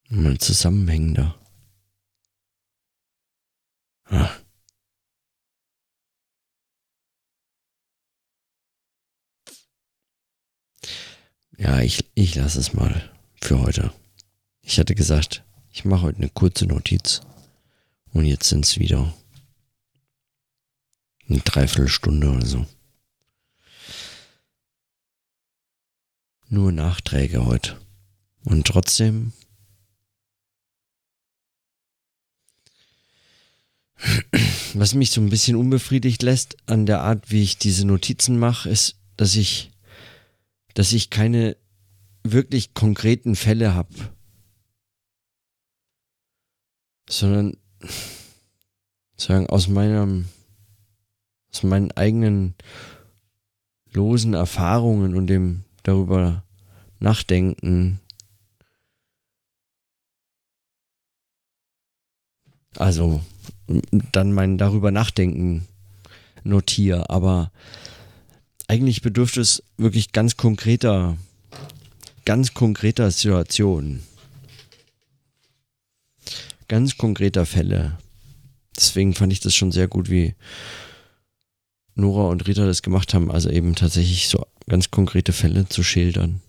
Mal 0.10 0.38
zusammenhängender. 0.38 1.36
Ah. 4.06 4.30
Ja, 11.58 11.82
ich, 11.82 12.06
ich 12.14 12.36
lasse 12.36 12.60
es 12.60 12.74
mal 12.74 13.12
für 13.42 13.60
heute. 13.60 13.92
Ich 14.62 14.80
hatte 14.80 14.96
gesagt, 14.96 15.44
ich 15.72 15.86
mache 15.86 16.04
heute 16.04 16.18
eine 16.20 16.30
kurze 16.30 16.66
Notiz. 16.66 17.22
Und 18.14 18.26
jetzt 18.26 18.48
sind 18.50 18.66
es 18.66 18.80
wieder 18.80 19.14
eine 21.28 21.40
Dreiviertelstunde 21.40 22.30
oder 22.30 22.46
so. 22.46 22.66
Nur 26.50 26.72
Nachträge 26.72 27.46
heute. 27.46 27.78
Und 28.44 28.68
trotzdem 28.68 29.34
was 34.74 34.94
mich 34.94 35.12
so 35.12 35.22
ein 35.22 35.30
bisschen 35.30 35.56
unbefriedigt 35.56 36.22
lässt 36.22 36.58
an 36.68 36.86
der 36.86 37.02
Art, 37.02 37.32
wie 37.32 37.44
ich 37.44 37.58
diese 37.58 37.86
Notizen 37.86 38.38
mache, 38.38 38.70
ist, 38.70 38.96
dass 39.16 39.36
ich, 39.36 39.72
dass 40.74 40.94
ich 40.94 41.10
keine 41.10 41.58
wirklich 42.24 42.74
konkreten 42.74 43.36
Fälle 43.36 43.74
habe, 43.74 43.94
sondern 47.10 47.58
sagen 49.16 49.48
aus 49.48 49.68
meinem, 49.68 50.28
aus 51.52 51.64
meinen 51.64 51.92
eigenen 51.92 52.56
losen 53.92 54.34
Erfahrungen 54.34 55.16
und 55.16 55.28
dem 55.28 55.64
darüber 55.88 56.44
nachdenken. 57.00 58.00
Also 62.76 63.22
dann 64.12 64.34
mein 64.34 64.58
darüber 64.58 64.92
nachdenken 64.92 65.68
notiere, 66.44 67.10
aber 67.10 67.52
eigentlich 68.68 69.02
bedürfte 69.02 69.42
es 69.42 69.64
wirklich 69.78 70.12
ganz 70.12 70.38
konkreter, 70.38 71.18
ganz 72.26 72.54
konkreter 72.54 73.10
Situationen. 73.10 74.04
Ganz 76.68 76.98
konkreter 76.98 77.46
Fälle. 77.46 77.98
Deswegen 78.76 79.14
fand 79.16 79.32
ich 79.32 79.40
das 79.40 79.56
schon 79.56 79.72
sehr 79.72 79.88
gut, 79.88 80.10
wie 80.10 80.36
Nora 81.96 82.30
und 82.30 82.46
Rita 82.46 82.66
das 82.66 82.82
gemacht 82.82 83.14
haben, 83.14 83.32
also 83.32 83.50
eben 83.50 83.74
tatsächlich 83.74 84.28
so 84.28 84.46
ganz 84.68 84.92
konkrete 84.92 85.34
Fälle 85.34 85.68
zu 85.68 85.84
schildern. 85.84 86.42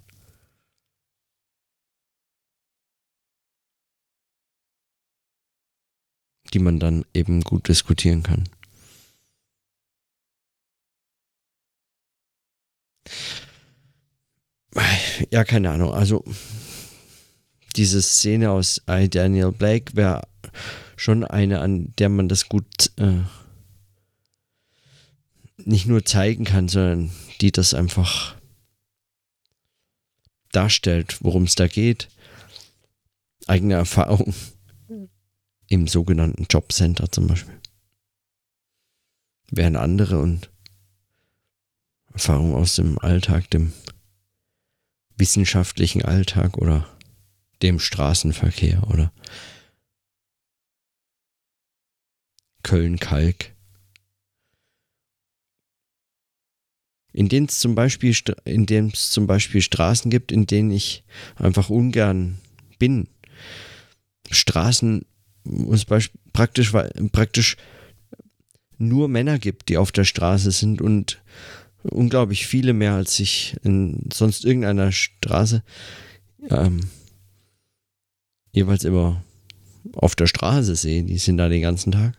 die 6.54 6.58
man 6.58 6.80
dann 6.80 7.04
eben 7.12 7.42
gut 7.42 7.68
diskutieren 7.68 8.22
kann. 8.22 8.48
Ja, 15.30 15.44
keine 15.44 15.70
Ahnung. 15.70 15.92
Also 15.92 16.24
diese 17.76 18.00
Szene 18.02 18.50
aus 18.50 18.82
I, 18.88 19.08
Daniel 19.08 19.52
Blake 19.52 19.96
wäre 19.96 20.22
schon 20.96 21.24
eine, 21.24 21.60
an 21.60 21.92
der 21.98 22.08
man 22.08 22.28
das 22.28 22.48
gut 22.48 22.92
äh, 22.96 23.20
nicht 25.64 25.86
nur 25.86 26.04
zeigen 26.04 26.44
kann, 26.44 26.68
sondern 26.68 27.10
die 27.40 27.52
das 27.52 27.74
einfach 27.74 28.36
darstellt, 30.52 31.18
worum 31.22 31.44
es 31.44 31.54
da 31.54 31.66
geht. 31.66 32.08
Eigene 33.46 33.74
Erfahrung 33.74 34.34
im 35.68 35.86
sogenannten 35.86 36.46
Jobcenter 36.48 37.10
zum 37.10 37.26
Beispiel. 37.26 37.60
Während 39.50 39.76
andere 39.76 40.18
und 40.18 40.50
Erfahrungen 42.12 42.54
aus 42.54 42.76
dem 42.76 42.98
Alltag, 42.98 43.50
dem 43.50 43.72
wissenschaftlichen 45.16 46.02
Alltag 46.04 46.58
oder 46.58 46.88
dem 47.62 47.78
Straßenverkehr 47.78 48.88
oder 48.88 49.12
Köln-Kalk. 52.62 53.54
In 57.12 57.28
denen 57.28 57.46
es 57.46 57.58
zum 57.58 57.74
Beispiel, 57.74 58.14
zum 58.92 59.26
Beispiel 59.26 59.62
Straßen 59.62 60.10
gibt, 60.10 60.30
in 60.30 60.46
denen 60.46 60.70
ich 60.70 61.04
einfach 61.36 61.70
ungern 61.70 62.38
bin. 62.78 63.08
Straßen 64.30 65.04
wo 65.48 65.72
es 65.72 65.86
praktisch, 66.32 66.72
praktisch 67.12 67.56
nur 68.76 69.08
Männer 69.08 69.38
gibt, 69.38 69.68
die 69.68 69.78
auf 69.78 69.92
der 69.92 70.04
Straße 70.04 70.50
sind 70.50 70.80
und 70.80 71.20
unglaublich 71.82 72.46
viele 72.46 72.72
mehr 72.72 72.94
als 72.94 73.18
ich 73.18 73.56
in 73.64 74.08
sonst 74.12 74.44
irgendeiner 74.44 74.92
Straße 74.92 75.62
ähm, 76.50 76.88
jeweils 78.52 78.84
immer 78.84 79.24
auf 79.94 80.14
der 80.14 80.26
Straße 80.26 80.76
sehe. 80.76 81.02
Die 81.02 81.18
sind 81.18 81.38
da 81.38 81.48
den 81.48 81.62
ganzen 81.62 81.92
Tag. 81.92 82.14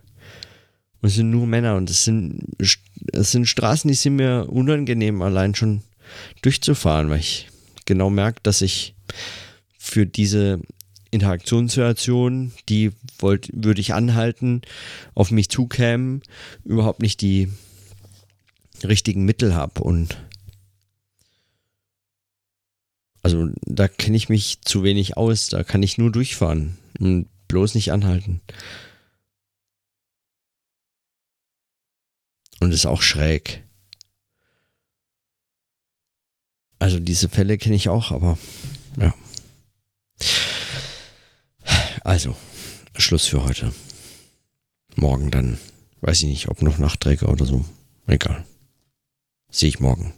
Und 1.01 1.09
es 1.09 1.15
sind 1.15 1.29
nur 1.29 1.47
Männer 1.47 1.75
und 1.75 1.89
es 1.89 2.03
sind, 2.03 2.41
es 2.59 3.31
sind 3.31 3.47
Straßen, 3.47 3.87
die 3.87 3.95
sind 3.95 4.17
mir 4.17 4.47
unangenehm, 4.49 5.21
allein 5.21 5.55
schon 5.55 5.81
durchzufahren, 6.41 7.09
weil 7.09 7.19
ich 7.19 7.47
genau 7.85 8.09
merke, 8.09 8.39
dass 8.43 8.61
ich 8.61 8.95
für 9.77 10.05
diese 10.05 10.59
Interaktionssituation, 11.11 12.51
die 12.67 12.91
wollt, 13.17 13.49
würde 13.53 13.81
ich 13.81 13.93
anhalten, 13.93 14.61
auf 15.15 15.31
mich 15.31 15.49
zukämen, 15.49 16.21
überhaupt 16.65 17.01
nicht 17.01 17.21
die 17.21 17.49
richtigen 18.83 19.25
Mittel 19.25 19.55
habe 19.55 19.81
und 19.81 20.17
also 23.21 23.49
da 23.61 23.87
kenne 23.87 24.15
ich 24.15 24.29
mich 24.29 24.61
zu 24.61 24.83
wenig 24.83 25.17
aus, 25.17 25.47
da 25.47 25.63
kann 25.63 25.83
ich 25.83 25.97
nur 25.97 26.11
durchfahren 26.11 26.77
und 26.99 27.27
bloß 27.47 27.75
nicht 27.75 27.91
anhalten. 27.91 28.41
Und 32.59 32.73
ist 32.73 32.85
auch 32.85 33.01
schräg. 33.01 33.63
Also 36.79 36.99
diese 36.99 37.29
Fälle 37.29 37.57
kenne 37.57 37.75
ich 37.75 37.89
auch, 37.89 38.11
aber 38.11 38.37
ja. 38.97 39.13
Also, 42.03 42.35
Schluss 42.95 43.27
für 43.27 43.43
heute. 43.43 43.73
Morgen 44.95 45.31
dann, 45.31 45.59
weiß 46.01 46.23
ich 46.23 46.29
nicht, 46.29 46.47
ob 46.47 46.61
noch 46.61 46.77
Nachtträger 46.77 47.29
oder 47.29 47.45
so. 47.45 47.65
Egal. 48.07 48.45
Sehe 49.51 49.69
ich 49.69 49.79
morgen. 49.79 50.13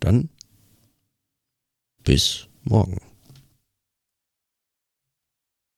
Dann 0.00 0.30
bis 2.02 2.48
morgen. 2.62 3.09